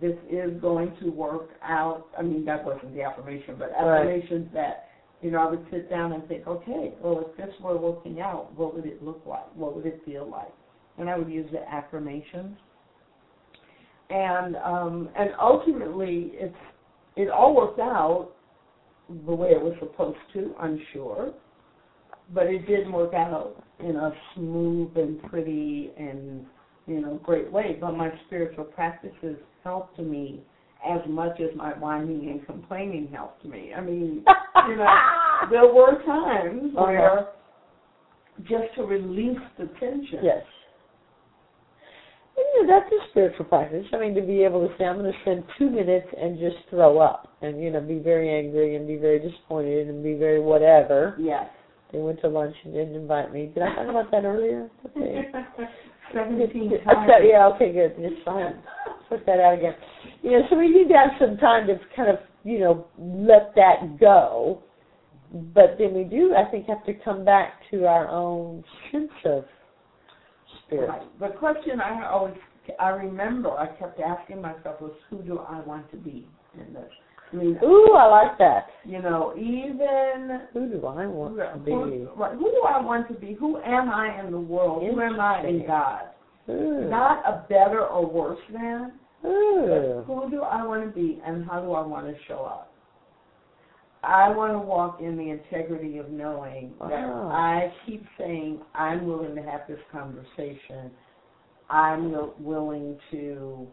This 0.00 0.16
is 0.30 0.60
going 0.60 0.94
to 1.00 1.10
work 1.10 1.50
out. 1.62 2.06
I 2.16 2.22
mean, 2.22 2.44
that 2.44 2.64
wasn't 2.64 2.94
the 2.94 3.02
affirmation, 3.02 3.56
but 3.58 3.70
Right. 3.70 4.00
affirmations 4.00 4.52
that 4.52 4.88
you 5.20 5.30
know, 5.32 5.40
I 5.40 5.50
would 5.50 5.66
sit 5.70 5.90
down 5.90 6.12
and 6.12 6.26
think, 6.28 6.46
okay, 6.46 6.94
well, 7.02 7.24
if 7.28 7.36
this 7.36 7.54
were 7.60 7.76
working 7.76 8.20
out, 8.20 8.56
what 8.56 8.74
would 8.74 8.86
it 8.86 9.02
look 9.02 9.20
like? 9.26 9.46
What 9.56 9.74
would 9.74 9.86
it 9.86 10.00
feel 10.04 10.28
like? 10.30 10.52
And 10.96 11.10
I 11.10 11.16
would 11.16 11.28
use 11.28 11.50
the 11.50 11.68
affirmations. 11.72 12.56
And 14.10 14.56
um, 14.56 15.08
and 15.18 15.30
ultimately, 15.40 16.30
it's 16.34 16.54
it 17.16 17.28
all 17.28 17.54
worked 17.54 17.80
out 17.80 18.30
the 19.26 19.34
way 19.34 19.50
it 19.50 19.60
was 19.60 19.74
supposed 19.80 20.18
to. 20.32 20.54
I'm 20.58 20.80
sure, 20.92 21.34
but 22.32 22.46
it 22.46 22.66
didn't 22.66 22.92
work 22.92 23.12
out 23.12 23.62
in 23.80 23.96
a 23.96 24.12
smooth 24.34 24.96
and 24.96 25.22
pretty 25.24 25.90
and 25.98 26.46
you 26.88 27.00
know 27.00 27.20
great 27.22 27.50
way. 27.52 27.76
But 27.80 27.92
my 27.92 28.10
spiritual 28.26 28.64
practices 28.64 29.36
helped 29.64 29.98
me 29.98 30.40
as 30.88 31.00
much 31.08 31.40
as 31.40 31.54
my 31.56 31.70
whining 31.78 32.30
and 32.30 32.44
complaining 32.46 33.08
helped 33.12 33.44
me. 33.44 33.72
I 33.76 33.80
mean, 33.80 34.24
you 34.68 34.76
know, 34.76 34.94
there 35.50 35.72
were 35.72 36.02
times 36.06 36.72
Uh-huh. 36.76 36.84
where 36.86 37.26
just 38.42 38.72
to 38.76 38.82
release 38.84 39.38
the 39.58 39.66
tension. 39.80 40.20
Yes. 40.22 40.44
And, 42.36 42.46
you 42.54 42.66
know, 42.68 42.78
that's 42.78 42.92
a 42.92 43.10
spiritual 43.10 43.46
practice. 43.46 43.84
I 43.92 43.98
mean, 43.98 44.14
to 44.14 44.20
be 44.22 44.44
able 44.44 44.66
to 44.66 44.72
say, 44.78 44.84
I'm 44.84 44.98
going 44.98 45.12
to 45.12 45.18
spend 45.22 45.42
two 45.58 45.68
minutes 45.68 46.06
and 46.16 46.38
just 46.38 46.54
throw 46.70 47.00
up 47.00 47.26
and, 47.42 47.60
you 47.60 47.72
know, 47.72 47.80
be 47.80 47.98
very 47.98 48.30
angry 48.32 48.76
and 48.76 48.86
be 48.86 48.94
very 48.96 49.18
disappointed 49.18 49.88
and 49.88 50.04
be 50.04 50.14
very 50.14 50.40
whatever. 50.40 51.16
Yes. 51.18 51.46
They 51.92 51.98
went 51.98 52.20
to 52.20 52.28
lunch 52.28 52.54
and 52.64 52.72
didn't 52.74 52.94
invite 52.94 53.32
me. 53.32 53.50
Did 53.52 53.64
I 53.64 53.74
talk 53.74 53.88
about 53.88 54.10
that 54.12 54.24
earlier? 54.24 54.70
Okay. 54.96 55.24
Seventeen 56.14 56.70
times. 56.84 57.08
said, 57.08 57.26
yeah, 57.28 57.48
okay, 57.54 57.72
good. 57.72 57.94
It's 57.98 58.22
fine. 58.24 58.62
Put 59.08 59.24
that 59.26 59.40
out 59.40 59.58
again. 59.58 59.74
You 60.22 60.32
know, 60.32 60.40
so 60.50 60.58
we 60.58 60.68
need 60.68 60.88
to 60.88 60.94
have 60.94 61.10
some 61.20 61.36
time 61.38 61.66
to 61.66 61.78
kind 61.94 62.10
of, 62.10 62.18
you 62.44 62.60
know, 62.60 62.86
let 62.98 63.54
that 63.56 63.98
go. 64.00 64.62
But 65.32 65.76
then 65.78 65.94
we 65.94 66.04
do, 66.04 66.34
I 66.34 66.50
think, 66.50 66.66
have 66.66 66.84
to 66.86 66.94
come 67.04 67.24
back 67.24 67.52
to 67.70 67.86
our 67.86 68.08
own 68.08 68.64
sense 68.90 69.10
of 69.26 69.44
spirit. 70.66 70.88
Right. 70.88 71.20
The 71.20 71.38
question 71.38 71.80
I 71.80 72.06
always, 72.08 72.34
I 72.80 72.88
remember, 72.88 73.50
I 73.50 73.66
kept 73.78 74.00
asking 74.00 74.40
myself 74.40 74.80
was, 74.80 74.92
who 75.10 75.22
do 75.22 75.38
I 75.40 75.60
want 75.60 75.90
to 75.90 75.96
be 75.96 76.26
in 76.54 76.72
this? 76.72 76.90
I 77.32 77.36
mean, 77.36 77.58
Ooh, 77.62 77.92
I 77.94 78.06
like 78.06 78.38
that. 78.38 78.68
you 78.84 79.02
know, 79.02 79.34
even 79.36 80.40
Who 80.52 80.68
do 80.68 80.86
I 80.86 81.06
want 81.06 81.36
to 81.36 81.58
be? 81.64 81.70
who, 81.70 82.08
right, 82.16 82.32
who 82.34 82.44
do 82.44 82.62
I 82.68 82.80
want 82.80 83.08
to 83.08 83.14
be? 83.14 83.34
Who 83.34 83.58
am 83.58 83.90
I 83.90 84.18
in 84.20 84.30
the 84.30 84.38
world? 84.38 84.82
Who 84.82 85.00
am 85.00 85.20
I 85.20 85.46
in 85.46 85.66
God? 85.66 86.04
Ooh. 86.48 86.88
Not 86.88 87.22
a 87.26 87.44
better 87.48 87.84
or 87.84 88.06
worse 88.06 88.40
than, 88.52 88.92
but 89.22 89.28
Ooh. 89.28 90.04
who 90.06 90.30
do 90.30 90.42
I 90.42 90.64
want 90.64 90.84
to 90.84 90.90
be 90.90 91.20
and 91.24 91.44
how 91.44 91.60
do 91.60 91.72
I 91.72 91.86
want 91.86 92.06
to 92.06 92.14
show 92.26 92.44
up? 92.44 92.72
I 94.02 94.30
want 94.30 94.52
to 94.52 94.58
walk 94.58 95.00
in 95.00 95.16
the 95.16 95.30
integrity 95.30 95.98
of 95.98 96.08
knowing 96.08 96.72
that 96.80 96.92
ah. 96.92 97.30
I 97.30 97.72
keep 97.84 98.04
saying 98.16 98.60
I'm 98.74 99.06
willing 99.06 99.34
to 99.34 99.42
have 99.42 99.62
this 99.68 99.80
conversation. 99.90 100.90
I'm 101.68 102.14
willing 102.38 102.96
to 103.10 103.66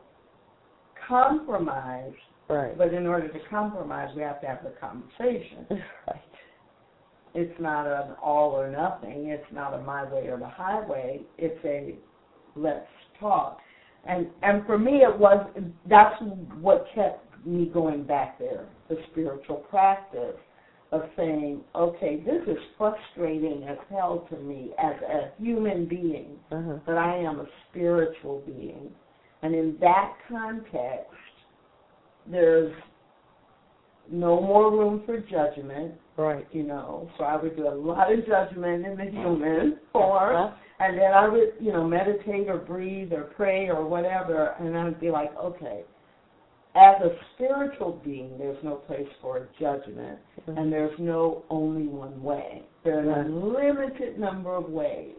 compromise, 1.08 2.12
Right. 2.47 2.77
but 2.77 2.93
in 2.93 3.07
order 3.07 3.27
to 3.27 3.39
compromise, 3.49 4.09
we 4.15 4.21
have 4.21 4.39
to 4.41 4.47
have 4.47 4.59
the 4.63 4.73
conversation. 4.79 5.65
right. 6.07 6.21
It's 7.33 7.59
not 7.59 7.85
an 7.87 8.15
all 8.21 8.51
or 8.51 8.69
nothing. 8.71 9.27
It's 9.27 9.51
not 9.51 9.73
a 9.73 9.81
my 9.81 10.03
way 10.11 10.27
or 10.27 10.37
the 10.37 10.47
highway. 10.47 11.21
It's 11.37 11.59
a 11.65 11.95
let's 12.55 12.87
talk. 13.19 13.57
And 14.07 14.27
and 14.43 14.65
for 14.65 14.77
me, 14.77 14.97
it 15.03 15.17
was 15.19 15.45
that's 15.89 16.15
what 16.61 16.85
kept 16.95 17.25
me 17.45 17.65
going 17.73 18.03
back 18.03 18.39
there. 18.39 18.67
The 18.89 18.97
spiritual 19.11 19.57
practice 19.69 20.35
of 20.91 21.01
saying, 21.17 21.61
okay, 21.73 22.23
this 22.25 22.41
is 22.47 22.57
frustrating 22.77 23.65
as 23.67 23.77
hell 23.89 24.27
to 24.29 24.37
me 24.37 24.71
as 24.81 24.93
a 25.01 25.31
human 25.41 25.87
being, 25.87 26.37
Uh-huh. 26.51 26.77
but 26.85 26.97
I 26.97 27.17
am 27.17 27.39
a 27.39 27.45
spiritual 27.69 28.43
being, 28.45 28.91
and 29.41 29.53
in 29.55 29.77
that 29.81 30.13
context, 30.29 31.09
there's 32.30 32.73
no 34.11 34.39
more 34.41 34.71
room 34.71 35.03
for 35.05 35.19
judgment 35.19 35.93
Right. 36.17 36.47
you 36.51 36.63
know. 36.63 37.09
So 37.17 37.26
I 37.26 37.36
would 37.36 37.55
do 37.57 37.67
a 37.67 37.76
lot 37.76 38.11
of 38.11 38.26
judgment 38.26 38.86
in 38.86 38.95
the 38.97 39.05
human 39.11 39.80
form, 39.91 40.36
Uh-huh. 40.36 40.55
and 40.80 40.97
then 40.97 41.11
I 41.13 41.28
would, 41.28 41.53
you 41.59 41.73
know, 41.73 41.84
meditate 41.84 42.47
or 42.47 42.57
breathe 42.57 43.11
or 43.11 43.23
pray 43.36 43.67
or 43.69 43.86
whatever, 43.86 44.55
and 44.59 44.78
I 44.78 44.86
would 44.86 44.99
be 44.99 45.11
like, 45.11 45.36
okay, 45.38 45.84
as 46.76 47.01
a 47.01 47.17
spiritual 47.34 48.01
being, 48.03 48.38
there's 48.38 48.61
no 48.63 48.76
place 48.76 49.07
for 49.21 49.47
judgment, 49.59 50.19
and 50.47 50.71
there's 50.71 50.97
no 50.99 51.43
only 51.49 51.88
one 51.88 52.21
way. 52.23 52.63
There 52.84 52.99
are 52.99 53.23
Right. 53.23 53.26
a 53.26 53.30
limited 53.30 54.19
number 54.19 54.55
of 54.55 54.69
ways 54.69 55.15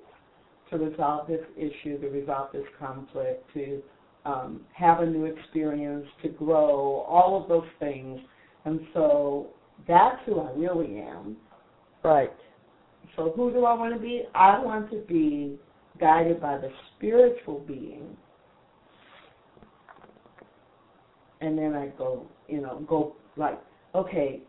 to 0.70 0.78
resolve 0.78 1.26
this 1.28 1.44
issue, 1.56 1.98
to 2.00 2.08
resolve 2.08 2.52
this 2.52 2.66
conflict, 2.78 3.48
to 3.54 3.82
um, 4.26 4.60
have 4.74 5.00
a 5.00 5.06
new 5.06 5.24
experience, 5.24 6.06
to 6.22 6.28
grow, 6.28 7.06
all 7.08 7.40
of 7.40 7.48
those 7.48 7.68
things. 7.78 8.18
And 8.64 8.80
so 8.92 9.48
that's 9.86 10.18
who 10.26 10.40
I 10.40 10.50
really 10.52 10.98
am. 10.98 11.36
Right. 12.02 12.32
So 13.14 13.32
who 13.36 13.52
do 13.52 13.64
I 13.64 13.74
want 13.74 13.94
to 13.94 14.00
be? 14.00 14.24
I 14.34 14.58
want 14.58 14.90
to 14.90 14.98
be 15.06 15.56
guided 16.00 16.40
by 16.40 16.58
the 16.58 16.70
spiritual 16.96 17.60
being. 17.60 18.16
And 21.40 21.56
then 21.56 21.74
I 21.74 21.88
go, 21.98 22.26
you 22.48 22.60
know, 22.60 22.84
go 22.88 23.14
like, 23.36 23.60
okay, 23.94 24.40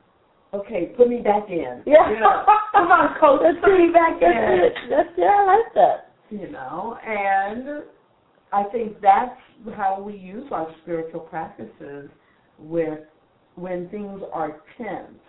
okay, 0.54 0.94
put 0.98 1.08
me 1.08 1.22
back 1.22 1.50
in. 1.50 1.84
Yeah. 1.86 2.10
You 2.10 2.20
know, 2.20 2.44
come 2.74 2.88
on, 2.88 3.20
coach, 3.20 3.42
put 3.64 3.78
me 3.78 3.92
back 3.94 4.22
in. 4.22 4.70
That's 4.90 5.10
yeah, 5.18 5.38
I 5.40 5.46
like 5.46 5.74
that. 5.76 6.12
You 6.30 6.52
know, 6.52 6.98
and 7.06 7.84
I 8.52 8.64
think 8.72 9.02
that's 9.02 9.40
how 9.76 10.02
we 10.02 10.16
use 10.16 10.48
our 10.52 10.74
spiritual 10.84 11.22
practices 11.22 12.10
with 12.58 13.00
when 13.56 13.90
things 13.90 14.22
are 14.34 14.62
tense. 14.78 15.20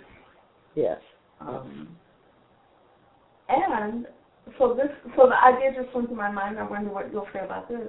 Yes. 0.74 0.98
Um, 1.40 1.88
and 3.48 4.06
so 4.58 4.74
this, 4.74 4.88
so 5.16 5.28
the 5.28 5.36
idea 5.36 5.82
just 5.82 5.94
went 5.94 6.08
to 6.10 6.14
my 6.14 6.30
mind. 6.30 6.58
I 6.58 6.68
wonder 6.68 6.90
what 6.90 7.12
you'll 7.12 7.26
say 7.32 7.40
about 7.40 7.68
this. 7.68 7.88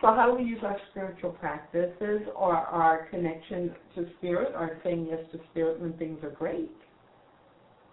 So 0.00 0.14
how 0.14 0.30
do 0.30 0.42
we 0.42 0.48
use 0.48 0.60
our 0.62 0.76
spiritual 0.90 1.32
practices 1.32 2.22
or 2.36 2.56
our 2.56 3.08
connection 3.10 3.74
to 3.94 4.06
spirit, 4.18 4.52
or 4.54 4.78
saying 4.84 5.08
yes 5.10 5.20
to 5.32 5.40
spirit 5.50 5.80
when 5.80 5.92
things 5.94 6.22
are 6.22 6.30
great? 6.30 6.70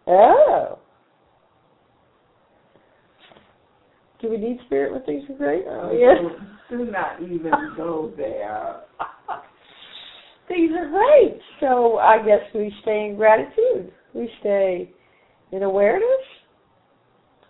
Oh. 0.07 0.80
Do 4.22 4.30
we 4.30 4.38
need 4.38 4.59
spirit 4.68 4.93
when 4.93 5.03
things 5.03 5.24
are 5.30 5.36
great? 5.36 5.66
Oh, 5.68 5.91
yes. 5.91 6.18
Do 6.70 6.86
not 6.86 7.22
even 7.22 7.51
go 7.78 8.11
there. 8.18 8.82
things 10.47 10.72
are 10.78 10.89
great. 10.89 11.39
So 11.59 11.97
I 11.97 12.18
guess 12.26 12.41
we 12.53 12.74
stay 12.82 13.07
in 13.09 13.16
gratitude. 13.16 13.91
We 14.13 14.30
stay 14.39 14.91
in 15.51 15.63
awareness. 15.63 16.05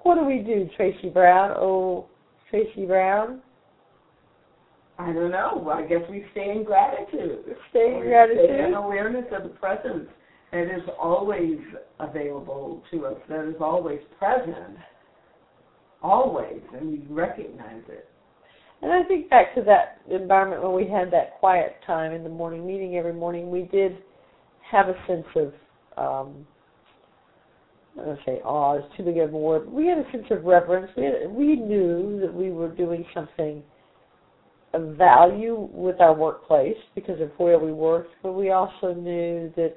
What 0.03 0.16
do 0.16 0.26
we 0.26 0.39
do, 0.39 0.70
Tracy 0.76 1.09
Brown? 1.09 1.55
Oh, 1.57 2.07
Tracy 2.49 2.86
Brown. 2.86 3.41
I 4.97 5.11
don't 5.11 5.32
know. 5.32 5.70
I 5.74 5.86
guess 5.86 6.01
we 6.09 6.26
stay 6.32 6.51
in 6.51 6.63
gratitude. 6.63 7.43
Stay 7.72 7.93
in 7.95 7.99
We 8.01 8.07
gratitude. 8.07 8.45
Stay 8.45 8.66
in 8.66 8.74
awareness 8.76 9.26
of 9.36 9.43
the 9.43 9.49
presence 9.49 10.07
that 10.51 10.63
is 10.63 10.84
always 10.99 11.59
available 11.99 12.82
to 12.91 13.07
us, 13.07 13.18
that 13.28 13.45
is 13.49 13.55
always 13.59 13.99
present, 14.18 14.78
always, 16.01 16.61
and 16.74 16.91
we 16.91 17.05
recognize 17.09 17.84
it. 17.89 18.09
And 18.82 18.91
I 18.91 19.03
think 19.03 19.30
back 19.30 19.55
to 19.55 19.61
that 19.63 20.01
environment 20.09 20.61
when 20.63 20.73
we 20.73 20.88
had 20.88 21.11
that 21.11 21.39
quiet 21.39 21.76
time 21.88 22.11
in 22.11 22.23
the 22.23 22.30
morning 22.30 22.67
meeting 22.67 22.97
every 22.97 23.13
morning, 23.13 23.49
we 23.49 23.63
did 23.63 23.97
have 24.71 24.88
a 24.89 24.95
sense 25.07 25.26
of 25.36 25.53
um 25.97 26.45
I'm 27.97 28.03
gonna 28.03 28.17
say 28.26 28.41
awe 28.43 28.78
is 28.78 28.84
too 28.97 29.03
big 29.03 29.17
of 29.17 29.34
a 29.34 29.38
word. 29.38 29.71
We 29.71 29.88
had 29.88 29.97
a 29.97 30.11
sense 30.11 30.26
of 30.30 30.43
reverence. 30.43 30.91
We 30.97 31.03
had, 31.05 31.32
we 31.32 31.55
knew 31.55 32.19
that 32.21 32.34
we 32.34 32.51
were 32.51 32.69
doing 32.69 33.05
something 33.13 33.63
of 34.73 34.97
value 34.97 35.69
with 35.71 36.01
our 36.01 36.13
workplace 36.13 36.76
because 36.93 37.21
of 37.21 37.32
where 37.38 37.57
we 37.57 37.71
worked, 37.71 38.11
but 38.21 38.34
we 38.34 38.51
also 38.51 38.93
knew 38.93 39.51
that 39.55 39.76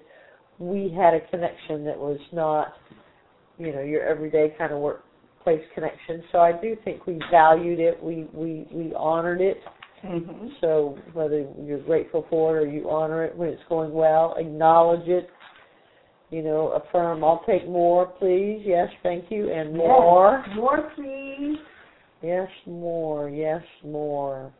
we 0.59 0.93
had 0.93 1.15
a 1.15 1.21
connection 1.31 1.85
that 1.85 1.97
was 1.97 2.19
not, 2.33 2.75
you 3.59 3.73
know, 3.73 3.83
your 3.83 4.03
everyday 4.03 4.53
kind 4.59 4.73
of 4.73 4.81
workplace 5.39 5.67
connection. 5.75 6.23
So 6.33 6.39
I 6.39 6.53
do 6.53 6.77
think 6.85 7.07
we 7.07 7.21
valued 7.31 7.81
it. 7.81 8.03
We 8.03 8.27
we 8.33 8.67
we 8.73 8.95
honored 8.95 9.41
it. 9.41 9.59
Mm-hmm. 10.05 10.49
So 10.61 10.97
whether 11.13 11.47
you're 11.61 11.83
grateful 11.83 12.25
for 12.31 12.59
it 12.59 12.63
or 12.63 12.67
you 12.71 12.89
honor 12.89 13.25
it 13.25 13.37
when 13.37 13.49
it's 13.49 13.63
going 13.69 13.93
well, 13.93 14.35
acknowledge 14.39 15.09
it. 15.09 15.29
You 16.31 16.43
know, 16.43 16.69
affirm. 16.73 17.25
I'll 17.25 17.43
take 17.47 17.67
more, 17.67 18.07
please. 18.07 18.63
Yes, 18.65 18.89
thank 19.03 19.31
you, 19.31 19.51
and 19.51 19.75
more. 19.75 20.45
Yes. 20.47 20.57
More, 20.57 20.93
please. 20.95 21.57
Yes, 22.23 22.49
more. 22.67 23.31
Yes, 23.31 23.63
more. 23.83 24.53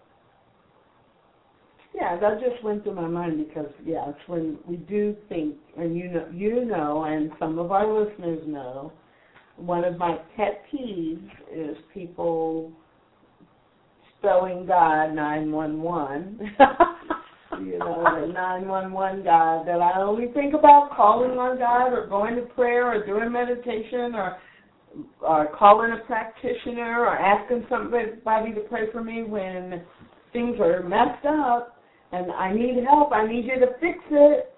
Yeah, 1.95 2.19
that 2.21 2.41
just 2.41 2.63
went 2.65 2.85
through 2.85 2.95
my 2.95 3.07
mind 3.09 3.45
because 3.47 3.71
yeah, 3.85 4.09
it's 4.09 4.29
when 4.29 4.59
we 4.67 4.77
do 4.77 5.15
think, 5.29 5.57
and 5.77 5.97
you 5.97 6.09
know, 6.11 6.29
you 6.33 6.65
know, 6.65 7.05
and 7.05 7.31
some 7.39 7.59
of 7.59 7.71
our 7.71 7.87
listeners 7.87 8.41
know, 8.47 8.93
one 9.59 9.85
of 9.85 9.99
my 9.99 10.19
pet 10.37 10.63
peeves 10.73 11.31
is 11.53 11.77
people 11.93 12.73
spelling 14.19 14.67
God 14.67 15.15
nine 15.15 15.53
one 15.53 15.83
one. 15.83 16.41
You 17.61 17.79
know, 17.79 18.05
the 18.05 18.27
nine 18.33 18.69
one 18.69 18.93
one 18.93 19.25
God 19.25 19.67
that 19.67 19.81
I 19.81 20.01
only 20.03 20.27
think 20.33 20.55
about 20.55 20.91
calling 20.95 21.39
on 21.39 21.59
God 21.59 21.93
or 21.93 22.07
going 22.07 22.37
to 22.37 22.43
prayer 22.43 22.87
or 22.87 23.07
doing 23.07 23.33
meditation 23.33 24.15
or 24.15 24.37
or 25.21 25.49
calling 25.59 25.93
a 25.93 26.05
practitioner 26.07 27.01
or 27.01 27.17
asking 27.17 27.67
somebody 27.69 28.55
to 28.55 28.61
pray 28.69 28.91
for 28.93 29.03
me 29.03 29.23
when 29.23 29.83
things 30.33 30.57
are 30.61 30.83
messed 30.83 31.25
up 31.27 31.77
and 32.13 32.31
I 32.33 32.53
need 32.53 32.85
help, 32.85 33.13
I 33.13 33.27
need 33.27 33.45
you 33.45 33.61
to 33.61 33.73
fix 33.81 33.99
it. 34.11 34.53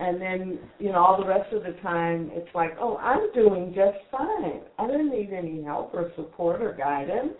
And 0.00 0.20
then, 0.20 0.58
you 0.78 0.90
know, 0.90 0.98
all 0.98 1.20
the 1.20 1.28
rest 1.28 1.52
of 1.52 1.62
the 1.62 1.78
time 1.80 2.30
it's 2.32 2.52
like, 2.54 2.70
oh, 2.80 2.96
I'm 2.96 3.32
doing 3.32 3.72
just 3.74 3.98
fine. 4.10 4.60
I 4.78 4.86
don't 4.86 5.10
need 5.10 5.30
any 5.32 5.62
help 5.62 5.94
or 5.94 6.10
support 6.16 6.60
or 6.62 6.72
guidance. 6.72 7.34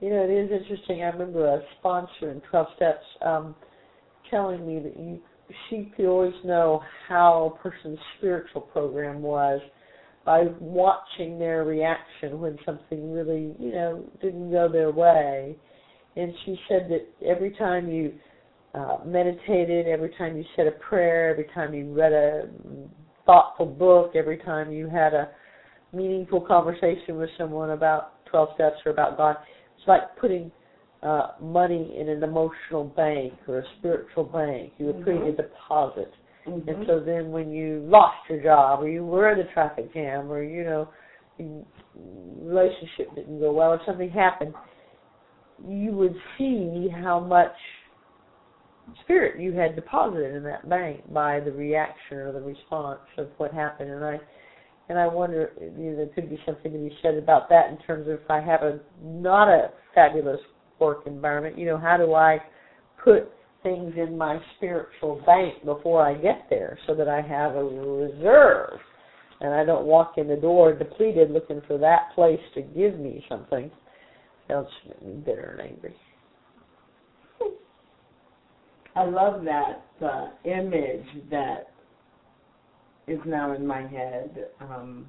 You 0.00 0.10
know, 0.10 0.22
it 0.22 0.30
is 0.30 0.50
interesting. 0.50 1.02
I 1.02 1.06
remember 1.06 1.46
a 1.46 1.62
sponsor 1.78 2.30
in 2.30 2.42
12 2.50 2.66
Steps 2.76 3.04
um, 3.24 3.54
telling 4.30 4.66
me 4.66 4.80
that 4.80 4.96
you 4.98 5.20
she 5.68 5.92
could 5.96 6.06
always 6.06 6.34
know 6.44 6.82
how 7.08 7.54
a 7.54 7.62
person's 7.62 7.98
spiritual 8.18 8.62
program 8.62 9.20
was 9.20 9.60
by 10.24 10.44
watching 10.58 11.38
their 11.38 11.64
reaction 11.64 12.40
when 12.40 12.58
something 12.64 13.12
really, 13.12 13.54
you 13.58 13.72
know, 13.72 14.04
didn't 14.22 14.50
go 14.50 14.70
their 14.70 14.90
way. 14.90 15.56
And 16.16 16.32
she 16.44 16.58
said 16.68 16.88
that 16.90 17.06
every 17.26 17.50
time 17.56 17.90
you 17.90 18.14
uh, 18.74 18.98
meditated, 19.04 19.86
every 19.86 20.10
time 20.18 20.36
you 20.36 20.44
said 20.56 20.66
a 20.66 20.72
prayer, 20.72 21.30
every 21.30 21.46
time 21.54 21.72
you 21.74 21.92
read 21.92 22.12
a 22.12 22.48
thoughtful 23.24 23.66
book, 23.66 24.12
every 24.14 24.38
time 24.38 24.72
you 24.72 24.88
had 24.88 25.14
a 25.14 25.30
meaningful 25.92 26.40
conversation 26.40 27.16
with 27.16 27.30
someone 27.38 27.70
about 27.70 28.24
12 28.26 28.48
steps 28.54 28.76
or 28.84 28.90
about 28.92 29.16
God, 29.16 29.36
it's 29.78 29.86
like 29.86 30.16
putting 30.20 30.50
uh, 31.02 31.32
money 31.40 31.96
in 31.98 32.08
an 32.08 32.22
emotional 32.22 32.84
bank 32.84 33.34
or 33.46 33.58
a 33.58 33.64
spiritual 33.78 34.24
bank. 34.24 34.72
You 34.78 34.86
were 34.86 34.92
putting 34.94 35.20
Mhm. 35.20 35.28
a 35.28 35.36
deposit. 35.36 36.12
Mm-hmm. 36.46 36.68
And 36.68 36.86
so 36.86 37.00
then 37.00 37.30
when 37.30 37.50
you 37.50 37.80
lost 37.86 38.28
your 38.28 38.42
job 38.42 38.82
or 38.82 38.88
you 38.88 39.04
were 39.04 39.30
in 39.30 39.38
a 39.38 39.52
traffic 39.52 39.92
jam 39.94 40.30
or, 40.30 40.42
you 40.42 40.64
know, 40.64 40.88
relationship 42.42 43.14
didn't 43.14 43.40
go 43.40 43.52
well 43.52 43.70
or 43.70 43.80
something 43.86 44.10
happened, 44.10 44.54
you 45.66 45.92
would 45.92 46.14
see 46.36 46.88
how 46.88 47.20
much 47.20 47.54
spirit 49.02 49.40
you 49.40 49.52
had 49.52 49.76
deposited 49.76 50.34
in 50.34 50.42
that 50.44 50.68
bank 50.68 51.02
by 51.12 51.40
the 51.40 51.52
reaction 51.52 52.18
or 52.18 52.32
the 52.32 52.40
response 52.40 53.00
of 53.18 53.28
what 53.38 53.52
happened. 53.52 53.90
And 53.90 54.04
I 54.04 54.20
and 54.88 54.98
I 54.98 55.06
wonder, 55.06 55.52
you 55.60 55.90
know, 55.90 55.96
there 55.96 56.08
could 56.14 56.28
be 56.28 56.38
something 56.44 56.70
to 56.70 56.78
be 56.78 56.94
said 57.00 57.14
about 57.14 57.48
that 57.48 57.70
in 57.70 57.78
terms 57.78 58.06
of 58.06 58.20
if 58.20 58.30
I 58.30 58.40
have 58.40 58.62
a 58.62 58.80
not 59.02 59.48
a 59.48 59.70
fabulous 59.94 60.40
work 60.78 61.06
environment, 61.06 61.58
you 61.58 61.66
know, 61.66 61.78
how 61.78 61.96
do 61.96 62.14
I 62.14 62.38
put 63.02 63.30
things 63.62 63.94
in 63.96 64.18
my 64.18 64.38
spiritual 64.56 65.22
bank 65.24 65.64
before 65.64 66.06
I 66.06 66.14
get 66.14 66.46
there 66.50 66.78
so 66.86 66.94
that 66.94 67.08
I 67.08 67.22
have 67.22 67.56
a 67.56 67.64
reserve 67.64 68.78
and 69.40 69.54
I 69.54 69.64
don't 69.64 69.86
walk 69.86 70.14
in 70.18 70.28
the 70.28 70.36
door 70.36 70.74
depleted 70.74 71.30
looking 71.30 71.62
for 71.66 71.78
that 71.78 72.14
place 72.14 72.40
to 72.54 72.62
give 72.62 72.98
me 72.98 73.24
something. 73.28 73.70
That'll 74.48 74.64
just 74.64 75.00
make 75.02 75.02
me 75.02 75.22
bitter 75.24 75.56
and 75.58 75.70
angry. 75.70 75.96
I 78.96 79.04
love 79.04 79.44
that 79.44 79.84
uh, 80.04 80.28
image 80.44 81.06
that 81.30 81.68
is 83.06 83.18
now 83.26 83.52
in 83.52 83.66
my 83.66 83.86
head 83.86 84.48
um, 84.60 85.06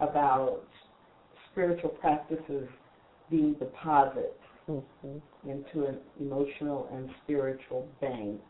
about 0.00 0.60
spiritual 1.50 1.90
practices 1.90 2.68
being 3.30 3.54
deposits 3.54 4.32
Mm-hmm. 4.68 5.48
into 5.48 5.86
an 5.86 5.98
emotional 6.18 6.88
and 6.92 7.08
spiritual 7.22 7.86
bank. 8.00 8.40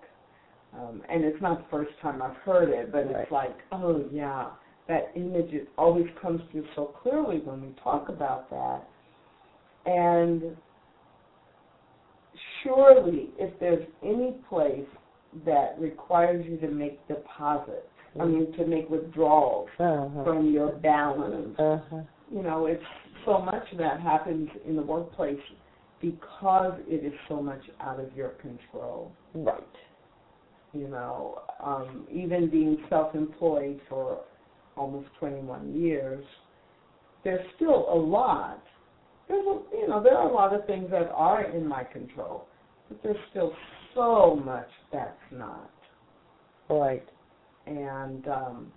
Um, 0.72 1.02
and 1.10 1.22
it's 1.24 1.40
not 1.42 1.58
the 1.58 1.68
first 1.70 1.90
time 2.00 2.22
I've 2.22 2.36
heard 2.36 2.70
it, 2.70 2.90
but 2.90 3.04
Right. 3.04 3.16
it's 3.16 3.30
like, 3.30 3.56
oh 3.70 4.02
yeah, 4.10 4.46
that 4.88 5.10
image 5.14 5.52
it 5.52 5.68
always 5.76 6.06
comes 6.22 6.40
through 6.50 6.64
so 6.74 6.86
clearly 7.02 7.40
when 7.40 7.60
we 7.60 7.74
talk 7.84 8.08
about 8.08 8.48
that. 8.48 8.88
And 9.84 10.56
surely, 12.66 13.30
if 13.38 13.58
there's 13.60 13.86
any 14.02 14.36
place 14.48 14.86
that 15.44 15.76
requires 15.78 16.44
you 16.46 16.56
to 16.58 16.68
make 16.68 17.06
deposits, 17.08 17.86
I 18.18 18.24
mean, 18.24 18.52
to 18.56 18.66
make 18.66 18.88
withdrawals 18.88 19.68
Uh-huh. 19.78 20.24
from 20.24 20.50
your 20.50 20.72
balance, 20.72 21.58
Uh-huh. 21.58 22.00
you 22.30 22.42
know, 22.42 22.66
it's 22.66 22.82
so 23.24 23.38
much 23.38 23.64
that 23.76 24.00
happens 24.00 24.48
in 24.64 24.76
the 24.76 24.82
workplace 24.82 25.40
because 26.00 26.74
it 26.88 27.04
is 27.04 27.12
so 27.28 27.42
much 27.42 27.62
out 27.80 28.00
of 28.00 28.14
your 28.16 28.30
control. 28.30 29.12
Right. 29.34 29.62
You 30.72 30.88
know, 30.88 31.42
um, 31.60 32.06
even 32.10 32.48
being 32.50 32.78
self-employed 32.88 33.80
for 33.88 34.18
almost 34.76 35.08
21 35.18 35.74
years, 35.74 36.24
there's 37.24 37.44
still 37.56 37.86
a 37.92 37.94
lot. 37.94 38.62
There's 39.28 39.44
a, 39.46 39.58
you 39.76 39.88
know, 39.88 40.02
there 40.02 40.16
are 40.16 40.28
a 40.28 40.32
lot 40.32 40.54
of 40.54 40.66
things 40.66 40.90
that 40.90 41.10
are 41.12 41.42
in 41.44 41.66
my 41.66 41.82
control, 41.84 42.46
but 42.88 43.02
there's 43.02 43.16
still 43.30 43.52
so 43.94 44.40
much 44.44 44.68
that's 44.92 45.10
not. 45.32 45.70
Right. 46.68 47.06
And 47.66 48.26
um, 48.28 48.72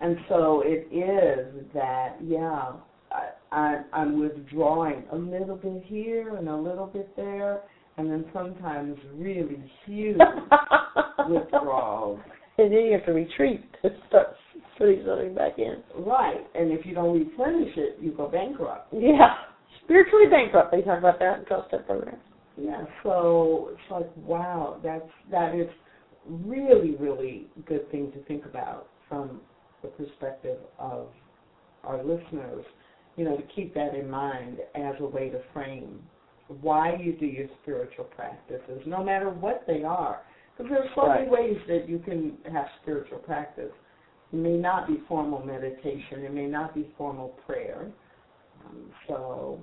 and 0.00 0.16
so 0.28 0.62
it 0.64 0.88
is 0.94 1.64
that 1.74 2.16
yeah, 2.22 2.72
I, 3.12 3.28
I 3.52 3.82
I'm 3.92 4.20
withdrawing 4.20 5.04
a 5.12 5.16
little 5.16 5.56
bit 5.56 5.82
here 5.86 6.36
and 6.36 6.48
a 6.48 6.56
little 6.56 6.86
bit 6.86 7.14
there, 7.16 7.62
and 7.96 8.10
then 8.10 8.24
sometimes 8.32 8.98
really 9.14 9.62
huge 9.84 10.18
withdrawals. 11.28 12.20
And 12.58 12.72
then 12.72 12.80
you 12.80 12.92
have 12.92 13.04
to 13.06 13.12
retreat 13.12 13.64
to 13.82 13.90
start 14.08 14.28
putting 14.78 15.04
something 15.06 15.34
back 15.34 15.58
in. 15.58 15.82
Right, 15.98 16.46
and 16.54 16.72
if 16.72 16.86
you 16.86 16.94
don't 16.94 17.18
replenish 17.18 17.74
it, 17.76 17.98
you 18.00 18.12
go 18.12 18.28
bankrupt. 18.28 18.92
Yeah. 18.92 19.34
Spiritually 19.84 20.26
bankrupt. 20.30 20.72
They 20.72 20.80
talk 20.82 20.98
about 20.98 21.18
that 21.18 21.40
in 21.40 21.44
12 21.44 21.64
step 21.68 21.86
program. 21.86 22.16
Yeah, 22.56 22.84
so 23.02 23.70
it's 23.72 23.90
like 23.90 24.10
wow, 24.16 24.80
that's 24.82 25.10
that 25.30 25.54
is 25.54 25.68
really 26.26 26.96
really 26.96 27.46
good 27.66 27.90
thing 27.90 28.12
to 28.12 28.22
think 28.24 28.44
about 28.46 28.88
from 29.08 29.40
the 29.82 29.88
perspective 29.88 30.58
of 30.78 31.08
our 31.84 32.02
listeners. 32.02 32.64
You 33.16 33.24
know, 33.24 33.36
to 33.36 33.42
keep 33.54 33.74
that 33.74 33.94
in 33.94 34.10
mind 34.10 34.58
as 34.74 34.94
a 35.00 35.06
way 35.06 35.30
to 35.30 35.40
frame 35.52 36.00
why 36.60 36.96
you 36.96 37.14
do 37.14 37.26
your 37.26 37.48
spiritual 37.62 38.04
practices, 38.04 38.82
no 38.86 39.02
matter 39.02 39.30
what 39.30 39.64
they 39.66 39.82
are. 39.82 40.22
Because 40.56 40.70
there's 40.70 40.94
so 40.94 41.06
Right. 41.06 41.20
many 41.20 41.30
ways 41.30 41.60
that 41.66 41.88
you 41.88 41.98
can 41.98 42.38
have 42.50 42.68
spiritual 42.82 43.18
practice. 43.18 43.72
It 44.32 44.36
may 44.36 44.56
not 44.56 44.86
be 44.86 44.98
formal 45.08 45.44
meditation. 45.44 46.24
It 46.24 46.32
may 46.32 46.46
not 46.46 46.74
be 46.74 46.84
formal 46.96 47.28
prayer. 47.46 47.90
Um, 48.64 48.92
so, 49.06 49.60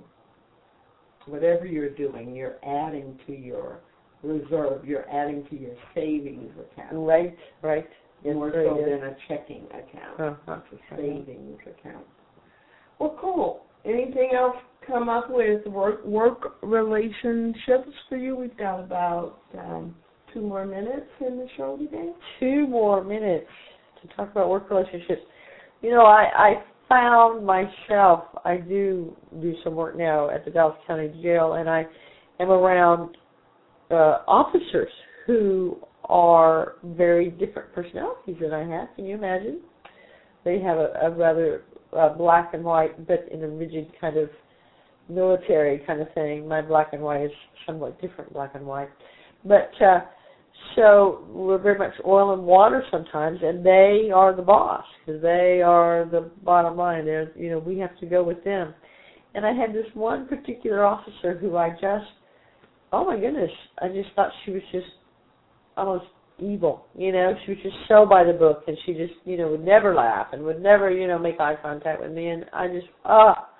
whatever 1.26 1.66
you're 1.66 1.90
doing, 1.90 2.34
you're 2.34 2.56
adding 2.64 3.18
to 3.26 3.32
your 3.32 3.80
reserve. 4.22 4.84
You're 4.84 5.08
adding 5.10 5.46
to 5.50 5.56
your 5.56 5.74
savings 5.94 6.52
account 6.58 6.92
Right, 6.94 7.36
right. 7.62 7.86
Yes, 8.24 8.34
more 8.34 8.50
very 8.50 8.68
so 8.68 8.76
good. 8.76 8.86
than 8.86 9.08
a 9.08 9.16
checking 9.28 9.64
account. 9.66 10.20
Uh-huh. 10.20 10.56
It's 10.72 10.82
a 10.92 10.96
savings 10.96 11.60
account. 11.62 12.06
Well, 12.98 13.18
cool. 13.20 13.62
Anything 13.84 14.30
else 14.34 14.56
come 14.86 15.10
up 15.10 15.26
with 15.28 15.66
work 15.66 16.04
work 16.06 16.56
relationships 16.62 17.90
for 18.08 18.16
you? 18.16 18.34
We've 18.34 18.56
got 18.56 18.80
about 18.80 19.40
um, 19.58 19.94
two 20.32 20.40
more 20.40 20.64
minutes 20.64 21.06
in 21.20 21.36
the 21.36 21.46
show 21.56 21.76
today. 21.76 22.12
Two 22.40 22.66
more 22.66 23.04
minutes 23.04 23.46
to 24.00 24.08
talk 24.16 24.30
about 24.30 24.48
work 24.48 24.70
relationships. 24.70 25.20
You 25.82 25.90
know, 25.90 26.06
I, 26.06 26.30
I 26.34 26.54
found 26.88 27.44
myself, 27.44 28.24
I 28.44 28.56
do 28.56 29.16
do 29.40 29.54
some 29.62 29.74
work 29.74 29.96
now 29.96 30.30
at 30.30 30.44
the 30.44 30.50
Dallas 30.50 30.76
County 30.86 31.12
Jail, 31.22 31.54
and 31.54 31.68
I 31.68 31.86
am 32.40 32.50
around 32.50 33.16
uh, 33.90 34.18
officers 34.26 34.90
who 35.26 35.78
are 36.04 36.74
very 36.84 37.30
different 37.30 37.72
personalities 37.74 38.36
than 38.40 38.52
I 38.52 38.66
have. 38.68 38.88
Can 38.96 39.06
you 39.06 39.14
imagine? 39.14 39.60
They 40.44 40.60
have 40.60 40.76
a, 40.76 40.92
a 41.02 41.10
rather 41.10 41.62
uh, 41.96 42.10
black 42.10 42.52
and 42.52 42.64
white, 42.64 43.06
but 43.06 43.26
in 43.32 43.42
a 43.42 43.48
rigid 43.48 43.90
kind 44.00 44.16
of 44.16 44.28
military 45.08 45.82
kind 45.86 46.00
of 46.00 46.12
thing. 46.14 46.46
My 46.46 46.60
black 46.60 46.88
and 46.92 47.02
white 47.02 47.24
is 47.24 47.30
somewhat 47.66 48.00
different 48.00 48.32
black 48.32 48.54
and 48.54 48.66
white, 48.66 48.90
but 49.44 49.70
uh, 49.82 50.00
so 50.76 51.24
we're 51.28 51.58
very 51.58 51.78
much 51.78 51.92
oil 52.06 52.32
and 52.32 52.42
water 52.42 52.84
sometimes, 52.90 53.38
and 53.42 53.64
they 53.64 54.10
are 54.14 54.34
the 54.34 54.42
boss 54.42 54.84
they 55.06 55.60
are 55.64 56.06
the 56.10 56.30
bottom 56.42 56.76
line. 56.76 57.04
They're 57.04 57.30
you 57.36 57.50
know 57.50 57.58
we 57.58 57.78
have 57.78 57.98
to 58.00 58.06
go 58.06 58.22
with 58.22 58.42
them. 58.44 58.74
And 59.34 59.44
I 59.44 59.52
had 59.52 59.74
this 59.74 59.86
one 59.94 60.26
particular 60.28 60.84
officer 60.84 61.36
who 61.36 61.56
I 61.56 61.70
just, 61.70 62.06
oh 62.92 63.04
my 63.04 63.18
goodness, 63.18 63.50
I 63.82 63.88
just 63.88 64.10
thought 64.14 64.30
she 64.44 64.52
was 64.52 64.62
just 64.70 64.86
almost 65.76 66.04
evil. 66.38 66.86
You 66.96 67.10
know, 67.10 67.34
she 67.44 67.52
was 67.52 67.60
just 67.62 67.76
so 67.88 68.06
by 68.06 68.22
the 68.22 68.32
book, 68.32 68.62
and 68.66 68.76
she 68.86 68.94
just 68.94 69.14
you 69.24 69.36
know 69.36 69.48
would 69.50 69.64
never 69.64 69.94
laugh 69.94 70.28
and 70.32 70.42
would 70.44 70.62
never 70.62 70.90
you 70.90 71.06
know 71.06 71.18
make 71.18 71.40
eye 71.40 71.56
contact 71.60 72.00
with 72.00 72.12
me, 72.12 72.28
and 72.28 72.46
I 72.52 72.68
just 72.68 72.86
ah. 73.04 73.50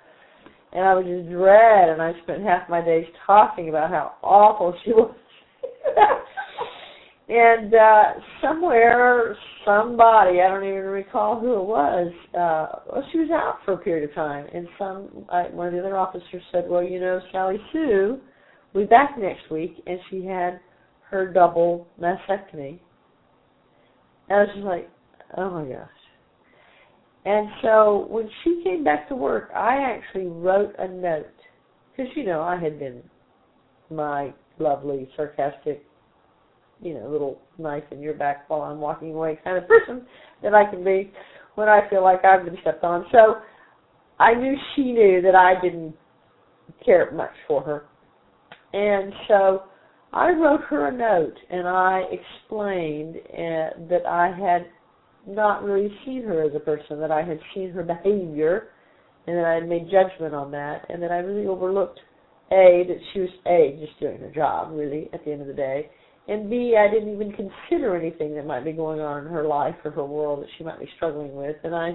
And 0.73 0.83
I 0.83 0.93
would 0.93 1.05
just 1.05 1.29
dread, 1.29 1.87
and 1.87 2.01
I 2.01 2.11
spent 2.23 2.43
half 2.43 2.67
my 2.67 2.83
days 2.83 3.05
talking 3.25 3.69
about 3.69 3.91
how 3.91 4.15
awful 4.21 4.77
she 4.83 4.91
was. 4.91 5.15
and 7.27 7.73
uh 7.73 8.03
somewhere 8.41 9.35
somebody 9.65 10.41
i 10.41 10.47
don't 10.47 10.63
even 10.63 10.81
recall 10.81 11.39
who 11.39 11.53
it 11.53 11.65
was 11.65 12.13
uh 12.37 12.79
well 12.91 13.03
she 13.11 13.17
was 13.17 13.29
out 13.31 13.57
for 13.65 13.73
a 13.73 13.77
period 13.77 14.07
of 14.07 14.15
time 14.15 14.45
and 14.53 14.67
some 14.77 15.25
I, 15.29 15.43
one 15.49 15.67
of 15.67 15.73
the 15.73 15.79
other 15.79 15.97
officers 15.97 16.43
said 16.51 16.65
well 16.67 16.83
you 16.83 16.99
know 16.99 17.19
sally 17.31 17.57
sue 17.73 18.19
will 18.73 18.81
be 18.81 18.87
back 18.87 19.17
next 19.17 19.49
week 19.49 19.81
and 19.87 19.97
she 20.09 20.23
had 20.23 20.59
her 21.09 21.31
double 21.31 21.87
mastectomy. 21.99 22.79
And 24.29 24.39
i 24.39 24.41
was 24.41 24.49
just 24.53 24.65
like 24.65 24.89
oh 25.37 25.49
my 25.49 25.67
gosh. 25.67 25.89
And 27.25 27.49
so 27.63 28.05
when 28.07 28.29
she 28.43 28.61
came 28.63 28.83
back 28.83 29.09
to 29.09 29.15
work 29.15 29.49
i 29.55 29.77
actually 29.77 30.27
wrote 30.27 30.75
a 30.77 30.87
note 30.87 31.25
because 31.91 32.11
you 32.15 32.23
know 32.23 32.41
i 32.41 32.55
had 32.55 32.77
been 32.77 33.01
my 33.89 34.31
lovely 34.59 35.09
sarcastic 35.15 35.83
you 36.81 36.93
know, 36.93 37.09
little 37.09 37.39
knife 37.57 37.83
in 37.91 38.01
your 38.01 38.13
back 38.13 38.49
while 38.49 38.61
I'm 38.61 38.79
walking 38.79 39.13
away 39.13 39.39
kind 39.43 39.57
of 39.57 39.67
person 39.67 40.05
that 40.43 40.53
I 40.53 40.69
can 40.69 40.83
be 40.83 41.11
when 41.55 41.69
I 41.69 41.89
feel 41.89 42.03
like 42.03 42.23
I've 42.25 42.45
been 42.45 42.57
stepped 42.61 42.83
on. 42.83 43.05
So 43.11 43.37
I 44.19 44.33
knew 44.33 44.55
she 44.75 44.91
knew 44.91 45.21
that 45.21 45.35
I 45.35 45.59
didn't 45.61 45.95
care 46.83 47.11
much 47.11 47.33
for 47.47 47.61
her. 47.61 47.85
And 48.73 49.13
so 49.27 49.63
I 50.13 50.31
wrote 50.31 50.61
her 50.69 50.87
a 50.87 50.91
note 50.91 51.37
and 51.49 51.67
I 51.67 52.03
explained 52.11 53.15
uh, 53.17 53.87
that 53.89 54.05
I 54.07 54.27
had 54.27 54.67
not 55.27 55.63
really 55.63 55.89
seen 56.05 56.23
her 56.23 56.43
as 56.43 56.55
a 56.55 56.59
person, 56.59 56.99
that 56.99 57.11
I 57.11 57.23
had 57.23 57.39
seen 57.53 57.71
her 57.71 57.83
behavior 57.83 58.69
and 59.27 59.37
that 59.37 59.45
I 59.45 59.55
had 59.55 59.67
made 59.67 59.89
judgment 59.89 60.35
on 60.35 60.51
that 60.51 60.85
and 60.89 61.01
that 61.01 61.11
I 61.11 61.17
really 61.17 61.47
overlooked 61.47 61.99
A, 62.51 62.85
that 62.87 62.99
she 63.13 63.21
was 63.21 63.29
A, 63.47 63.79
just 63.83 63.99
doing 63.99 64.19
her 64.19 64.31
job 64.31 64.71
really 64.71 65.09
at 65.13 65.23
the 65.25 65.31
end 65.31 65.41
of 65.41 65.47
the 65.47 65.53
day 65.53 65.89
and 66.27 66.49
B, 66.49 66.75
I 66.77 66.91
didn't 66.91 67.13
even 67.13 67.31
consider 67.33 67.95
anything 67.95 68.33
that 68.35 68.47
might 68.47 68.65
be 68.65 68.71
going 68.71 68.99
on 68.99 69.25
in 69.25 69.31
her 69.31 69.45
life 69.45 69.75
or 69.83 69.91
her 69.91 70.05
world 70.05 70.41
that 70.41 70.49
she 70.57 70.63
might 70.63 70.79
be 70.79 70.89
struggling 70.95 71.35
with. 71.35 71.55
And 71.63 71.75
I 71.75 71.91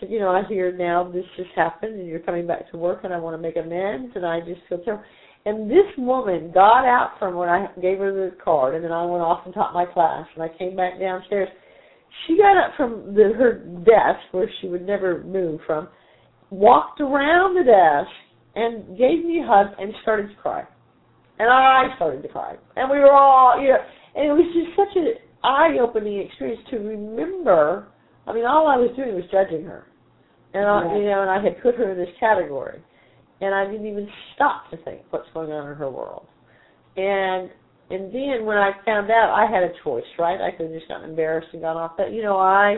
said, 0.00 0.10
you 0.10 0.18
know, 0.18 0.30
I 0.30 0.42
hear 0.48 0.76
now 0.76 1.08
this 1.08 1.24
just 1.36 1.50
happened 1.54 1.94
and 1.94 2.08
you're 2.08 2.18
coming 2.18 2.48
back 2.48 2.70
to 2.72 2.76
work 2.76 3.04
and 3.04 3.14
I 3.14 3.18
want 3.18 3.34
to 3.34 3.42
make 3.42 3.56
amends 3.56 4.12
and 4.16 4.26
I 4.26 4.40
just 4.40 4.60
feel 4.68 4.78
terrible. 4.78 5.04
And 5.46 5.70
this 5.70 5.86
woman 5.98 6.50
got 6.52 6.84
out 6.84 7.12
from 7.18 7.36
when 7.36 7.48
I 7.48 7.66
gave 7.80 7.98
her 7.98 8.12
the 8.12 8.36
card 8.42 8.74
and 8.74 8.82
then 8.82 8.90
I 8.90 9.04
went 9.04 9.22
off 9.22 9.42
and 9.44 9.54
taught 9.54 9.72
my 9.72 9.86
class 9.86 10.26
and 10.34 10.42
I 10.42 10.48
came 10.58 10.74
back 10.74 10.98
downstairs. 10.98 11.48
She 12.26 12.36
got 12.36 12.56
up 12.56 12.72
from 12.76 13.14
the, 13.14 13.34
her 13.36 13.58
desk 13.84 14.32
where 14.32 14.50
she 14.60 14.68
would 14.68 14.84
never 14.84 15.22
move 15.22 15.60
from, 15.66 15.88
walked 16.50 17.00
around 17.00 17.54
the 17.54 17.64
desk 17.64 18.10
and 18.56 18.98
gave 18.98 19.24
me 19.24 19.42
a 19.42 19.46
hug 19.46 19.74
and 19.78 19.92
started 20.02 20.28
to 20.28 20.34
cry 20.36 20.64
and 21.38 21.50
I 21.50 21.94
started 21.96 22.22
to 22.22 22.28
cry, 22.28 22.56
and 22.76 22.90
we 22.90 22.98
were 22.98 23.12
all, 23.12 23.60
you 23.60 23.68
know, 23.68 23.78
and 24.14 24.26
it 24.26 24.32
was 24.32 24.46
just 24.54 24.76
such 24.76 24.96
an 24.96 25.14
eye-opening 25.42 26.20
experience 26.20 26.60
to 26.70 26.76
remember. 26.78 27.88
I 28.26 28.32
mean, 28.32 28.44
all 28.44 28.66
I 28.68 28.76
was 28.76 28.90
doing 28.96 29.14
was 29.14 29.24
judging 29.30 29.64
her, 29.64 29.86
and 30.54 30.64
I, 30.64 30.84
Yeah. 30.84 30.96
you 30.98 31.04
know, 31.04 31.22
and 31.22 31.30
I 31.30 31.42
had 31.42 31.60
put 31.62 31.74
her 31.76 31.90
in 31.90 31.98
this 31.98 32.14
category, 32.20 32.82
and 33.40 33.54
I 33.54 33.66
didn't 33.66 33.86
even 33.86 34.08
stop 34.34 34.70
to 34.70 34.76
think 34.78 35.02
what's 35.10 35.28
going 35.34 35.50
on 35.52 35.70
in 35.70 35.76
her 35.76 35.90
world, 35.90 36.26
and 36.96 37.50
and 37.90 38.12
then 38.14 38.46
when 38.46 38.56
I 38.56 38.70
found 38.86 39.10
out, 39.10 39.34
I 39.34 39.44
had 39.50 39.62
a 39.62 39.72
choice, 39.82 40.08
right? 40.18 40.40
I 40.40 40.50
could 40.52 40.70
have 40.70 40.74
just 40.74 40.88
gotten 40.88 41.10
embarrassed 41.10 41.48
and 41.52 41.60
gone 41.62 41.76
off, 41.76 41.92
but 41.96 42.12
you 42.12 42.22
know, 42.22 42.38
I. 42.38 42.76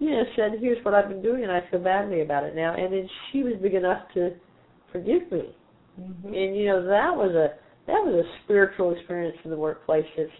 You 0.00 0.10
know, 0.10 0.24
said, 0.34 0.58
"Here's 0.60 0.84
what 0.84 0.92
I've 0.92 1.08
been 1.08 1.22
doing, 1.22 1.44
and 1.44 1.52
I 1.52 1.60
feel 1.70 1.78
badly 1.78 2.20
about 2.22 2.42
it 2.42 2.56
now." 2.56 2.74
And 2.74 2.92
then 2.92 3.08
she 3.30 3.44
was 3.44 3.54
big 3.62 3.74
enough 3.74 4.02
to 4.14 4.32
forgive 4.90 5.30
me, 5.30 5.54
Mm-hmm. 6.00 6.34
and 6.34 6.56
you 6.56 6.66
know 6.66 6.84
that 6.84 7.14
was 7.14 7.30
a 7.36 7.54
that 7.86 8.00
was 8.04 8.24
a 8.24 8.44
spiritual 8.44 8.94
experience 8.94 9.36
in 9.44 9.50
the 9.50 9.56
workplace. 9.56 10.06
It's 10.16 10.32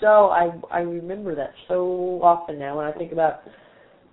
so 0.00 0.30
I 0.30 0.50
I 0.70 0.80
remember 0.80 1.34
that 1.34 1.52
so 1.68 2.20
often 2.22 2.58
now 2.58 2.76
when 2.78 2.86
I 2.86 2.92
think 2.92 3.12
about 3.12 3.40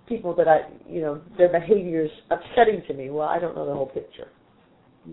people 0.08 0.34
that 0.36 0.48
I 0.48 0.60
you 0.88 1.00
know 1.00 1.20
their 1.36 1.50
behaviors 1.50 2.10
upsetting 2.30 2.82
to 2.88 2.94
me. 2.94 3.10
Well, 3.10 3.28
I 3.28 3.38
don't 3.38 3.54
know 3.56 3.66
the 3.66 3.74
whole 3.74 3.86
picture. 3.86 4.28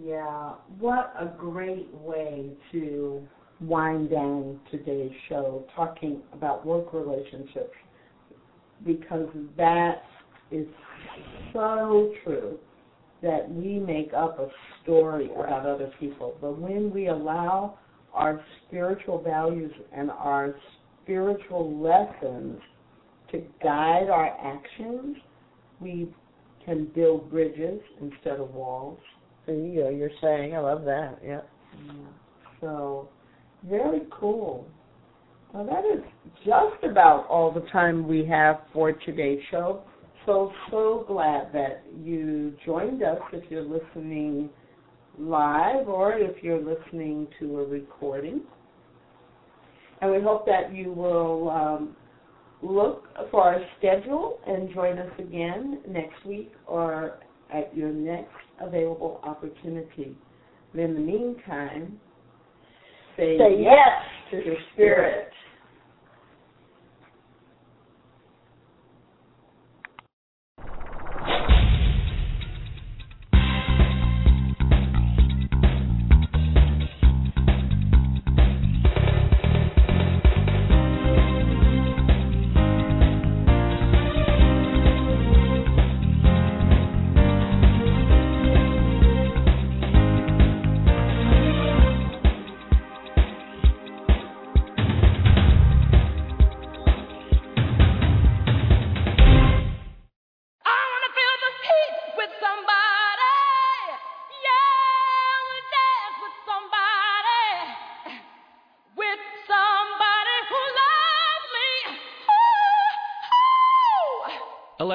Yeah, 0.03 0.53
what 0.79 1.13
a 1.19 1.31
great 1.37 1.87
way 1.93 2.51
to 2.73 3.25
wind 3.61 4.11
down 4.11 4.59
today's 4.69 5.11
show 5.29 5.65
talking 5.75 6.21
about 6.33 6.65
work 6.65 6.93
relationships 6.93 7.73
because 8.85 9.29
that 9.55 10.03
is 10.51 10.67
so 11.53 12.13
true. 12.23 12.59
That 13.21 13.49
we 13.49 13.79
make 13.79 14.13
up 14.13 14.39
a 14.39 14.47
story 14.83 15.29
about 15.31 15.65
other 15.65 15.91
people. 15.99 16.37
But 16.39 16.59
when 16.59 16.91
we 16.91 17.07
allow 17.07 17.79
our 18.13 18.43
spiritual 18.67 19.21
values 19.21 19.71
and 19.91 20.11
our 20.11 20.55
spiritual 21.03 21.79
lessons 21.81 22.59
to 23.31 23.43
guide 23.63 24.09
our 24.09 24.35
actions, 24.41 25.17
we 25.79 26.09
can 26.63 26.85
build 26.93 27.29
bridges 27.29 27.79
instead 28.01 28.39
of 28.39 28.53
walls. 28.53 28.99
There 29.45 29.55
you 29.55 29.83
go. 29.83 29.89
You're 29.89 30.09
saying, 30.21 30.55
I 30.55 30.59
love 30.59 30.83
that. 30.85 31.19
Yeah. 31.23 31.41
yeah. 31.85 31.93
So, 32.61 33.09
very 33.67 34.01
cool. 34.11 34.67
Well, 35.53 35.65
that 35.65 35.85
is 35.85 36.03
just 36.45 36.83
about 36.83 37.25
all 37.29 37.51
the 37.51 37.65
time 37.71 38.07
we 38.07 38.25
have 38.25 38.57
for 38.73 38.91
today's 38.91 39.39
show. 39.49 39.81
So, 40.27 40.51
so 40.69 41.05
glad 41.07 41.53
that 41.53 41.83
you 42.03 42.53
joined 42.65 43.01
us 43.01 43.17
if 43.31 43.49
you're 43.49 43.63
listening 43.63 44.49
live 45.17 45.87
or 45.87 46.15
if 46.15 46.43
you're 46.43 46.61
listening 46.61 47.27
to 47.39 47.59
a 47.59 47.65
recording. 47.65 48.41
And 50.01 50.11
we 50.11 50.21
hope 50.21 50.45
that 50.45 50.75
you 50.75 50.91
will 50.91 51.49
um, 51.49 51.95
look 52.61 53.05
for 53.31 53.41
our 53.41 53.61
schedule 53.79 54.41
and 54.45 54.73
join 54.73 54.99
us 54.99 55.11
again 55.17 55.79
next 55.87 56.25
week 56.25 56.51
or 56.67 57.19
at 57.53 57.75
your 57.75 57.93
next 57.93 58.35
available 58.59 59.21
opportunity. 59.23 60.13
But 60.73 60.81
in 60.81 60.93
the 60.93 60.99
meantime, 60.99 62.01
say, 63.15 63.37
say 63.37 63.61
yes 63.61 64.31
to 64.31 64.45
your 64.45 64.57
spirit. 64.73 65.29